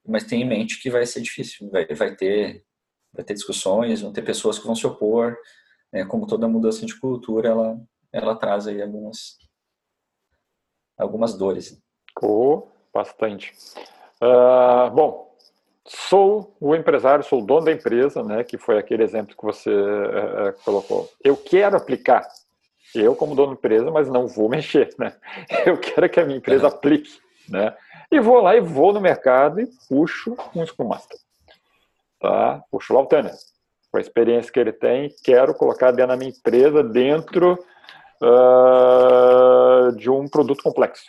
mas 0.07 0.25
tem 0.25 0.43
em 0.43 0.49
mente 0.49 0.81
que 0.81 0.91
vai 0.91 1.05
ser 1.05 1.21
difícil, 1.21 1.69
vai, 1.71 1.87
vai 1.87 2.15
ter 2.15 2.65
vai 3.17 3.25
ter 3.25 3.35
discussões, 3.35 4.03
vão 4.03 4.13
ter 4.13 4.23
pessoas 4.23 4.59
que 4.59 4.67
vão 4.67 4.75
se 4.75 4.87
opor, 4.87 5.37
né? 5.91 6.05
como 6.05 6.27
toda 6.27 6.47
mudança 6.47 6.85
de 6.85 6.99
cultura, 7.01 7.49
ela, 7.49 7.81
ela 8.13 8.37
traz 8.37 8.67
aí 8.67 8.83
algumas, 8.83 9.39
algumas 10.99 11.35
dores. 11.35 11.81
Oh, 12.23 12.69
bastante. 12.93 13.55
Uh, 14.23 14.91
bom, 14.91 15.35
sou 15.85 16.57
o 16.61 16.75
empresário, 16.75 17.25
sou 17.25 17.43
o 17.43 17.45
dono 17.45 17.67
da 17.67 17.73
empresa, 17.73 18.23
né, 18.23 18.43
que 18.45 18.57
foi 18.57 18.79
aquele 18.79 19.03
exemplo 19.03 19.37
que 19.37 19.45
você 19.45 19.71
uh, 19.71 20.53
colocou. 20.65 21.11
Eu 21.23 21.37
quero 21.37 21.77
aplicar, 21.77 22.27
eu 22.95 23.15
como 23.15 23.35
dono 23.35 23.49
da 23.49 23.59
empresa, 23.59 23.91
mas 23.91 24.09
não 24.09 24.27
vou 24.27 24.49
mexer, 24.51 24.95
né? 24.99 25.15
Eu 25.65 25.79
quero 25.79 26.09
que 26.09 26.21
a 26.21 26.25
minha 26.25 26.39
empresa 26.39 26.69
uhum. 26.69 26.75
aplique, 26.75 27.19
né? 27.49 27.75
E 28.11 28.21
vou 28.21 28.41
lá 28.41 28.57
e 28.57 28.61
vou 28.61 28.93
no 28.93 29.01
mercado 29.01 29.61
e 29.61 29.69
puxo 29.89 30.37
um 30.55 30.65
Scrum 30.65 30.87
Master 30.87 31.19
tá? 32.21 32.63
Puxo 32.71 32.93
lá 32.93 33.01
o 33.01 33.07
Tanner, 33.07 33.35
com 33.91 33.99
a 33.99 34.01
experiência 34.01 34.53
que 34.53 34.59
ele 34.59 34.73
tem, 34.73 35.15
quero 35.23 35.55
colocar 35.55 35.91
dentro 35.91 36.09
da 36.09 36.17
minha 36.17 36.31
empresa, 36.31 36.83
dentro 36.83 37.59
uh, 38.23 39.93
de 39.97 40.11
um 40.11 40.29
produto 40.29 40.63
complexo 40.63 41.07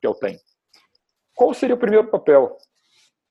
que 0.00 0.06
eu 0.06 0.14
tenho. 0.14 0.38
Qual 1.38 1.54
seria 1.54 1.76
o 1.76 1.78
primeiro 1.78 2.08
papel 2.08 2.56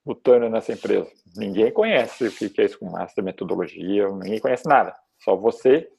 do 0.05 0.15
Tanner 0.15 0.49
nessa 0.49 0.71
empresa? 0.71 1.11
Ninguém 1.35 1.69
conhece 1.73 2.27
o 2.27 2.31
que 2.31 2.61
é 2.61 2.69
com 2.69 2.89
master, 2.89 3.21
metodologia, 3.21 4.07
ninguém 4.07 4.39
conhece 4.39 4.65
nada. 4.65 4.95
Só 5.19 5.35
você 5.35 5.89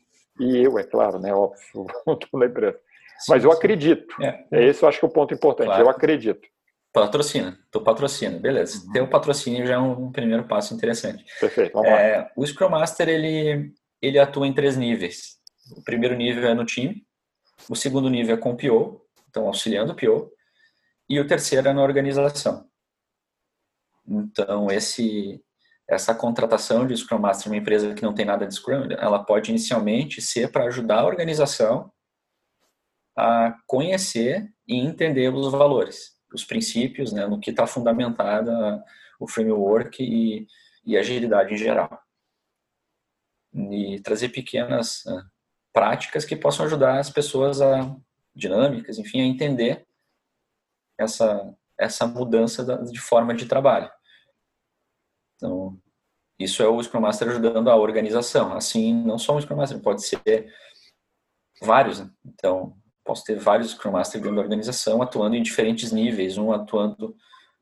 e 0.40 0.56
eu, 0.56 0.78
é 0.78 0.84
claro, 0.84 1.18
né? 1.18 1.34
Óbvio, 1.36 1.58
da 2.32 2.46
empresa. 2.46 2.78
Sim, 3.18 3.32
Mas 3.32 3.44
eu 3.44 3.50
sim. 3.50 3.58
acredito. 3.58 4.22
É. 4.22 4.46
Esse 4.52 4.82
eu 4.82 4.88
acho 4.88 4.98
que 4.98 5.04
é 5.04 5.08
o 5.08 5.12
ponto 5.12 5.34
importante. 5.34 5.66
Claro. 5.66 5.84
Eu 5.84 5.90
acredito. 5.90 6.48
Patrocina, 6.94 7.58
tu 7.70 7.82
patrocina, 7.82 8.38
beleza. 8.38 8.86
Uhum. 8.86 8.92
Ter 8.92 9.00
o 9.02 9.10
patrocínio 9.10 9.66
já 9.66 9.74
é 9.74 9.78
um 9.78 10.10
primeiro 10.10 10.44
passo 10.44 10.72
interessante. 10.72 11.22
Perfeito, 11.38 11.74
vamos 11.74 11.90
lá. 11.90 12.00
É, 12.00 12.30
o 12.34 12.46
Scrum 12.46 12.70
Master, 12.70 13.06
ele, 13.06 13.70
ele 14.00 14.18
atua 14.18 14.46
em 14.46 14.54
três 14.54 14.78
níveis. 14.78 15.36
O 15.76 15.84
primeiro 15.84 16.16
nível 16.16 16.48
é 16.48 16.54
no 16.54 16.64
time, 16.64 17.02
o 17.68 17.76
segundo 17.76 18.08
nível 18.08 18.34
é 18.34 18.38
com 18.38 18.52
o 18.52 18.56
PO, 18.56 19.02
então 19.28 19.46
auxiliando 19.46 19.92
o 19.92 19.94
PO, 19.94 20.32
e 21.08 21.18
o 21.20 21.26
terceiro 21.26 21.68
é 21.68 21.72
na 21.72 21.82
organização. 21.82 22.68
Então, 24.06 24.70
esse, 24.70 25.42
essa 25.88 26.14
contratação 26.14 26.86
de 26.86 26.96
Scrum 26.96 27.18
Master, 27.18 27.52
uma 27.52 27.58
empresa 27.58 27.94
que 27.94 28.02
não 28.02 28.14
tem 28.14 28.24
nada 28.24 28.46
de 28.46 28.54
Scrum, 28.54 28.88
ela 28.90 29.22
pode 29.24 29.50
inicialmente 29.50 30.20
ser 30.20 30.50
para 30.50 30.64
ajudar 30.64 31.00
a 31.00 31.06
organização 31.06 31.92
a 33.16 33.56
conhecer 33.66 34.48
e 34.66 34.76
entender 34.76 35.32
os 35.34 35.50
valores 35.50 36.18
os 36.32 36.44
princípios, 36.44 37.12
né, 37.12 37.26
no 37.26 37.40
que 37.40 37.50
está 37.50 37.66
fundamentada 37.66 38.82
o 39.18 39.26
framework 39.26 40.02
e, 40.02 40.46
e 40.84 40.96
agilidade 40.96 41.54
em 41.54 41.56
geral. 41.56 42.00
E 43.54 44.00
trazer 44.00 44.28
pequenas 44.28 45.04
uh, 45.06 45.22
práticas 45.72 46.24
que 46.24 46.36
possam 46.36 46.66
ajudar 46.66 46.98
as 46.98 47.10
pessoas 47.10 47.60
a 47.60 47.96
dinâmicas, 48.34 48.98
enfim, 48.98 49.20
a 49.20 49.24
entender 49.24 49.86
essa 50.98 51.54
essa 51.78 52.06
mudança 52.06 52.64
da, 52.64 52.76
de 52.78 53.00
forma 53.00 53.32
de 53.32 53.46
trabalho. 53.46 53.90
Então, 55.36 55.80
isso 56.38 56.62
é 56.62 56.68
o 56.68 56.82
Scrum 56.82 57.00
Master 57.00 57.28
ajudando 57.28 57.70
a 57.70 57.76
organização. 57.76 58.52
Assim, 58.52 58.92
não 58.92 59.16
só 59.16 59.36
um 59.36 59.40
Scrum 59.40 59.56
Master, 59.56 59.80
pode 59.80 60.04
ser 60.04 60.52
vários. 61.62 62.00
Né? 62.00 62.10
Então, 62.26 62.76
posso 63.04 63.24
ter 63.24 63.38
vários 63.38 63.70
Scrum 63.70 63.92
Master 63.92 64.20
dentro 64.20 64.36
da 64.36 64.42
organização, 64.42 65.00
atuando 65.00 65.36
em 65.36 65.42
diferentes 65.42 65.92
níveis, 65.92 66.36
um 66.36 66.52
atuando 66.52 67.16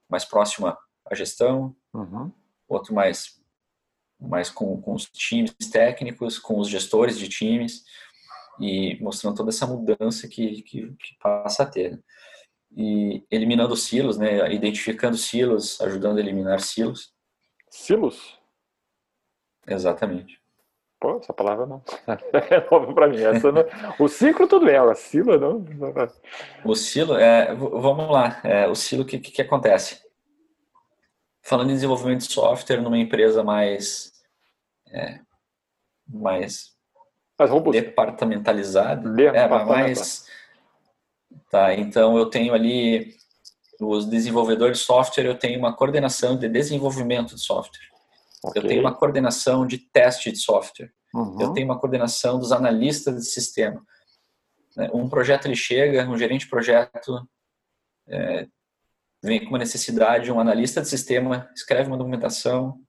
mais 0.08 0.24
próximo 0.24 0.66
à 0.66 1.14
gestão, 1.14 1.76
uhum. 1.92 2.32
outro 2.66 2.94
mais, 2.94 3.40
mais 4.18 4.48
com, 4.48 4.80
com 4.80 4.94
os 4.94 5.04
times 5.04 5.54
técnicos, 5.70 6.38
com 6.38 6.58
os 6.58 6.68
gestores 6.68 7.18
de 7.18 7.28
times, 7.28 7.84
e 8.58 8.98
mostrando 9.00 9.36
toda 9.36 9.50
essa 9.50 9.66
mudança 9.66 10.26
que, 10.26 10.62
que, 10.62 10.92
que 10.92 11.18
passa 11.20 11.64
a 11.64 11.66
ter. 11.66 12.02
E 12.76 13.24
eliminando 13.30 13.74
silos, 13.74 14.18
né, 14.18 14.52
identificando 14.52 15.16
silos, 15.16 15.80
ajudando 15.80 16.18
a 16.18 16.20
eliminar 16.20 16.60
silos. 16.60 17.12
Silos? 17.70 18.38
Exatamente. 19.66 20.40
Pô, 21.00 21.18
essa 21.18 21.32
palavra 21.32 21.66
não. 21.66 21.82
É 22.50 22.70
nova 22.70 22.92
para 22.92 23.08
mim. 23.08 23.22
Essa 23.22 23.52
não... 23.52 23.64
O 23.98 24.08
ciclo 24.08 24.46
tudo 24.46 24.66
bem, 24.66 24.76
agora 24.76 24.94
silo 24.94 25.38
não. 25.38 25.64
O 26.64 26.74
silo, 26.74 27.16
é, 27.16 27.54
vamos 27.54 28.10
lá. 28.10 28.40
É, 28.42 28.66
o 28.66 28.74
silo, 28.74 29.02
o 29.02 29.06
que, 29.06 29.18
que, 29.18 29.30
que 29.30 29.42
acontece? 29.42 30.02
Falando 31.42 31.70
em 31.70 31.74
desenvolvimento 31.74 32.26
de 32.26 32.32
software 32.32 32.80
numa 32.80 32.98
empresa 32.98 33.44
mais. 33.44 34.12
É, 34.90 35.20
mais. 36.08 36.74
Mais 37.38 37.50
robusta. 37.50 37.80
Departamentalizada. 37.82 39.22
É, 39.22 39.46
mais. 39.46 40.25
Tá, 41.50 41.74
então 41.74 42.16
eu 42.18 42.26
tenho 42.26 42.52
ali 42.54 43.14
os 43.80 44.06
desenvolvedores 44.06 44.78
de 44.78 44.84
software, 44.84 45.26
eu 45.26 45.38
tenho 45.38 45.58
uma 45.58 45.74
coordenação 45.74 46.36
de 46.36 46.48
desenvolvimento 46.48 47.34
de 47.34 47.40
software. 47.40 47.86
Okay. 48.42 48.62
Eu 48.62 48.66
tenho 48.66 48.80
uma 48.80 48.94
coordenação 48.94 49.66
de 49.66 49.78
teste 49.78 50.32
de 50.32 50.38
software. 50.38 50.92
Uhum. 51.14 51.40
Eu 51.40 51.52
tenho 51.52 51.66
uma 51.66 51.78
coordenação 51.78 52.38
dos 52.38 52.52
analistas 52.52 53.16
de 53.16 53.24
sistema. 53.26 53.84
Né, 54.76 54.90
um 54.92 55.08
projeto 55.08 55.46
ele 55.46 55.56
chega, 55.56 56.08
um 56.08 56.18
gerente 56.18 56.42
de 56.42 56.50
projeto 56.50 57.28
é, 58.08 58.46
vem 59.22 59.40
com 59.40 59.50
uma 59.50 59.58
necessidade, 59.58 60.30
um 60.30 60.40
analista 60.40 60.80
de 60.80 60.88
sistema 60.88 61.50
escreve 61.54 61.88
uma 61.88 61.98
documentação, 61.98 62.80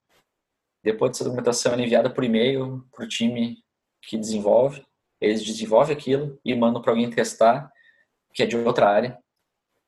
depois 0.83 1.11
dessa 1.11 1.23
documentação 1.23 1.73
é 1.73 1.81
enviada 1.81 2.09
por 2.09 2.23
e-mail 2.23 2.85
para 2.93 3.05
o 3.05 3.07
time 3.07 3.57
que 4.01 4.17
desenvolve, 4.17 4.85
eles 5.19 5.43
desenvolvem 5.43 5.95
aquilo 5.95 6.39
e 6.45 6.55
mandam 6.55 6.81
para 6.81 6.91
alguém 6.91 7.09
testar, 7.09 7.71
que 8.37 8.43
é 8.43 8.45
de 8.45 8.55
outra 8.55 8.87
área. 8.87 9.17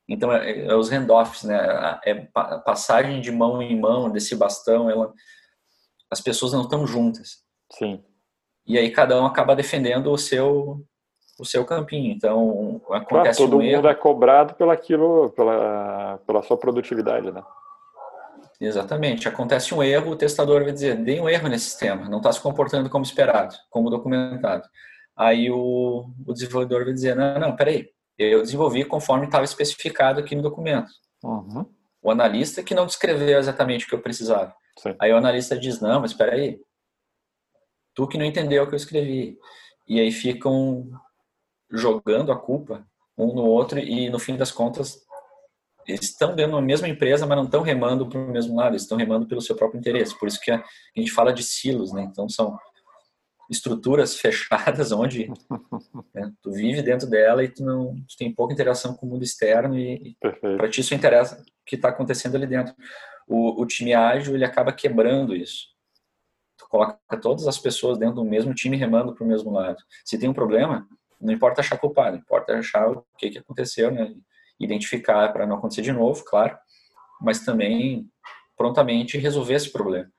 Então, 0.09 0.33
é, 0.33 0.65
é 0.65 0.75
os 0.75 0.89
handoffs, 0.89 1.43
né? 1.43 1.99
É 2.03 2.15
passagem 2.65 3.21
de 3.21 3.31
mão 3.31 3.61
em 3.61 3.79
mão 3.79 4.09
desse 4.09 4.35
bastão, 4.35 4.89
ela 4.89 5.13
as 6.11 6.19
pessoas 6.19 6.51
não 6.51 6.63
estão 6.63 6.87
juntas. 6.87 7.43
Sim. 7.71 8.03
E 8.65 8.75
aí 8.79 8.89
cada 8.89 9.21
um 9.21 9.25
acaba 9.27 9.55
defendendo 9.55 10.11
o 10.11 10.17
seu 10.17 10.83
o 11.39 11.45
seu 11.45 11.63
campinho. 11.63 12.11
Então 12.11 12.81
acontece 12.89 13.37
claro, 13.37 13.51
todo 13.51 13.61
um 13.61 13.63
mundo 13.63 13.87
é 13.87 13.93
cobrado 13.93 14.55
pela 14.55 14.73
aquilo, 14.73 15.29
pela 15.35 16.17
pela 16.25 16.41
sua 16.41 16.57
produtividade, 16.57 17.31
né? 17.31 17.43
Exatamente. 18.59 19.29
Acontece 19.29 19.75
um 19.75 19.83
erro, 19.83 20.11
o 20.11 20.15
testador 20.15 20.63
vai 20.63 20.73
dizer: 20.73 20.95
dei 20.95 21.21
um 21.21 21.29
erro 21.29 21.47
nesse 21.47 21.65
sistema, 21.65 22.09
não 22.09 22.17
está 22.17 22.31
se 22.33 22.41
comportando 22.41 22.89
como 22.89 23.05
esperado, 23.05 23.53
como 23.69 23.91
documentado. 23.91 24.67
Aí 25.15 25.51
o, 25.51 26.09
o 26.25 26.33
desenvolvedor 26.33 26.85
vai 26.85 26.93
dizer: 26.95 27.15
não, 27.15 27.39
não, 27.39 27.55
peraí, 27.55 27.91
eu 28.19 28.41
desenvolvi 28.41 28.83
conforme 28.83 29.25
estava 29.25 29.45
especificado 29.45 30.19
aqui 30.19 30.35
no 30.35 30.41
documento. 30.41 30.91
Uhum. 31.23 31.65
O 32.01 32.11
analista 32.11 32.61
que 32.61 32.75
não 32.75 32.85
descreveu 32.85 33.39
exatamente 33.39 33.85
o 33.85 33.89
que 33.89 33.95
eu 33.95 34.01
precisava. 34.01 34.53
Sim. 34.77 34.95
Aí 34.99 35.11
o 35.11 35.17
analista 35.17 35.57
diz, 35.57 35.79
não, 35.79 36.01
mas 36.01 36.11
espera 36.11 36.33
aí, 36.33 36.59
tu 37.93 38.07
que 38.07 38.17
não 38.17 38.25
entendeu 38.25 38.63
o 38.63 38.67
que 38.67 38.73
eu 38.73 38.77
escrevi. 38.77 39.37
E 39.87 39.99
aí 39.99 40.11
ficam 40.11 40.89
jogando 41.71 42.31
a 42.31 42.37
culpa 42.37 42.85
um 43.17 43.33
no 43.33 43.45
outro 43.45 43.79
e 43.79 44.09
no 44.09 44.19
fim 44.19 44.37
das 44.37 44.51
contas 44.51 45.01
estão 45.87 46.35
dentro 46.35 46.53
da 46.53 46.61
mesma 46.61 46.87
empresa, 46.87 47.25
mas 47.25 47.37
não 47.37 47.45
estão 47.45 47.61
remando 47.61 48.07
para 48.07 48.19
o 48.19 48.31
mesmo 48.31 48.55
lado, 48.55 48.75
estão 48.75 48.97
remando 48.97 49.27
pelo 49.27 49.41
seu 49.41 49.55
próprio 49.55 49.79
interesse. 49.79 50.17
Por 50.17 50.27
isso 50.27 50.39
que 50.39 50.51
a 50.51 50.63
gente 50.95 51.11
fala 51.11 51.33
de 51.33 51.43
silos, 51.43 51.91
né? 51.91 52.03
Então 52.03 52.29
são 52.29 52.57
estruturas 53.49 54.15
fechadas 54.19 54.91
onde 54.91 55.27
né, 56.13 56.31
tu 56.41 56.51
vive 56.51 56.81
dentro 56.81 57.09
dela 57.09 57.43
e 57.43 57.49
tu 57.49 57.63
não 57.63 57.95
tu 58.07 58.15
tem 58.17 58.33
pouca 58.33 58.53
interação 58.53 58.93
com 58.93 59.07
o 59.07 59.09
mundo 59.09 59.23
externo 59.23 59.77
e, 59.77 60.15
para 60.57 60.69
ti 60.69 60.81
isso 60.81 60.93
interessa 60.93 61.41
o 61.41 61.45
que 61.65 61.75
está 61.75 61.89
acontecendo 61.89 62.35
ali 62.35 62.45
dentro 62.45 62.75
o, 63.29 63.61
o 63.61 63.65
time 63.65 63.93
ágil 63.93 64.33
ele 64.33 64.43
acaba 64.43 64.73
quebrando 64.73 65.35
isso. 65.35 65.67
Tu 66.57 66.67
coloca 66.67 66.99
todas 67.21 67.47
as 67.47 67.59
pessoas 67.59 67.97
dentro 67.97 68.15
do 68.15 68.25
mesmo 68.25 68.53
time 68.53 68.75
remando 68.75 69.13
para 69.13 69.23
o 69.23 69.27
mesmo 69.27 69.51
lado. 69.51 69.77
Se 70.03 70.17
tem 70.17 70.27
um 70.27 70.33
problema, 70.33 70.87
não 71.21 71.31
importa 71.31 71.61
achar 71.61 71.77
culpado, 71.77 72.17
importa 72.17 72.57
achar 72.57 72.89
o 72.89 73.05
que, 73.17 73.29
que 73.29 73.37
aconteceu, 73.37 73.91
né? 73.91 74.13
identificar 74.59 75.31
para 75.31 75.45
não 75.45 75.55
acontecer 75.55 75.83
de 75.83 75.91
novo, 75.93 76.21
claro, 76.25 76.57
mas 77.21 77.45
também 77.45 78.09
prontamente 78.57 79.17
resolver 79.17 79.53
esse 79.53 79.71
problema. 79.71 80.11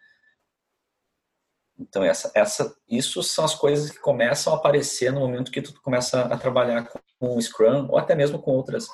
Então, 1.80 2.04
essa, 2.04 2.30
essa, 2.34 2.76
isso 2.88 3.22
são 3.22 3.44
as 3.44 3.54
coisas 3.54 3.90
que 3.90 3.98
começam 3.98 4.52
a 4.52 4.56
aparecer 4.56 5.10
no 5.10 5.20
momento 5.20 5.50
que 5.50 5.62
tu 5.62 5.72
começa 5.82 6.22
a 6.22 6.36
trabalhar 6.36 6.86
com 7.18 7.36
o 7.36 7.40
Scrum 7.40 7.86
ou 7.88 7.96
até 7.96 8.14
mesmo 8.14 8.38
com 8.38 8.52
outras, 8.52 8.86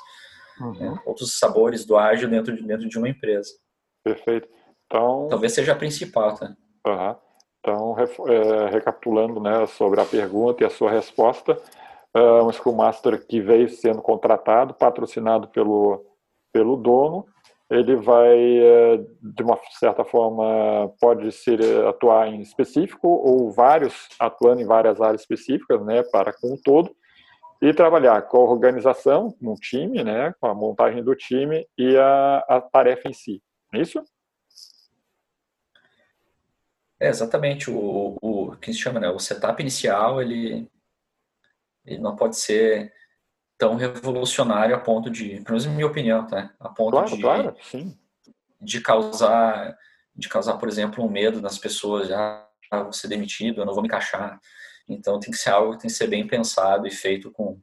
uhum. 0.61 0.73
né, 0.73 0.99
outros 1.05 1.37
sabores 1.37 1.85
do 1.85 1.97
ágil 1.97 2.31
dentro 2.31 2.55
de, 2.55 2.63
dentro 2.63 2.89
de 2.89 2.97
uma 2.97 3.09
empresa. 3.09 3.51
Perfeito. 4.05 4.49
Então, 4.87 5.27
Talvez 5.29 5.53
seja 5.53 5.73
a 5.73 5.77
principal, 5.77 6.37
tá? 6.37 6.55
Uhum. 6.87 7.17
Então, 7.59 7.97
é, 7.99 8.71
recapitulando 8.71 9.41
né, 9.41 9.67
sobre 9.67 10.01
a 10.01 10.05
pergunta 10.05 10.63
e 10.63 10.67
a 10.67 10.71
sua 10.71 10.89
resposta, 10.89 11.61
uh, 12.17 12.47
um 12.47 12.53
Scrum 12.53 12.77
Master 12.77 13.27
que 13.27 13.41
veio 13.41 13.69
sendo 13.69 14.01
contratado, 14.01 14.73
patrocinado 14.73 15.49
pelo, 15.49 16.07
pelo 16.53 16.77
dono, 16.77 17.27
ele 17.71 17.97
vai, 17.97 18.59
é, 18.59 18.97
de 19.21 19.43
uma 19.43 19.59
certa 19.79 20.05
forma, 20.05 20.89
pode 21.01 21.33
ser 21.33 21.61
é, 21.61 21.89
atuar 21.89 22.29
em 22.29 22.41
específico 22.41 23.09
ou 23.09 23.51
vários 23.51 24.09
atuando 24.19 24.63
em 24.63 24.67
várias 24.67 25.01
áreas 25.01 25.23
específicas, 25.23 25.85
né, 25.85 26.03
para 26.05 26.33
com 26.33 26.55
o 26.55 26.63
todo, 26.63 26.95
e 27.61 27.73
trabalhar 27.73 28.23
com 28.23 28.37
a 28.37 28.51
organização, 28.51 29.31
com 29.31 29.53
o 29.53 29.57
time, 29.57 30.05
né, 30.05 30.33
com 30.41 30.47
a 30.47 30.55
montagem 30.55 31.03
do 31.03 31.15
time 31.15 31.67
e 31.77 31.97
a, 31.97 32.39
a 32.49 32.61
tarefa 32.61 33.09
em 33.09 33.13
si. 33.13 33.43
É 33.75 33.81
isso? 33.81 34.01
É, 37.01 37.09
exatamente. 37.09 37.71
O, 37.71 38.17
o, 38.23 38.57
que 38.57 38.73
se 38.73 38.79
chama, 38.79 39.01
né? 39.01 39.09
O 39.11 39.19
setup 39.19 39.61
inicial, 39.61 40.21
ele, 40.23 40.71
ele 41.85 41.99
não 42.01 42.17
pode 42.17 42.37
ser 42.37 42.93
tão 43.59 43.77
revolucionário 43.77 44.75
a 44.75 44.79
ponto 44.79 45.11
de, 45.11 45.41
pelo 45.41 45.51
menos 45.51 45.67
em 45.67 45.71
minha 45.71 45.87
opinião, 45.87 46.27
tá? 46.27 46.53
A 46.61 46.69
ponto 46.69 46.93
claro, 46.93 47.09
de, 47.09 47.23
claro, 47.23 47.57
sim. 47.63 47.99
de 48.61 48.81
causar, 48.81 49.77
de 50.15 50.29
causar, 50.29 50.59
por 50.59 50.69
exemplo, 50.69 51.05
um 51.05 51.11
medo 51.11 51.41
nas 51.41 51.59
pessoas, 51.59 52.09
já 52.09 52.47
ah, 52.71 52.83
vou 52.83 52.93
ser 52.93 53.09
demitido, 53.09 53.61
eu 53.61 53.67
não 53.67 53.73
vou 53.73 53.83
me 53.83 53.89
encaixar. 53.89 54.39
Então 54.89 55.19
tem 55.19 55.31
que 55.31 55.39
ser 55.39 55.51
algo 55.51 55.73
que 55.73 55.81
tem 55.81 55.91
que 55.91 55.97
ser 55.97 56.07
bem 56.07 56.27
pensado 56.27 56.87
e 56.87 56.91
feito 56.91 57.31
com, 57.31 57.61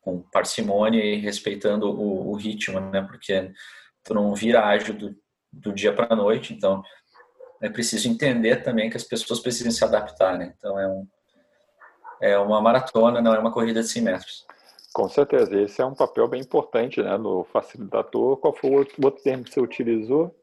com 0.00 0.22
parcimônia 0.30 1.04
e 1.04 1.16
respeitando 1.16 1.90
o, 1.90 2.30
o 2.30 2.34
ritmo, 2.34 2.80
né? 2.80 3.02
Porque 3.02 3.52
tu 4.04 4.14
não 4.14 4.34
vira 4.34 4.66
ágil 4.66 4.94
do, 4.94 5.16
do 5.52 5.72
dia 5.72 5.92
para 5.92 6.12
a 6.12 6.16
noite, 6.16 6.54
então 6.54 6.82
é 7.60 7.68
preciso 7.68 8.08
entender 8.08 8.62
também 8.62 8.88
que 8.88 8.96
as 8.96 9.04
pessoas 9.04 9.40
precisam 9.40 9.72
se 9.72 9.84
adaptar, 9.84 10.38
né? 10.38 10.54
Então 10.56 10.78
é, 10.78 10.88
um, 10.88 11.06
é 12.22 12.38
uma 12.38 12.60
maratona, 12.60 13.20
não 13.20 13.34
é 13.34 13.38
uma 13.38 13.52
corrida 13.52 13.82
de 13.82 13.88
100 13.88 14.02
metros. 14.02 14.46
Com 15.00 15.08
certeza, 15.08 15.58
esse 15.58 15.80
é 15.80 15.86
um 15.86 15.94
papel 15.94 16.28
bem 16.28 16.42
importante 16.42 17.02
né, 17.02 17.16
no 17.16 17.42
facilitador. 17.44 18.36
Qual 18.36 18.52
foi 18.52 18.68
o 18.68 18.74
outro, 18.74 18.96
o 19.00 19.06
outro 19.06 19.22
termo 19.22 19.44
que 19.44 19.50
você 19.50 19.58
utilizou? 19.58 20.36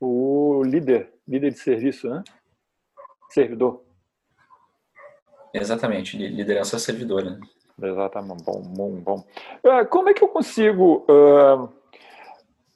O 0.00 0.62
líder, 0.64 1.12
líder 1.26 1.50
de 1.50 1.58
serviço, 1.58 2.08
né? 2.08 2.22
Servidor. 3.28 3.82
Exatamente, 5.52 6.16
liderança 6.16 6.78
servidora. 6.78 7.30
Né? 7.76 7.90
Exatamente, 7.90 8.44
bom, 8.44 8.62
bom, 8.62 8.90
bom. 9.00 9.26
Uh, 9.64 9.84
como 9.90 10.10
é 10.10 10.14
que 10.14 10.22
eu 10.22 10.28
consigo... 10.28 11.04
Uh 11.08 11.68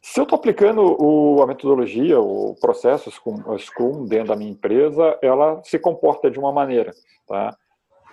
se 0.02 0.20
eu 0.20 0.22
estou 0.22 0.38
aplicando 0.38 0.82
o, 1.00 1.42
a 1.42 1.46
metodologia, 1.48 2.20
o 2.20 2.54
processo 2.60 3.10
Scrum, 3.10 3.58
Scrum 3.58 4.04
dentro 4.04 4.28
da 4.28 4.36
minha 4.36 4.52
empresa, 4.52 5.18
ela 5.20 5.60
se 5.64 5.80
comporta 5.80 6.30
de 6.30 6.38
uma 6.38 6.52
maneira. 6.52 6.92
Tá? 7.26 7.56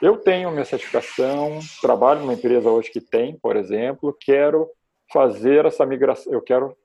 Eu 0.04 0.18
tenho 0.18 0.52
minha 0.52 0.66
certificação, 0.66 1.60
trabalho 1.82 2.20
numa 2.20 2.34
empresa 2.34 2.70
hoje 2.70 2.92
que 2.92 3.00
tem, 3.00 3.38
por 3.38 3.56
exemplo, 3.56 4.16
quero 4.20 4.70
fazer 5.12 5.66
essa 5.66 5.86
migração, 5.86 6.34
eu 6.34 6.42
quero 6.42 6.76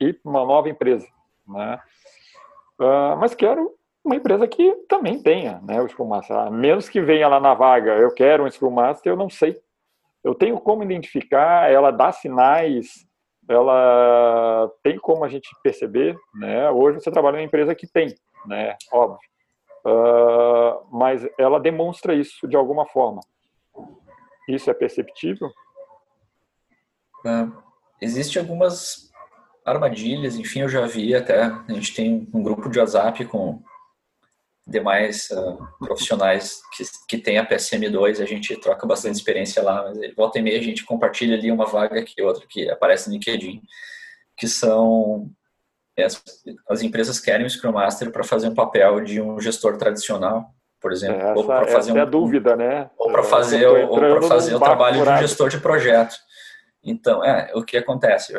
ir 0.00 0.20
para 0.22 0.30
uma 0.30 0.44
nova 0.44 0.68
empresa. 0.68 1.06
Né? 1.44 1.80
Uh, 2.80 3.16
mas 3.18 3.34
quero 3.34 3.74
uma 4.04 4.14
empresa 4.14 4.46
que 4.46 4.72
também 4.88 5.20
tenha 5.20 5.60
né, 5.62 5.82
o 5.82 5.88
Scrum 5.88 6.06
Master. 6.06 6.36
A 6.36 6.50
menos 6.52 6.88
que 6.88 7.00
venha 7.00 7.26
lá 7.26 7.40
na 7.40 7.52
vaga, 7.52 7.96
eu 7.96 8.14
quero 8.14 8.44
um 8.44 8.50
Scrum 8.50 8.70
Master, 8.70 9.12
eu 9.12 9.16
não 9.16 9.28
sei. 9.28 9.60
Eu 10.22 10.34
tenho 10.34 10.60
como 10.60 10.84
identificar, 10.84 11.68
ela 11.68 11.90
dá 11.90 12.12
sinais 12.12 13.08
ela 13.48 14.70
tem 14.82 14.98
como 14.98 15.24
a 15.24 15.28
gente 15.28 15.48
perceber, 15.62 16.14
né? 16.34 16.70
Hoje 16.70 17.00
você 17.00 17.10
trabalha 17.10 17.36
em 17.36 17.40
uma 17.40 17.46
empresa 17.46 17.74
que 17.74 17.86
tem, 17.86 18.14
né? 18.44 18.76
Óbvio. 18.92 19.18
Uh, 19.88 20.86
mas 20.90 21.26
ela 21.38 21.58
demonstra 21.58 22.14
isso 22.14 22.46
de 22.46 22.56
alguma 22.56 22.84
forma. 22.86 23.20
Isso 24.48 24.70
é 24.70 24.74
perceptível? 24.74 25.48
Uh, 27.24 27.68
Existem 28.00 28.40
algumas 28.40 29.10
armadilhas, 29.64 30.36
enfim, 30.36 30.60
eu 30.60 30.68
já 30.68 30.86
vi 30.86 31.14
até. 31.14 31.42
A 31.42 31.72
gente 31.72 31.94
tem 31.94 32.28
um 32.32 32.42
grupo 32.42 32.68
de 32.70 32.78
WhatsApp 32.78 33.24
com 33.24 33.62
demais 34.66 35.30
uh, 35.30 35.58
profissionais 35.78 36.60
que, 36.76 36.84
que 37.08 37.18
tem 37.18 37.38
a 37.38 37.46
PSM2, 37.46 38.22
a 38.22 38.26
gente 38.26 38.54
troca 38.60 38.86
bastante 38.86 39.16
experiência 39.16 39.62
lá, 39.62 39.82
mas 39.82 40.14
volta 40.14 40.38
e 40.38 40.42
meia 40.42 40.58
a 40.58 40.62
gente 40.62 40.84
compartilha 40.84 41.36
ali 41.36 41.50
uma 41.50 41.64
vaga 41.64 42.04
que 42.04 42.22
outra 42.22 42.46
que 42.46 42.70
aparece 42.70 43.08
no 43.08 43.14
LinkedIn, 43.14 43.62
que 44.36 44.46
são 44.46 45.30
as, 46.04 46.22
as 46.68 46.82
empresas 46.82 47.18
querem 47.20 47.46
o 47.46 47.50
Scrum 47.50 47.72
Master 47.72 48.10
para 48.10 48.24
fazer 48.24 48.48
um 48.48 48.54
papel 48.54 49.00
de 49.00 49.20
um 49.20 49.40
gestor 49.40 49.76
tradicional, 49.76 50.50
por 50.80 50.92
exemplo, 50.92 51.20
essa, 51.20 51.34
ou 51.34 51.44
para 51.44 51.66
fazer 51.66 51.92
um, 51.92 51.96
é 51.98 52.00
a 52.00 52.04
dúvida, 52.04 52.54
né? 52.54 52.90
Ou 52.96 53.10
para 53.10 53.24
fazer, 53.24 53.66
ou 53.66 53.98
para 53.98 54.22
fazer 54.22 54.54
o 54.54 54.60
trabalho 54.60 55.02
de 55.02 55.10
um 55.10 55.18
gestor 55.18 55.48
de 55.48 55.58
projeto. 55.58 56.16
Então, 56.84 57.24
é, 57.24 57.50
o 57.54 57.64
que 57.64 57.76
acontece 57.76 58.32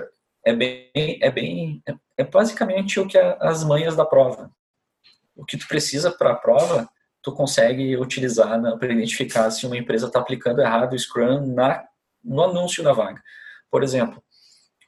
é 0.46 0.54
bem, 0.54 0.90
é 0.96 1.30
bem, 1.30 1.84
é 2.18 2.24
basicamente 2.24 3.00
o 3.00 3.08
que 3.08 3.18
as 3.18 3.64
manhas 3.64 3.96
da 3.96 4.06
prova 4.06 4.50
o 5.40 5.46
que 5.46 5.58
tu 5.58 5.68
precisa 5.68 6.12
para 6.12 6.32
a 6.32 6.36
prova, 6.36 6.90
tu 7.24 7.32
consegue 7.32 7.96
utilizar 7.98 8.62
né, 8.62 8.76
para 8.78 8.92
identificar 8.92 9.50
se 9.52 9.66
uma 9.66 9.78
empresa 9.78 10.08
está 10.08 10.20
aplicando 10.20 10.60
errado 10.60 10.94
o 10.94 11.00
Scrum 11.00 11.54
na, 11.54 11.86
no 12.24 12.44
anúncio 12.44 12.84
da 12.84 12.92
vaga. 12.92 13.22
Por 13.72 13.84
exemplo, 13.84 14.22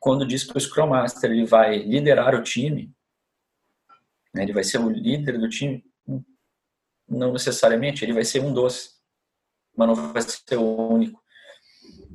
quando 0.02 0.26
diz 0.26 0.44
que 0.44 0.58
o 0.58 0.60
Scrum 0.60 0.88
Master 0.88 1.30
ele 1.30 1.46
vai 1.46 1.78
liderar 1.78 2.34
o 2.34 2.42
time, 2.42 2.92
né, 4.34 4.42
ele 4.42 4.52
vai 4.52 4.64
ser 4.64 4.80
o 4.80 4.90
líder 4.90 5.38
do 5.38 5.48
time, 5.48 5.86
não 7.08 7.32
necessariamente, 7.32 8.04
ele 8.04 8.14
vai 8.14 8.26
ser 8.26 8.42
um 8.42 8.52
dos, 8.52 9.00
mas 9.78 9.88
não 9.88 9.96
vai 9.96 10.24
ser 10.24 10.58
o 10.58 10.90
único. 10.90 11.22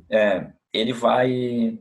É, 0.09 0.51
ele 0.73 0.91
vai, 0.91 1.79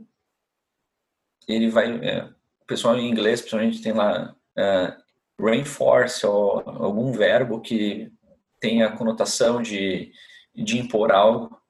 ele 1.49 1.69
vai, 1.71 1.99
é, 2.07 2.25
o 2.61 2.65
pessoal 2.67 2.97
em 2.97 3.11
inglês, 3.11 3.41
principalmente 3.41 3.83
tem 3.83 3.93
lá 3.93 4.37
é, 4.57 4.97
reinforce 5.41 6.25
ou 6.25 6.61
algum 6.61 7.11
verbo 7.11 7.61
que 7.61 8.13
tenha 8.61 8.87
a 8.87 8.97
conotação 8.97 9.61
de, 9.61 10.13
de 10.55 10.79
impor 10.79 11.11
algo, 11.11 11.61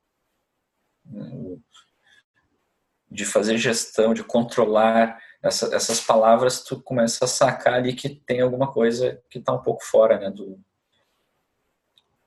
de 3.10 3.24
fazer 3.24 3.56
gestão, 3.56 4.14
de 4.14 4.24
controlar 4.24 5.18
essa, 5.42 5.74
essas 5.74 6.00
palavras, 6.00 6.62
tu 6.62 6.80
começa 6.80 7.24
a 7.24 7.28
sacar 7.28 7.74
ali 7.74 7.94
que 7.94 8.08
tem 8.08 8.40
alguma 8.40 8.72
coisa 8.72 9.20
que 9.30 9.38
está 9.38 9.52
um 9.52 9.62
pouco 9.62 9.84
fora 9.84 10.18
né, 10.18 10.30
do, 10.30 10.58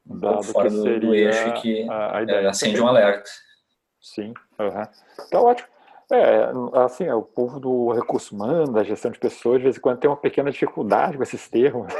um 0.10 0.20
pouco 0.20 0.44
fora 0.44 0.70
do, 0.70 1.00
do, 1.00 1.16
eixo 1.16 1.54
que 1.62 1.88
a, 1.90 2.18
a 2.18 2.24
é, 2.24 2.48
acende 2.48 2.82
um 2.82 2.88
alerta. 2.88 3.30
Sim, 4.02 4.34
uhum. 4.58 5.28
tá 5.30 5.42
ótimo. 5.42 5.68
É, 6.12 6.50
assim, 6.84 7.04
é, 7.04 7.14
o 7.14 7.22
povo 7.22 7.60
do 7.60 7.92
recurso 7.92 8.34
humano, 8.34 8.74
da 8.74 8.84
gestão 8.84 9.12
de 9.12 9.20
pessoas, 9.20 9.58
de 9.58 9.66
vez 9.66 9.78
em 9.78 9.80
quando 9.80 10.00
tem 10.00 10.10
uma 10.10 10.18
pequena 10.18 10.50
dificuldade 10.50 11.16
com 11.16 11.22
esses 11.22 11.48
termos, 11.48 11.94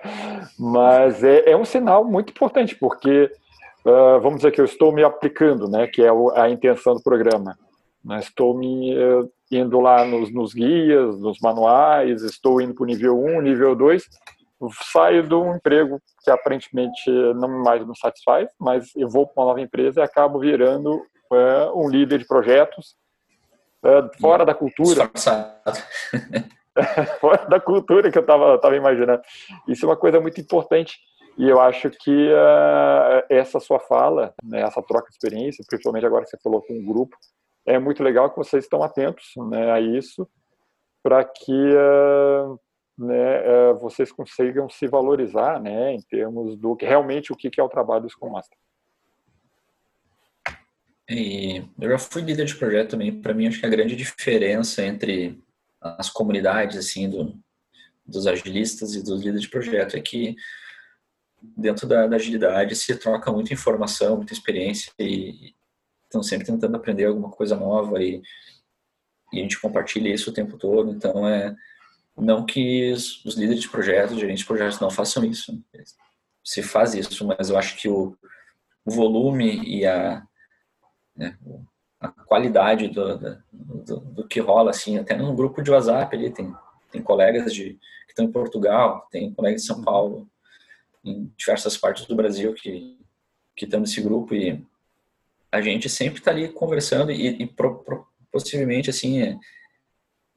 mas 0.58 1.22
é, 1.22 1.50
é, 1.50 1.56
um 1.56 1.64
sinal 1.64 2.02
muito 2.02 2.30
importante, 2.30 2.74
porque, 2.74 3.30
uh, 3.84 4.18
vamos 4.20 4.36
dizer 4.36 4.52
que 4.52 4.62
eu 4.62 4.64
estou 4.64 4.92
me 4.92 5.04
aplicando, 5.04 5.68
né, 5.68 5.86
que 5.86 6.02
é 6.02 6.08
a 6.36 6.48
intenção 6.48 6.94
do 6.94 7.02
programa. 7.02 7.58
Né, 8.04 8.18
estou 8.18 8.56
me 8.56 8.96
uh, 8.96 9.30
indo 9.50 9.78
lá 9.78 10.04
nos, 10.04 10.32
nos, 10.32 10.54
guias, 10.54 11.20
nos 11.20 11.38
manuais, 11.40 12.22
estou 12.22 12.60
indo 12.60 12.74
para 12.74 12.84
o 12.84 12.86
nível 12.86 13.18
1, 13.18 13.42
nível 13.42 13.76
2, 13.76 14.02
saio 14.92 15.22
de 15.22 15.34
um 15.34 15.54
emprego 15.54 16.00
que 16.22 16.30
aparentemente 16.30 17.10
não 17.34 17.62
mais 17.62 17.86
me 17.86 17.96
satisfaz, 17.98 18.48
mas 18.58 18.94
eu 18.96 19.08
vou 19.08 19.26
para 19.26 19.42
uma 19.42 19.48
nova 19.48 19.60
empresa 19.60 20.00
e 20.00 20.02
acabo 20.02 20.38
virando 20.38 21.02
uh, 21.30 21.72
um 21.74 21.88
líder 21.88 22.18
de 22.18 22.26
projetos, 22.26 22.96
é, 23.82 24.18
fora 24.20 24.44
da 24.44 24.54
cultura. 24.54 25.10
fora 27.20 27.46
da 27.46 27.58
cultura 27.58 28.10
que 28.10 28.18
eu 28.18 28.22
estava 28.22 28.58
tava 28.58 28.76
imaginando. 28.76 29.22
Isso 29.66 29.84
é 29.84 29.88
uma 29.88 29.96
coisa 29.96 30.20
muito 30.20 30.40
importante. 30.40 30.98
E 31.38 31.48
eu 31.48 31.58
acho 31.58 31.88
que 31.90 32.28
uh, 32.28 33.24
essa 33.30 33.58
sua 33.60 33.80
fala, 33.80 34.34
né, 34.42 34.60
essa 34.60 34.82
troca 34.82 35.08
de 35.08 35.14
experiência, 35.14 35.64
principalmente 35.66 36.04
agora 36.04 36.24
que 36.24 36.30
você 36.30 36.38
falou 36.42 36.60
com 36.60 36.74
um 36.74 36.84
grupo, 36.84 37.16
é 37.66 37.78
muito 37.78 38.02
legal 38.02 38.30
que 38.30 38.36
vocês 38.36 38.64
estão 38.64 38.82
atentos 38.82 39.32
né, 39.50 39.70
a 39.70 39.80
isso, 39.80 40.28
para 41.02 41.24
que 41.24 41.52
uh, 41.52 42.60
né, 42.98 43.70
uh, 43.70 43.78
vocês 43.78 44.12
consigam 44.12 44.68
se 44.68 44.86
valorizar 44.86 45.60
né, 45.60 45.94
em 45.94 46.02
termos 46.02 46.56
do 46.56 46.76
que 46.76 46.84
realmente 46.84 47.32
o 47.32 47.36
que 47.36 47.60
é 47.60 47.62
o 47.62 47.68
trabalho 47.68 48.02
do 48.02 48.10
Scrum 48.10 48.30
Master. 48.30 48.58
E 51.08 51.64
eu 51.80 51.90
já 51.90 51.98
fui 51.98 52.22
líder 52.22 52.44
de 52.44 52.54
projeto 52.54 52.90
também. 52.90 53.20
Para 53.20 53.34
mim, 53.34 53.48
acho 53.48 53.58
que 53.58 53.66
a 53.66 53.70
grande 53.70 53.96
diferença 53.96 54.84
entre 54.84 55.42
as 55.80 56.08
comunidades 56.08 56.76
assim 56.76 57.10
do, 57.10 57.34
dos 58.06 58.26
agilistas 58.26 58.94
e 58.94 59.02
dos 59.02 59.20
líderes 59.20 59.42
de 59.42 59.50
projeto 59.50 59.96
é 59.96 60.00
que 60.00 60.36
dentro 61.42 61.86
da, 61.88 62.06
da, 62.06 62.16
agilidade 62.16 62.76
se 62.76 62.94
troca 62.96 63.32
muita 63.32 63.52
informação, 63.52 64.18
muita 64.18 64.32
experiência 64.32 64.92
e 64.98 65.54
estão 66.10 66.22
sempre 66.22 66.44
tentando 66.44 66.76
aprender 66.76 67.04
alguma 67.04 67.30
coisa 67.30 67.56
nova 67.56 68.02
e, 68.02 68.20
e, 69.32 69.38
a 69.38 69.42
gente 69.42 69.60
compartilha 69.60 70.12
isso 70.12 70.30
o 70.30 70.34
tempo 70.34 70.58
todo. 70.58 70.90
Então, 70.90 71.26
é 71.26 71.54
não 72.16 72.44
que 72.44 72.92
os, 72.92 73.24
os 73.24 73.36
líderes 73.36 73.62
de 73.62 73.68
projetos, 73.68 74.18
gerentes 74.18 74.40
de 74.40 74.46
projetos 74.46 74.80
não 74.80 74.90
façam 74.90 75.24
isso. 75.24 75.58
Se 76.44 76.62
faz 76.62 76.94
isso, 76.94 77.24
mas 77.26 77.48
eu 77.48 77.56
acho 77.56 77.76
que 77.76 77.88
o, 77.88 78.16
o 78.84 78.90
volume 78.90 79.62
e 79.64 79.86
a, 79.86 80.22
né, 81.16 81.38
a 82.00 82.08
qualidade 82.08 82.88
do, 82.88 83.18
do, 83.52 84.00
do, 84.00 84.28
que 84.28 84.40
rola, 84.40 84.70
assim, 84.70 84.98
até 84.98 85.16
no 85.16 85.34
grupo 85.34 85.62
de 85.62 85.70
WhatsApp 85.70 86.14
ali 86.14 86.30
tem, 86.30 86.52
tem 86.90 87.02
colegas 87.02 87.54
de, 87.54 87.74
que 88.06 88.10
estão 88.10 88.24
em 88.24 88.32
Portugal, 88.32 89.06
tem 89.10 89.32
colegas 89.32 89.62
de 89.62 89.66
São 89.66 89.80
Paulo, 89.82 90.28
em 91.04 91.32
diversas 91.36 91.78
partes 91.78 92.04
do 92.06 92.16
Brasil 92.16 92.52
que, 92.54 92.98
que 93.56 93.64
estão 93.64 93.80
nesse 93.80 94.00
grupo 94.02 94.34
e 94.34 94.62
a 95.52 95.60
gente 95.60 95.88
sempre 95.88 96.20
está 96.20 96.30
ali 96.30 96.48
conversando 96.48 97.10
e, 97.10 97.42
e 97.42 97.46
pro, 97.46 97.82
pro, 97.82 98.06
possivelmente, 98.30 98.90
assim, 98.90 99.22
é, 99.22 99.36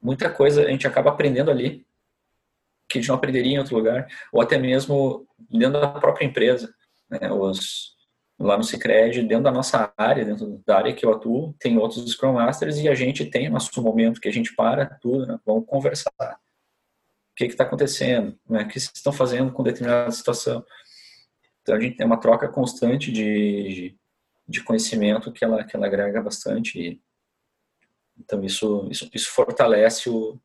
muita 0.02 0.30
coisa 0.30 0.62
a 0.62 0.70
gente 0.70 0.86
acaba 0.86 1.10
aprendendo 1.10 1.50
ali 1.50 1.86
que 2.88 2.98
a 2.98 3.00
gente 3.00 3.08
não 3.08 3.16
aprenderia 3.16 3.54
em 3.54 3.58
outro 3.58 3.76
lugar, 3.76 4.06
ou 4.32 4.40
até 4.40 4.58
mesmo 4.58 5.26
dentro 5.50 5.80
da 5.80 5.88
própria 5.88 6.26
empresa. 6.26 6.72
Né? 7.08 7.30
Os, 7.32 7.94
lá 8.38 8.56
no 8.56 8.64
Cicred, 8.64 9.22
dentro 9.22 9.44
da 9.44 9.50
nossa 9.50 9.92
área, 9.96 10.24
dentro 10.24 10.62
da 10.66 10.76
área 10.76 10.94
que 10.94 11.04
eu 11.04 11.12
atuo, 11.12 11.54
tem 11.58 11.78
outros 11.78 12.10
Scrum 12.10 12.34
Masters 12.34 12.78
e 12.78 12.88
a 12.88 12.94
gente 12.94 13.24
tem 13.24 13.48
nosso 13.48 13.82
momento 13.82 14.20
que 14.20 14.28
a 14.28 14.32
gente 14.32 14.54
para 14.54 14.86
tudo, 15.00 15.26
né? 15.26 15.38
vamos 15.46 15.66
conversar. 15.66 16.12
O 16.20 17.36
que 17.36 17.44
está 17.46 17.64
acontecendo? 17.64 18.38
Né? 18.48 18.62
O 18.62 18.68
que 18.68 18.78
vocês 18.78 18.92
estão 18.94 19.12
fazendo 19.12 19.52
com 19.52 19.62
determinada 19.62 20.10
situação? 20.10 20.64
Então 21.62 21.74
a 21.74 21.80
gente 21.80 21.96
tem 21.96 22.06
uma 22.06 22.20
troca 22.20 22.46
constante 22.48 23.10
de, 23.10 23.96
de 24.46 24.62
conhecimento 24.62 25.32
que 25.32 25.44
ela, 25.44 25.64
que 25.64 25.76
ela 25.76 25.86
agrega 25.86 26.22
bastante. 26.22 26.80
E, 26.80 27.00
então 28.18 28.42
isso, 28.44 28.86
isso, 28.90 29.10
isso 29.12 29.30
fortalece 29.30 30.08
o, 30.08 30.38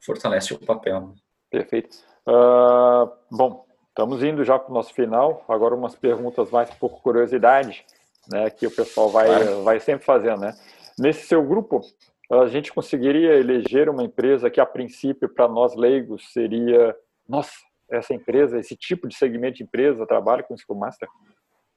fortalece 0.00 0.54
o 0.54 0.58
papel. 0.58 1.14
Perfeito. 1.50 1.96
Uh, 2.26 3.10
bom, 3.30 3.64
Estamos 3.94 4.24
indo 4.24 4.42
já 4.42 4.58
para 4.58 4.72
o 4.72 4.74
nosso 4.74 4.92
final. 4.92 5.44
Agora 5.48 5.72
umas 5.72 5.94
perguntas 5.94 6.50
mais 6.50 6.68
por 6.68 7.00
curiosidade, 7.00 7.86
né, 8.28 8.50
que 8.50 8.66
o 8.66 8.70
pessoal 8.70 9.08
vai, 9.08 9.28
vai 9.62 9.78
sempre 9.78 10.04
fazendo, 10.04 10.40
né? 10.40 10.52
Nesse 10.98 11.28
seu 11.28 11.40
grupo, 11.46 11.80
a 12.28 12.48
gente 12.48 12.72
conseguiria 12.72 13.34
eleger 13.34 13.88
uma 13.88 14.02
empresa 14.02 14.50
que, 14.50 14.60
a 14.60 14.66
princípio, 14.66 15.28
para 15.28 15.46
nós 15.46 15.76
leigos, 15.76 16.32
seria, 16.32 16.96
nossa, 17.28 17.52
essa 17.88 18.12
empresa, 18.12 18.58
esse 18.58 18.74
tipo 18.74 19.06
de 19.06 19.14
segmento 19.14 19.58
de 19.58 19.62
empresa 19.62 20.04
trabalha 20.04 20.42
com 20.42 20.56
Scrum 20.56 20.74
Master? 20.74 21.08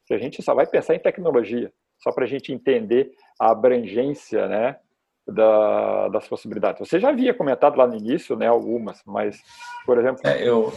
Que 0.08 0.14
a 0.14 0.18
gente 0.18 0.42
só 0.42 0.54
vai 0.54 0.66
pensar 0.66 0.94
em 0.94 0.98
tecnologia, 0.98 1.70
só 2.02 2.10
para 2.10 2.24
a 2.24 2.28
gente 2.28 2.52
entender 2.52 3.12
a 3.38 3.52
abrangência, 3.52 4.48
né, 4.48 4.76
da, 5.26 6.08
das 6.08 6.26
possibilidades. 6.26 6.88
Você 6.88 6.98
já 6.98 7.10
havia 7.10 7.34
comentado 7.34 7.76
lá 7.76 7.86
no 7.86 7.94
início, 7.94 8.34
né, 8.34 8.48
algumas, 8.48 9.00
mas, 9.06 9.40
por 9.84 9.98
exemplo... 9.98 10.22
É, 10.24 10.42
eu, 10.42 10.72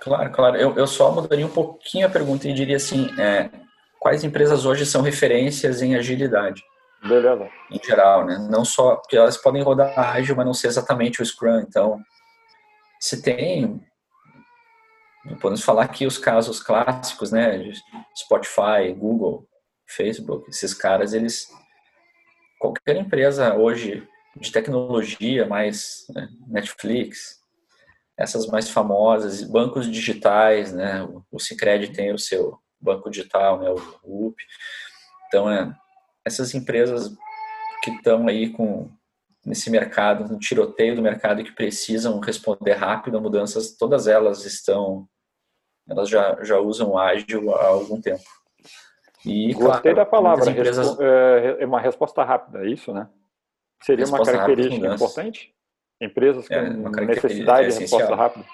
Claro, 0.00 0.30
claro. 0.30 0.56
Eu, 0.56 0.76
eu 0.76 0.86
só 0.86 1.10
mudaria 1.12 1.46
um 1.46 1.50
pouquinho 1.50 2.06
a 2.06 2.10
pergunta 2.10 2.48
e 2.48 2.52
diria 2.52 2.76
assim: 2.76 3.08
é, 3.18 3.50
quais 3.98 4.24
empresas 4.24 4.64
hoje 4.64 4.84
são 4.84 5.02
referências 5.02 5.82
em 5.82 5.94
agilidade? 5.94 6.62
Beleza. 7.02 7.48
Em 7.70 7.78
geral, 7.84 8.24
né? 8.24 8.38
Não 8.50 8.64
só, 8.64 8.96
porque 8.96 9.16
elas 9.16 9.36
podem 9.36 9.62
rodar 9.62 9.98
ágil, 9.98 10.34
mas 10.36 10.46
não 10.46 10.54
ser 10.54 10.68
exatamente 10.68 11.20
o 11.20 11.26
Scrum. 11.26 11.60
Então, 11.60 12.00
se 13.00 13.22
tem. 13.22 13.80
Podemos 15.40 15.62
falar 15.62 15.84
aqui 15.84 16.06
os 16.06 16.18
casos 16.18 16.62
clássicos, 16.62 17.32
né? 17.32 17.72
Spotify, 18.16 18.92
Google, 18.96 19.46
Facebook, 19.86 20.48
esses 20.50 20.72
caras, 20.72 21.12
eles. 21.12 21.48
Qualquer 22.58 22.96
empresa 22.96 23.54
hoje 23.54 24.06
de 24.36 24.50
tecnologia, 24.50 25.46
mais 25.46 26.06
né, 26.10 26.28
Netflix, 26.46 27.40
essas 28.16 28.46
mais 28.46 28.68
famosas, 28.68 29.42
bancos 29.42 29.90
digitais, 29.90 30.72
né? 30.72 31.06
O 31.30 31.38
Sicredi 31.38 31.92
tem 31.92 32.12
o 32.12 32.18
seu 32.18 32.58
banco 32.80 33.10
digital, 33.10 33.60
né? 33.60 33.70
O 34.02 34.28
UP. 34.28 34.36
Então, 35.26 35.50
é, 35.50 35.74
essas 36.24 36.54
empresas 36.54 37.14
que 37.82 37.90
estão 37.90 38.26
aí 38.26 38.50
com 38.50 38.90
nesse 39.46 39.70
mercado, 39.70 40.30
no 40.30 40.40
tiroteio 40.40 40.96
do 40.96 41.02
mercado 41.02 41.44
que 41.44 41.52
precisam 41.52 42.18
responder 42.18 42.72
rápido 42.72 43.16
a 43.16 43.20
mudanças, 43.20 43.76
todas 43.76 44.08
elas 44.08 44.44
estão, 44.44 45.08
elas 45.88 46.08
já, 46.08 46.42
já 46.42 46.58
usam 46.58 46.98
ágil 46.98 47.54
há 47.54 47.66
algum 47.66 48.00
tempo. 48.00 48.22
E, 49.24 49.52
Gostei 49.54 49.92
claro, 49.92 49.96
da 49.96 50.06
palavra, 50.06 50.50
empresas... 50.50 50.98
É, 51.00 51.56
é 51.60 51.66
uma 51.66 51.80
resposta 51.80 52.22
rápida, 52.22 52.64
é 52.64 52.68
isso, 52.68 52.92
né? 52.92 53.08
Seria 53.82 54.04
resposta 54.04 54.32
uma 54.32 54.38
característica 54.38 54.94
importante? 54.94 55.54
Empresas 56.00 56.50
é, 56.50 56.70
com 56.70 57.00
é, 57.00 57.06
necessidade 57.06 57.72
de 57.72 57.78
resposta 57.80 58.14
rápida. 58.14 58.44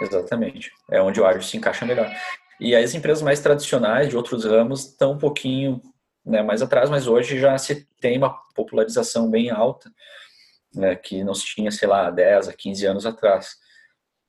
Exatamente. 0.00 0.72
É 0.90 1.02
onde 1.02 1.20
o 1.20 1.26
ágil 1.26 1.42
se 1.42 1.56
encaixa 1.56 1.84
melhor. 1.84 2.10
E 2.58 2.74
as 2.74 2.94
empresas 2.94 3.22
mais 3.22 3.40
tradicionais 3.40 4.08
de 4.08 4.16
outros 4.16 4.44
ramos 4.44 4.86
estão 4.86 5.12
um 5.12 5.18
pouquinho 5.18 5.80
né, 6.24 6.42
mais 6.42 6.62
atrás, 6.62 6.90
mas 6.90 7.06
hoje 7.06 7.38
já 7.38 7.56
se 7.58 7.86
tem 8.00 8.18
uma 8.18 8.30
popularização 8.54 9.30
bem 9.30 9.50
alta, 9.50 9.90
né, 10.74 10.94
que 10.94 11.24
não 11.24 11.34
se 11.34 11.46
tinha, 11.46 11.70
sei 11.70 11.88
lá, 11.88 12.10
10 12.10 12.48
a 12.48 12.52
15 12.52 12.86
anos 12.86 13.06
atrás. 13.06 13.56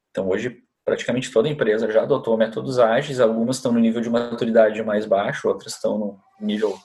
Então 0.10 0.28
hoje 0.28 0.64
praticamente 0.92 1.32
toda 1.32 1.48
empresa 1.48 1.90
já 1.90 2.04
adotou 2.04 2.36
métodos 2.36 2.78
ágeis, 2.78 3.22
algumas 3.22 3.56
estão 3.56 3.72
no 3.72 3.80
nível 3.80 4.02
de 4.02 4.10
maturidade 4.10 4.84
mais 4.84 5.06
baixo, 5.06 5.48
outras 5.48 5.76
estão 5.76 5.98
no 5.98 6.20
nível, 6.38 6.78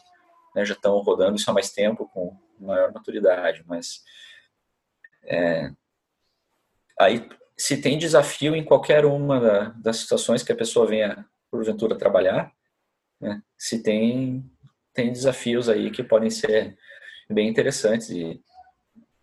né, 0.54 0.64
já 0.64 0.74
estão 0.74 0.96
rodando 1.00 1.34
isso 1.34 1.50
há 1.50 1.52
mais 1.52 1.72
tempo, 1.72 2.08
com 2.14 2.38
maior 2.60 2.92
maturidade, 2.92 3.64
mas 3.66 4.04
é, 5.24 5.72
aí, 7.00 7.28
se 7.56 7.78
tem 7.78 7.98
desafio 7.98 8.54
em 8.54 8.64
qualquer 8.64 9.04
uma 9.04 9.40
da, 9.40 9.64
das 9.70 9.96
situações 9.96 10.44
que 10.44 10.52
a 10.52 10.56
pessoa 10.56 10.86
venha, 10.86 11.26
porventura, 11.50 11.98
trabalhar, 11.98 12.52
né, 13.20 13.42
se 13.58 13.82
tem, 13.82 14.48
tem 14.94 15.10
desafios 15.10 15.68
aí 15.68 15.90
que 15.90 16.04
podem 16.04 16.30
ser 16.30 16.78
bem 17.28 17.48
interessantes 17.48 18.08
e 18.10 18.40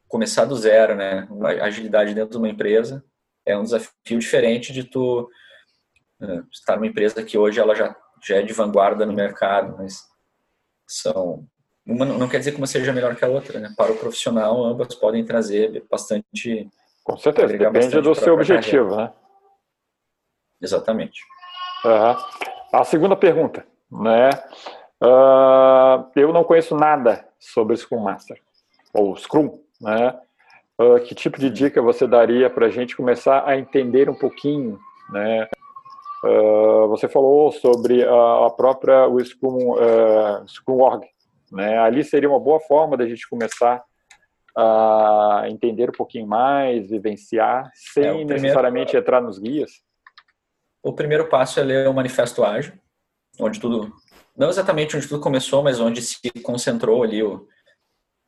começar 0.10 0.44
do 0.44 0.58
zero, 0.58 0.94
né, 0.94 1.26
agilidade 1.62 2.14
dentro 2.14 2.32
de 2.32 2.38
uma 2.38 2.50
empresa 2.50 3.02
é 3.46 3.58
um 3.58 3.64
desafio 3.64 4.20
diferente 4.20 4.72
de 4.72 4.84
tu 4.84 5.30
uh, 6.22 6.48
estar 6.52 6.76
numa 6.76 6.88
empresa 6.88 7.24
que 7.24 7.38
hoje 7.38 7.60
ela 7.60 7.76
já, 7.76 7.96
já 8.26 8.38
é 8.38 8.42
de 8.42 8.54
vanguarda 8.54 9.06
no 9.06 9.14
mercado, 9.14 9.76
mas 9.78 10.04
são 10.88 11.48
uma 11.86 12.06
não 12.06 12.30
quer 12.30 12.40
dizer 12.40 12.52
que 12.52 12.58
uma 12.58 12.68
seja 12.68 12.94
melhor 12.94 13.16
que 13.16 13.26
a 13.26 13.28
outra, 13.28 13.60
né? 13.60 13.74
Para 13.76 13.92
o 13.92 13.98
profissional, 13.98 14.64
ambas 14.64 14.96
podem 14.96 15.26
trazer 15.26 15.86
bastante. 15.92 16.70
Com 17.04 17.18
certeza, 17.18 17.58
depende 17.58 18.02
do 18.02 18.16
seu 18.16 18.34
objetivo, 18.34 18.92
carreira. 18.92 19.12
né? 19.12 19.14
Exatamente. 20.62 21.22
Uhum. 21.84 22.16
A 22.72 22.84
segunda 22.86 23.18
pergunta, 23.18 23.68
né? 23.92 24.30
Uh, 25.02 26.10
eu 26.16 26.32
não 26.32 26.46
conheço 26.46 26.74
nada 26.74 27.28
sobre 27.38 27.76
Scrum 27.76 28.00
Master 28.00 28.42
ou 28.94 29.18
Scrum, 29.18 29.60
né? 29.82 30.18
Uh, 30.80 31.00
que 31.02 31.14
tipo 31.14 31.40
de 31.40 31.50
dica 31.50 31.82
você 31.82 32.08
daria 32.08 32.50
para 32.50 32.66
a 32.66 32.70
gente 32.70 32.96
começar 32.96 33.48
a 33.48 33.58
entender 33.58 34.10
um 34.10 34.16
pouquinho, 34.16 34.80
né? 35.12 35.48
Uh, 36.24 36.88
você 36.88 37.08
falou 37.08 37.52
sobre 37.52 38.04
a, 38.04 38.48
a 38.48 38.50
própria 38.50 39.08
o 39.08 39.24
Scrum, 39.24 39.76
Scrum 40.48 40.82
Org, 40.82 41.06
né? 41.52 41.78
Ali 41.78 42.04
seria 42.04 42.30
uma 42.30 42.40
boa 42.40 42.60
forma 42.60 42.98
da 42.98 43.08
gente 43.08 43.30
começar 43.30 43.84
a 44.56 45.46
entender 45.48 45.90
um 45.90 45.94
pouquinho 45.94 46.28
mais, 46.28 46.90
vivenciar, 46.90 47.70
sem 47.74 48.04
é, 48.04 48.08
primeiro, 48.08 48.42
necessariamente 48.42 48.96
entrar 48.96 49.22
nos 49.22 49.40
guias. 49.40 49.72
O 50.84 50.94
primeiro 50.94 51.28
passo 51.30 51.60
é 51.60 51.64
ler 51.64 51.88
o 51.88 51.94
Manifesto 51.94 52.44
Ágil, 52.44 52.74
onde 53.40 53.60
tudo, 53.60 53.92
não 54.38 54.50
exatamente 54.50 54.96
onde 54.96 55.08
tudo 55.08 55.22
começou, 55.22 55.64
mas 55.64 55.80
onde 55.80 56.02
se 56.02 56.20
concentrou 56.44 57.04
ali 57.04 57.24
o, 57.24 57.48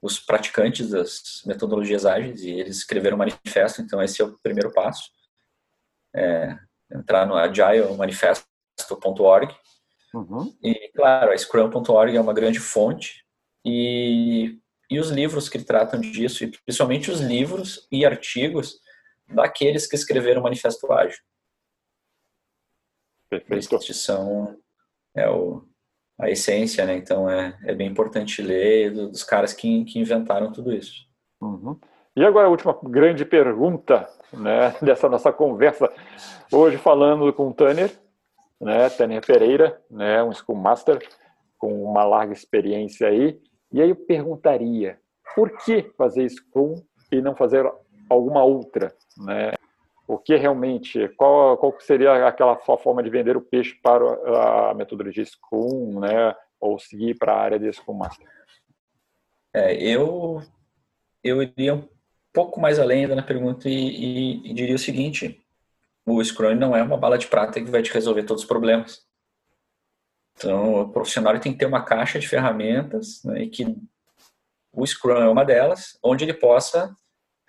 os 0.06 0.20
praticantes 0.20 0.90
das 0.90 1.42
metodologias 1.46 2.06
ágeis 2.06 2.44
e 2.44 2.52
eles 2.52 2.78
escreveram 2.78 3.16
o 3.16 3.20
manifesto, 3.20 3.82
então 3.82 4.02
esse 4.02 4.22
é 4.22 4.26
o 4.26 4.38
primeiro 4.44 4.72
passo. 4.72 5.10
É, 6.14 6.58
entrar 6.92 7.26
no 7.26 7.36
agilemanifesto.org 7.36 9.56
Uhum. 10.16 10.56
E, 10.64 10.90
claro, 10.96 11.32
a 11.32 11.38
Scrum.org 11.38 12.16
é 12.16 12.22
uma 12.22 12.34
grande 12.34 12.58
fonte 12.58 13.26
e, 13.66 14.58
e 14.90 14.98
os 14.98 15.10
livros 15.10 15.50
que 15.50 15.62
tratam 15.62 16.00
disso, 16.00 16.46
e 16.46 16.52
principalmente 16.66 17.12
os 17.12 17.20
livros 17.20 17.86
e 17.92 18.06
artigos 18.06 18.80
daqueles 19.28 19.86
que 19.86 19.96
escreveram 19.96 20.40
o 20.40 20.44
Manifesto 20.44 20.90
Ágil. 20.92 21.20
Perfeito. 23.30 23.76
Estes 23.76 23.98
são 23.98 24.58
é 25.14 25.30
o, 25.30 25.68
a 26.20 26.30
essência, 26.30 26.86
né? 26.86 26.96
Então 26.96 27.30
é, 27.30 27.58
é 27.66 27.74
bem 27.74 27.88
importante 27.88 28.42
ler 28.42 28.92
dos 28.92 29.24
caras 29.24 29.54
que, 29.54 29.84
que 29.86 30.00
inventaram 30.00 30.52
tudo 30.52 30.74
isso. 30.74 31.06
Uhum. 31.42 31.78
E 32.16 32.24
agora 32.24 32.48
a 32.48 32.50
última 32.50 32.78
grande 32.84 33.26
pergunta 33.26 34.08
né, 34.32 34.74
dessa 34.82 35.10
nossa 35.10 35.34
conversa, 35.34 35.92
hoje 36.52 36.78
falando 36.78 37.32
com 37.34 37.50
o 37.50 37.54
Tanner, 37.54 37.92
né, 38.60 38.90
Tânia 38.90 39.22
Pereira, 39.22 39.82
né, 39.92 40.24
um 40.24 40.32
Scrum 40.32 40.56
Master 40.56 41.00
com 41.58 41.84
uma 41.84 42.06
larga 42.06 42.34
experiência 42.34 43.08
aí. 43.08 43.40
E 43.72 43.82
aí 43.82 43.90
eu 43.90 43.96
perguntaria, 43.96 44.98
por 45.36 45.58
que 45.58 45.92
fazer 45.98 46.30
Scrum 46.30 46.76
e 47.12 47.22
não 47.22 47.36
fazer 47.36 47.70
alguma 48.10 48.44
outra, 48.44 48.94
né? 49.18 49.52
O 50.08 50.18
que 50.20 50.36
realmente, 50.36 51.08
qual, 51.18 51.58
qual 51.58 51.76
seria 51.80 52.28
aquela 52.28 52.56
forma 52.58 53.02
de 53.02 53.10
vender 53.10 53.36
o 53.36 53.42
peixe 53.42 53.74
para 53.82 54.70
a 54.70 54.74
metodologia 54.74 55.26
Scrum, 55.26 56.00
né? 56.00 56.36
Ou 56.60 56.78
seguir 56.78 57.18
para 57.18 57.34
a 57.34 57.42
área 57.42 57.60
de 57.60 57.72
Scrum 57.74 57.96
Master? 57.96 58.28
É, 59.54 59.74
eu, 59.76 60.44
eu 61.24 61.42
iria 61.42 61.74
um 61.74 61.88
pouco 62.32 62.60
mais 62.60 62.78
além 62.78 63.08
na 63.08 63.24
pergunta 63.24 63.68
e, 63.68 63.74
e, 63.74 64.52
e 64.52 64.54
diria 64.54 64.76
o 64.76 64.80
seguinte, 64.80 65.44
o 66.06 66.24
Scrum 66.24 66.56
não 66.56 66.76
é 66.76 66.84
uma 66.84 66.98
bala 66.98 67.18
de 67.18 67.28
prata 67.28 67.60
que 67.60 67.72
vai 67.72 67.82
te 67.82 67.92
resolver 67.92 68.24
todos 68.24 68.44
os 68.44 68.48
problemas. 68.48 69.06
Então, 70.38 70.82
o 70.82 70.90
profissional 70.90 71.38
tem 71.40 71.54
que 71.54 71.58
ter 71.58 71.66
uma 71.66 71.84
caixa 71.84 72.20
de 72.20 72.28
ferramentas 72.28 73.24
né, 73.24 73.44
e 73.44 73.50
que 73.50 73.76
o 74.72 74.86
Scrum 74.86 75.16
é 75.16 75.30
uma 75.30 75.46
delas, 75.46 75.98
onde 76.04 76.26
ele 76.26 76.34
possa 76.34 76.96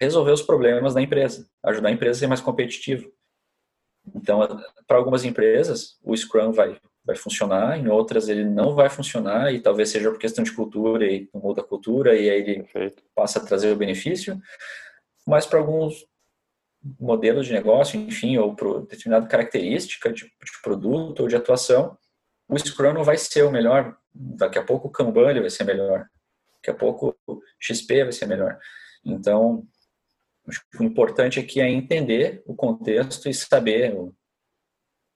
resolver 0.00 0.32
os 0.32 0.42
problemas 0.42 0.94
da 0.94 1.02
empresa, 1.02 1.48
ajudar 1.64 1.88
a 1.88 1.92
empresa 1.92 2.18
a 2.18 2.20
ser 2.20 2.26
mais 2.26 2.40
competitiva. 2.40 3.08
Então, 4.14 4.40
para 4.86 4.96
algumas 4.96 5.24
empresas, 5.24 5.98
o 6.02 6.16
Scrum 6.16 6.52
vai, 6.52 6.78
vai 7.04 7.16
funcionar, 7.16 7.78
em 7.78 7.88
outras 7.88 8.28
ele 8.28 8.44
não 8.44 8.74
vai 8.74 8.88
funcionar, 8.88 9.52
e 9.52 9.60
talvez 9.60 9.88
seja 9.88 10.10
por 10.10 10.18
questão 10.18 10.44
de 10.44 10.52
cultura, 10.52 11.06
e 11.06 11.28
muda 11.34 11.60
a 11.60 11.64
cultura, 11.64 12.14
e 12.14 12.30
aí 12.30 12.40
ele 12.40 12.62
Perfeito. 12.62 13.02
passa 13.14 13.38
a 13.38 13.44
trazer 13.44 13.72
o 13.72 13.76
benefício. 13.76 14.40
Mas 15.26 15.44
para 15.46 15.58
alguns 15.58 16.06
modelos 17.00 17.46
de 17.46 17.52
negócio, 17.52 17.98
enfim, 17.98 18.36
ou 18.36 18.54
para 18.54 18.80
determinada 18.80 19.26
característica 19.26 20.12
de, 20.12 20.24
de, 20.24 20.62
produto 20.62 21.20
ou 21.20 21.28
de 21.28 21.34
atuação, 21.34 21.98
o 22.48 22.56
Scrum 22.58 22.92
não 22.92 23.02
vai 23.02 23.16
ser 23.16 23.42
o 23.42 23.50
melhor. 23.50 23.96
Daqui 24.14 24.58
a 24.58 24.64
pouco 24.64 24.86
o 24.86 24.90
Kanban 24.90 25.40
vai 25.40 25.50
ser 25.50 25.64
melhor. 25.64 26.06
Daqui 26.56 26.70
a 26.70 26.74
pouco 26.74 27.16
o 27.26 27.40
XP 27.58 28.04
vai 28.04 28.12
ser 28.12 28.26
melhor. 28.26 28.58
Então, 29.04 29.66
o 30.78 30.84
importante 30.84 31.40
aqui 31.40 31.60
é 31.60 31.68
entender 31.68 32.42
o 32.46 32.54
contexto 32.54 33.28
e 33.28 33.34
saber, 33.34 33.96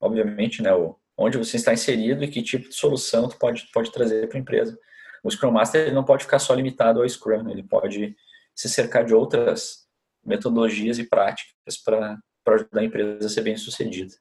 obviamente, 0.01 0.63
né, 0.63 0.71
onde 1.17 1.39
você 1.39 1.57
está 1.57 1.73
inserido 1.73 2.25
e 2.25 2.29
que 2.29 2.43
tipo 2.43 2.69
de 2.69 2.75
solução 2.75 3.29
tu 3.29 3.39
pode, 3.39 3.69
pode 3.73 3.93
trazer 3.93 4.29
para 4.29 4.39
a 4.39 4.41
empresa. 4.41 4.79
O 5.23 5.31
Scrum 5.31 5.51
Master 5.51 5.83
ele 5.83 5.95
não 5.95 6.05
pode 6.05 6.25
ficar 6.25 6.39
só 6.39 6.55
limitado 6.55 7.01
ao 7.01 7.09
Scrum, 7.09 7.49
ele 7.51 7.63
pode 7.63 8.17
se 8.55 8.69
cercar 8.69 9.05
de 9.05 9.15
outras 9.15 9.87
metodologias 10.25 10.99
e 10.99 11.05
práticas 11.05 11.77
para 11.85 12.19
ajudar 12.49 12.81
a 12.81 12.85
empresa 12.85 13.27
a 13.27 13.29
ser 13.29 13.43
bem 13.43 13.57
sucedida. 13.57 14.15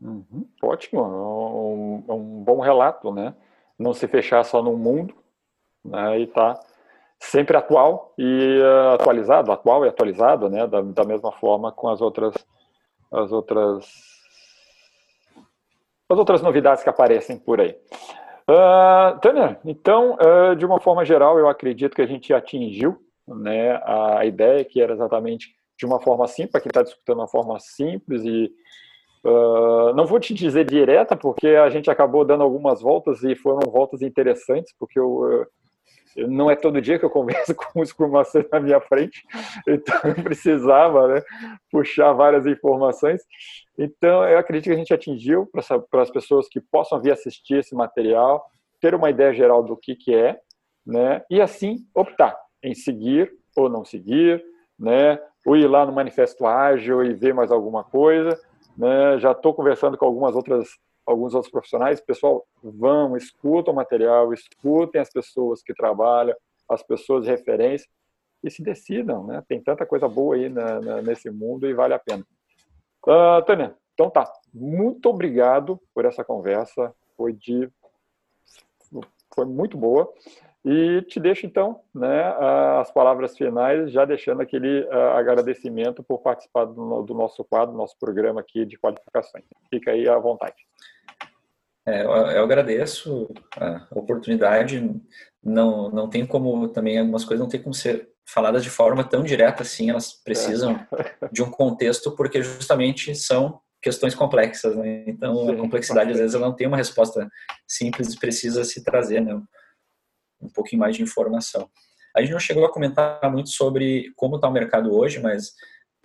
Uhum, 0.00 0.48
ótimo, 0.62 1.00
é 1.00 1.04
um, 1.04 2.04
é 2.08 2.12
um, 2.12 2.42
bom 2.42 2.60
relato, 2.60 3.12
né? 3.12 3.34
Não 3.78 3.92
se 3.92 4.08
fechar 4.08 4.44
só 4.44 4.62
num 4.62 4.76
mundo, 4.76 5.14
né? 5.84 6.20
E 6.20 6.26
tá 6.26 6.58
sempre 7.20 7.56
atual 7.56 8.14
e 8.18 8.58
uh, 8.58 8.94
atualizado, 8.94 9.52
atual 9.52 9.84
e 9.84 9.88
atualizado, 9.88 10.48
né? 10.48 10.66
Da, 10.66 10.80
da, 10.80 11.04
mesma 11.04 11.30
forma 11.30 11.70
com 11.70 11.88
as 11.88 12.00
outras, 12.00 12.34
as 13.12 13.30
outras, 13.30 13.86
as 16.08 16.18
outras 16.18 16.40
novidades 16.40 16.82
que 16.82 16.88
aparecem 16.88 17.38
por 17.38 17.60
aí. 17.60 17.76
Uh, 18.48 19.20
Tânia, 19.20 19.60
então, 19.64 20.16
uh, 20.16 20.56
de 20.56 20.64
uma 20.64 20.80
forma 20.80 21.04
geral, 21.04 21.38
eu 21.38 21.46
acredito 21.46 21.94
que 21.94 22.02
a 22.02 22.06
gente 22.06 22.32
atingiu 22.32 22.96
né, 23.28 23.80
a 23.84 24.24
ideia 24.24 24.64
que 24.64 24.80
era 24.80 24.94
exatamente 24.94 25.54
de 25.78 25.86
uma 25.86 26.00
forma 26.00 26.26
simples, 26.26 26.50
para 26.50 26.60
quem 26.60 26.70
está 26.70 26.82
discutindo 26.82 27.16
uma 27.16 27.28
forma 27.28 27.58
simples 27.60 28.24
e 28.24 28.50
uh, 29.24 29.94
não 29.94 30.04
vou 30.04 30.18
te 30.18 30.34
dizer 30.34 30.64
direta, 30.64 31.16
porque 31.16 31.48
a 31.48 31.70
gente 31.70 31.90
acabou 31.90 32.24
dando 32.24 32.42
algumas 32.42 32.80
voltas 32.80 33.22
e 33.22 33.36
foram 33.36 33.70
voltas 33.70 34.02
interessantes, 34.02 34.74
porque 34.78 34.98
eu, 34.98 35.46
não 36.16 36.50
é 36.50 36.56
todo 36.56 36.80
dia 36.80 36.98
que 36.98 37.04
eu 37.04 37.10
converso 37.10 37.54
com 37.56 37.80
o 37.80 37.86
Scrum 37.86 38.10
Master 38.10 38.48
na 38.52 38.60
minha 38.60 38.80
frente, 38.80 39.24
então 39.66 39.98
eu 40.04 40.22
precisava 40.22 41.08
né, 41.08 41.22
puxar 41.70 42.12
várias 42.12 42.46
informações. 42.46 43.22
Então, 43.78 44.24
eu 44.24 44.38
acredito 44.38 44.64
que 44.64 44.74
a 44.74 44.78
gente 44.78 44.94
atingiu 44.94 45.46
para 45.46 46.02
as 46.02 46.10
pessoas 46.10 46.48
que 46.48 46.60
possam 46.60 47.00
vir 47.00 47.12
assistir 47.12 47.58
esse 47.58 47.74
material, 47.74 48.44
ter 48.80 48.94
uma 48.94 49.10
ideia 49.10 49.32
geral 49.32 49.62
do 49.62 49.76
que, 49.76 49.94
que 49.94 50.14
é, 50.14 50.38
né, 50.86 51.22
e 51.30 51.40
assim 51.40 51.78
optar 51.94 52.38
em 52.62 52.74
seguir 52.74 53.32
ou 53.56 53.68
não 53.68 53.84
seguir, 53.84 54.42
né? 54.78 55.18
ou 55.44 55.56
ir 55.56 55.66
lá 55.66 55.84
no 55.86 55.92
Manifesto 55.92 56.46
Ágil 56.46 57.02
e 57.04 57.14
ver 57.14 57.34
mais 57.34 57.50
alguma 57.50 57.84
coisa. 57.84 58.38
Né? 58.76 59.18
Já 59.18 59.32
estou 59.32 59.54
conversando 59.54 59.96
com 59.96 60.06
algumas 60.06 60.34
outras, 60.34 60.68
alguns 61.10 61.34
outros 61.34 61.50
profissionais. 61.50 62.00
Pessoal, 62.00 62.46
vão, 62.62 63.16
escutam 63.16 63.72
o 63.72 63.76
material, 63.76 64.32
escutem 64.32 65.00
as 65.00 65.10
pessoas 65.10 65.62
que 65.62 65.74
trabalham, 65.74 66.36
as 66.68 66.82
pessoas 66.82 67.24
de 67.24 67.30
referência 67.30 67.88
e 68.42 68.50
se 68.50 68.62
decidam. 68.62 69.26
Né? 69.26 69.42
Tem 69.48 69.62
tanta 69.62 69.84
coisa 69.84 70.08
boa 70.08 70.36
aí 70.36 70.48
na, 70.48 70.80
na, 70.80 71.02
nesse 71.02 71.30
mundo 71.30 71.66
e 71.66 71.74
vale 71.74 71.94
a 71.94 71.98
pena. 71.98 72.24
Uh, 73.06 73.42
Tânia, 73.44 73.74
então 73.94 74.10
tá. 74.10 74.30
Muito 74.52 75.08
obrigado 75.08 75.80
por 75.94 76.04
essa 76.04 76.24
conversa. 76.24 76.94
Foi 77.16 77.32
de 77.32 77.70
foi 79.34 79.44
muito 79.44 79.76
boa. 79.76 80.12
E 80.62 81.00
te 81.02 81.18
deixo, 81.18 81.46
então, 81.46 81.80
né, 81.94 82.22
as 82.78 82.90
palavras 82.90 83.36
finais, 83.36 83.90
já 83.90 84.04
deixando 84.04 84.42
aquele 84.42 84.86
agradecimento 85.14 86.02
por 86.02 86.18
participar 86.18 86.66
do, 86.66 87.02
do, 87.02 87.14
nosso 87.14 87.42
quadro, 87.44 87.74
nosso 87.74 87.96
programa 87.98 88.40
aqui 88.40 88.66
de 88.66 88.78
qualificações. 88.78 89.44
Fica 89.70 89.92
aí 89.92 90.06
à 90.06 90.18
vontade. 90.18 90.56
É, 91.86 92.02
eu, 92.02 92.10
eu 92.10 92.44
agradeço 92.44 93.28
a 93.56 93.86
oportunidade. 93.92 94.82
Não, 95.42 95.90
não 95.90 96.08
tem 96.08 96.26
como, 96.26 96.68
também, 96.68 96.98
algumas 96.98 97.24
coisas 97.24 97.42
não 97.42 97.48
tem 97.48 97.62
como 97.62 97.74
ser 97.74 98.08
faladas 98.28 98.62
de 98.62 98.70
forma 98.70 99.02
tão 99.02 99.24
direta 99.24 99.62
assim, 99.62 99.90
elas 99.90 100.12
precisam 100.12 100.72
é. 100.92 101.28
de 101.32 101.42
um 101.42 101.50
contexto, 101.50 102.14
porque 102.14 102.42
justamente 102.42 103.14
são 103.14 103.60
questões 103.82 104.14
complexas, 104.14 104.76
né? 104.76 105.04
Então, 105.06 105.34
Sim, 105.46 105.52
a 105.52 105.56
complexidade, 105.56 106.10
às 106.12 106.18
vezes, 106.18 106.34
ela 106.34 106.46
não 106.46 106.54
tem 106.54 106.66
uma 106.66 106.76
resposta 106.76 107.28
simples 107.66 108.12
e 108.12 108.18
precisa 108.18 108.62
se 108.62 108.84
trazer, 108.84 109.20
né? 109.20 109.40
um 110.40 110.48
pouquinho 110.48 110.80
mais 110.80 110.96
de 110.96 111.02
informação. 111.02 111.68
A 112.16 112.20
gente 112.20 112.32
não 112.32 112.40
chegou 112.40 112.64
a 112.64 112.72
comentar 112.72 113.30
muito 113.30 113.50
sobre 113.50 114.12
como 114.16 114.36
está 114.36 114.48
o 114.48 114.52
mercado 114.52 114.92
hoje, 114.94 115.20
mas 115.20 115.52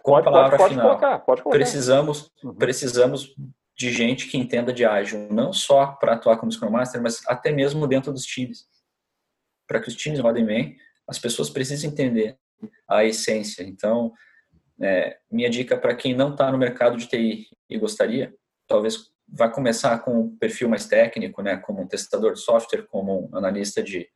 com 0.04 0.12
pode, 0.12 0.28
a 0.28 0.32
palavra 0.32 0.58
pode, 0.58 0.74
final, 0.74 0.88
colocar, 0.88 1.20
pode 1.20 1.42
colocar. 1.42 1.58
precisamos 1.58 2.32
uhum. 2.44 2.54
precisamos 2.54 3.36
de 3.78 3.92
gente 3.92 4.28
que 4.28 4.38
entenda 4.38 4.72
de 4.72 4.86
ágil, 4.86 5.28
não 5.32 5.52
só 5.52 5.88
para 5.88 6.14
atuar 6.14 6.38
como 6.38 6.52
Scrum 6.52 6.70
Master, 6.70 7.02
mas 7.02 7.22
até 7.28 7.52
mesmo 7.52 7.88
dentro 7.88 8.12
dos 8.12 8.26
times. 8.26 8.66
Para 9.68 9.82
que 9.82 9.90
os 9.90 9.96
times 9.96 10.20
rodem 10.20 10.46
bem, 10.46 10.78
as 11.08 11.20
pessoas 11.20 11.50
precisam 11.50 11.90
entender 11.90 12.38
a 12.88 13.04
essência. 13.04 13.64
Então, 13.64 14.14
é, 14.82 15.18
minha 15.30 15.50
dica 15.50 15.78
para 15.78 15.96
quem 15.96 16.16
não 16.16 16.32
está 16.32 16.52
no 16.52 16.58
mercado 16.58 16.98
de 16.98 17.08
TI 17.08 17.48
e 17.70 17.78
gostaria, 17.78 18.34
talvez 18.68 19.12
vá 19.28 19.50
começar 19.50 19.98
com 20.00 20.22
um 20.22 20.38
perfil 20.38 20.70
mais 20.70 20.86
técnico, 20.86 21.42
né, 21.42 21.58
como 21.58 21.82
um 21.82 21.88
testador 21.88 22.34
de 22.34 22.40
software, 22.40 22.84
como 22.84 23.30
um 23.30 23.38
analista 23.38 23.82
de 23.82 24.08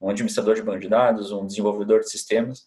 um 0.00 0.10
administrador 0.10 0.54
de 0.54 0.62
banco 0.62 0.80
de 0.80 0.88
dados, 0.88 1.32
um 1.32 1.46
desenvolvedor 1.46 2.00
de 2.00 2.10
sistemas, 2.10 2.66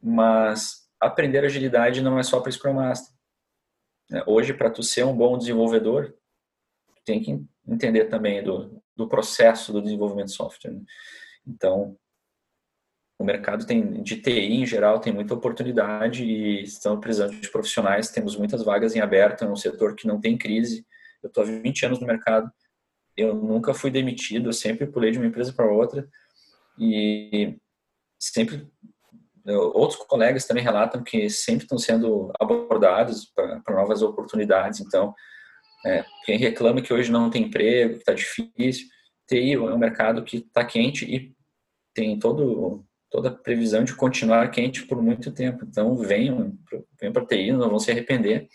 mas 0.00 0.88
aprender 1.00 1.44
agilidade 1.44 2.02
não 2.02 2.18
é 2.18 2.22
só 2.22 2.40
para 2.40 2.52
Scrum 2.52 2.74
Master. 2.74 3.17
É, 4.10 4.22
hoje, 4.26 4.54
para 4.54 4.70
tu 4.70 4.82
ser 4.82 5.04
um 5.04 5.16
bom 5.16 5.36
desenvolvedor, 5.36 6.14
tu 6.94 7.02
tem 7.04 7.20
que 7.20 7.44
entender 7.66 8.06
também 8.06 8.42
do, 8.42 8.82
do 8.96 9.08
processo 9.08 9.72
do 9.72 9.82
desenvolvimento 9.82 10.28
de 10.28 10.34
software. 10.34 10.72
Né? 10.72 10.82
Então, 11.46 11.96
o 13.18 13.24
mercado 13.24 13.66
tem 13.66 14.02
de 14.02 14.20
TI 14.20 14.54
em 14.54 14.64
geral 14.64 15.00
tem 15.00 15.12
muita 15.12 15.34
oportunidade 15.34 16.24
e 16.24 16.62
estamos 16.62 17.00
precisando 17.00 17.38
de 17.38 17.50
profissionais. 17.50 18.10
Temos 18.10 18.36
muitas 18.36 18.62
vagas 18.62 18.94
em 18.94 19.00
aberto, 19.00 19.44
é 19.44 19.48
um 19.48 19.56
setor 19.56 19.96
que 19.96 20.06
não 20.06 20.20
tem 20.20 20.38
crise. 20.38 20.86
Eu 21.22 21.28
estou 21.28 21.42
há 21.42 21.46
20 21.46 21.86
anos 21.86 22.00
no 22.00 22.06
mercado 22.06 22.50
eu 23.18 23.34
nunca 23.34 23.74
fui 23.74 23.90
demitido, 23.90 24.48
eu 24.48 24.52
sempre 24.52 24.86
pulei 24.86 25.10
de 25.10 25.18
uma 25.18 25.26
empresa 25.26 25.52
para 25.52 25.70
outra 25.70 26.08
e 26.78 27.58
sempre 28.16 28.70
outros 29.56 29.98
colegas 30.04 30.46
também 30.46 30.62
relatam 30.62 31.02
que 31.02 31.28
sempre 31.30 31.64
estão 31.64 31.78
sendo 31.78 32.32
abordados 32.40 33.26
para 33.34 33.62
novas 33.68 34.02
oportunidades. 34.02 34.80
Então, 34.80 35.14
é, 35.86 36.04
quem 36.24 36.38
reclama 36.38 36.82
que 36.82 36.92
hoje 36.92 37.10
não 37.10 37.30
tem 37.30 37.44
emprego, 37.44 37.94
que 37.94 38.00
está 38.00 38.12
difícil, 38.12 38.86
TI 39.26 39.54
é 39.54 39.58
um 39.58 39.78
mercado 39.78 40.24
que 40.24 40.38
está 40.38 40.64
quente 40.64 41.04
e 41.04 41.34
tem 41.94 42.18
todo, 42.18 42.84
toda 43.10 43.28
a 43.28 43.34
previsão 43.34 43.84
de 43.84 43.94
continuar 43.94 44.50
quente 44.50 44.86
por 44.86 45.00
muito 45.00 45.32
tempo. 45.32 45.64
Então, 45.64 45.94
venham, 45.96 46.56
venham 47.00 47.12
para 47.12 47.26
TI, 47.26 47.52
não 47.52 47.70
vão 47.70 47.78
se 47.78 47.90
arrepender. 47.90 48.48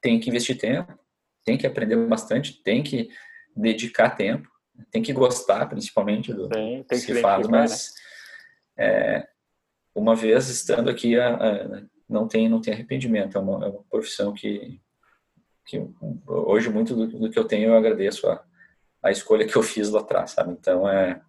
Tem 0.00 0.20
que 0.20 0.30
investir 0.30 0.58
tempo, 0.58 0.98
tem 1.44 1.56
que 1.56 1.66
aprender 1.66 1.96
bastante, 2.06 2.62
tem 2.62 2.82
que 2.82 3.08
dedicar 3.56 4.10
tempo, 4.10 4.48
tem 4.90 5.02
que 5.02 5.12
gostar 5.12 5.66
principalmente 5.66 6.32
do 6.32 6.48
tem 6.48 6.84
que 6.84 6.96
se 6.98 7.20
faz, 7.20 7.48
mas 7.48 7.94
né? 8.76 8.84
é, 8.84 9.28
uma 9.96 10.14
vez 10.14 10.48
estando 10.48 10.90
aqui, 10.90 11.18
a, 11.18 11.34
a, 11.34 11.82
não 12.08 12.28
tem 12.28 12.48
não 12.48 12.60
tem 12.60 12.74
arrependimento, 12.74 13.36
é 13.36 13.40
uma, 13.40 13.64
é 13.64 13.68
uma 13.68 13.82
profissão 13.90 14.32
que 14.34 14.80
que 15.64 15.82
hoje 16.26 16.68
muito 16.68 16.94
do, 16.94 17.06
do, 17.06 17.30
que 17.30 17.38
eu 17.38 17.44
tenho 17.44 17.70
eu 17.70 17.76
agradeço 17.76 18.28
a, 18.28 18.44
a 19.02 19.10
escolha 19.10 19.46
que 19.46 19.56
eu 19.56 19.62
fiz 19.62 19.90
lá 19.90 20.00
atrás, 20.00 20.32
sabe? 20.32 20.52
Então 20.52 20.88
é 20.88 21.20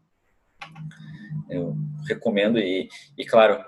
eu 1.49 1.75
recomendo 2.07 2.59
e, 2.59 2.89
e 3.17 3.25
claro, 3.25 3.63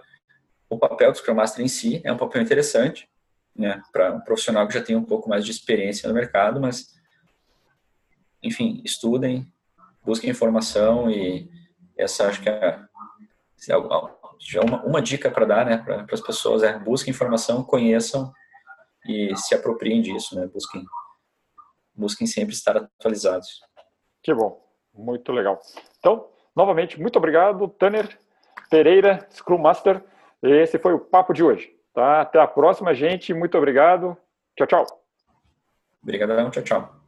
o 0.69 0.77
papel 0.77 1.11
do 1.11 1.17
Scrum 1.17 1.33
Master 1.33 1.63
em 1.63 1.69
si 1.69 2.01
é 2.03 2.11
um 2.11 2.17
papel 2.17 2.41
interessante, 2.41 3.09
né, 3.55 3.81
para 3.91 4.13
um 4.13 4.19
profissional 4.19 4.67
que 4.67 4.73
já 4.73 4.83
tem 4.83 4.95
um 4.95 5.03
pouco 5.03 5.29
mais 5.29 5.45
de 5.45 5.51
experiência 5.51 6.07
no 6.07 6.13
mercado, 6.13 6.59
mas 6.59 6.93
enfim, 8.43 8.81
estudem, 8.83 9.51
busquem 10.03 10.29
informação 10.29 11.09
e 11.09 11.49
essa 11.97 12.27
acho 12.27 12.41
que 12.41 12.49
é, 12.49 12.79
é 13.69 13.75
uma, 14.65 14.83
uma 14.83 15.01
dica 15.01 15.29
para 15.29 15.45
dar, 15.45 15.65
né, 15.65 15.77
para 15.77 16.05
as 16.11 16.21
pessoas 16.21 16.63
é 16.63 16.77
busquem 16.77 17.11
informação, 17.11 17.63
conheçam 17.63 18.31
e 19.05 19.35
se 19.35 19.53
apropriem 19.55 20.01
disso, 20.01 20.35
né, 20.35 20.47
busquem 20.47 20.83
busquem 21.93 22.25
sempre 22.25 22.53
estar 22.53 22.77
atualizados. 22.77 23.59
Que 24.23 24.33
bom, 24.33 24.65
muito 24.93 25.31
legal. 25.33 25.59
Então, 25.99 26.29
novamente, 26.55 26.99
muito 26.99 27.17
obrigado, 27.17 27.67
Tanner 27.67 28.17
Pereira, 28.69 29.27
Scrum 29.31 29.57
Master. 29.57 30.01
Esse 30.41 30.79
foi 30.79 30.93
o 30.93 30.99
papo 30.99 31.33
de 31.33 31.43
hoje. 31.43 31.75
Tá? 31.93 32.21
Até 32.21 32.39
a 32.39 32.47
próxima, 32.47 32.93
gente. 32.93 33.33
Muito 33.33 33.57
obrigado. 33.57 34.15
Tchau, 34.55 34.67
tchau. 34.67 34.85
Obrigadão. 36.01 36.49
Tchau, 36.49 36.63
tchau. 36.63 36.98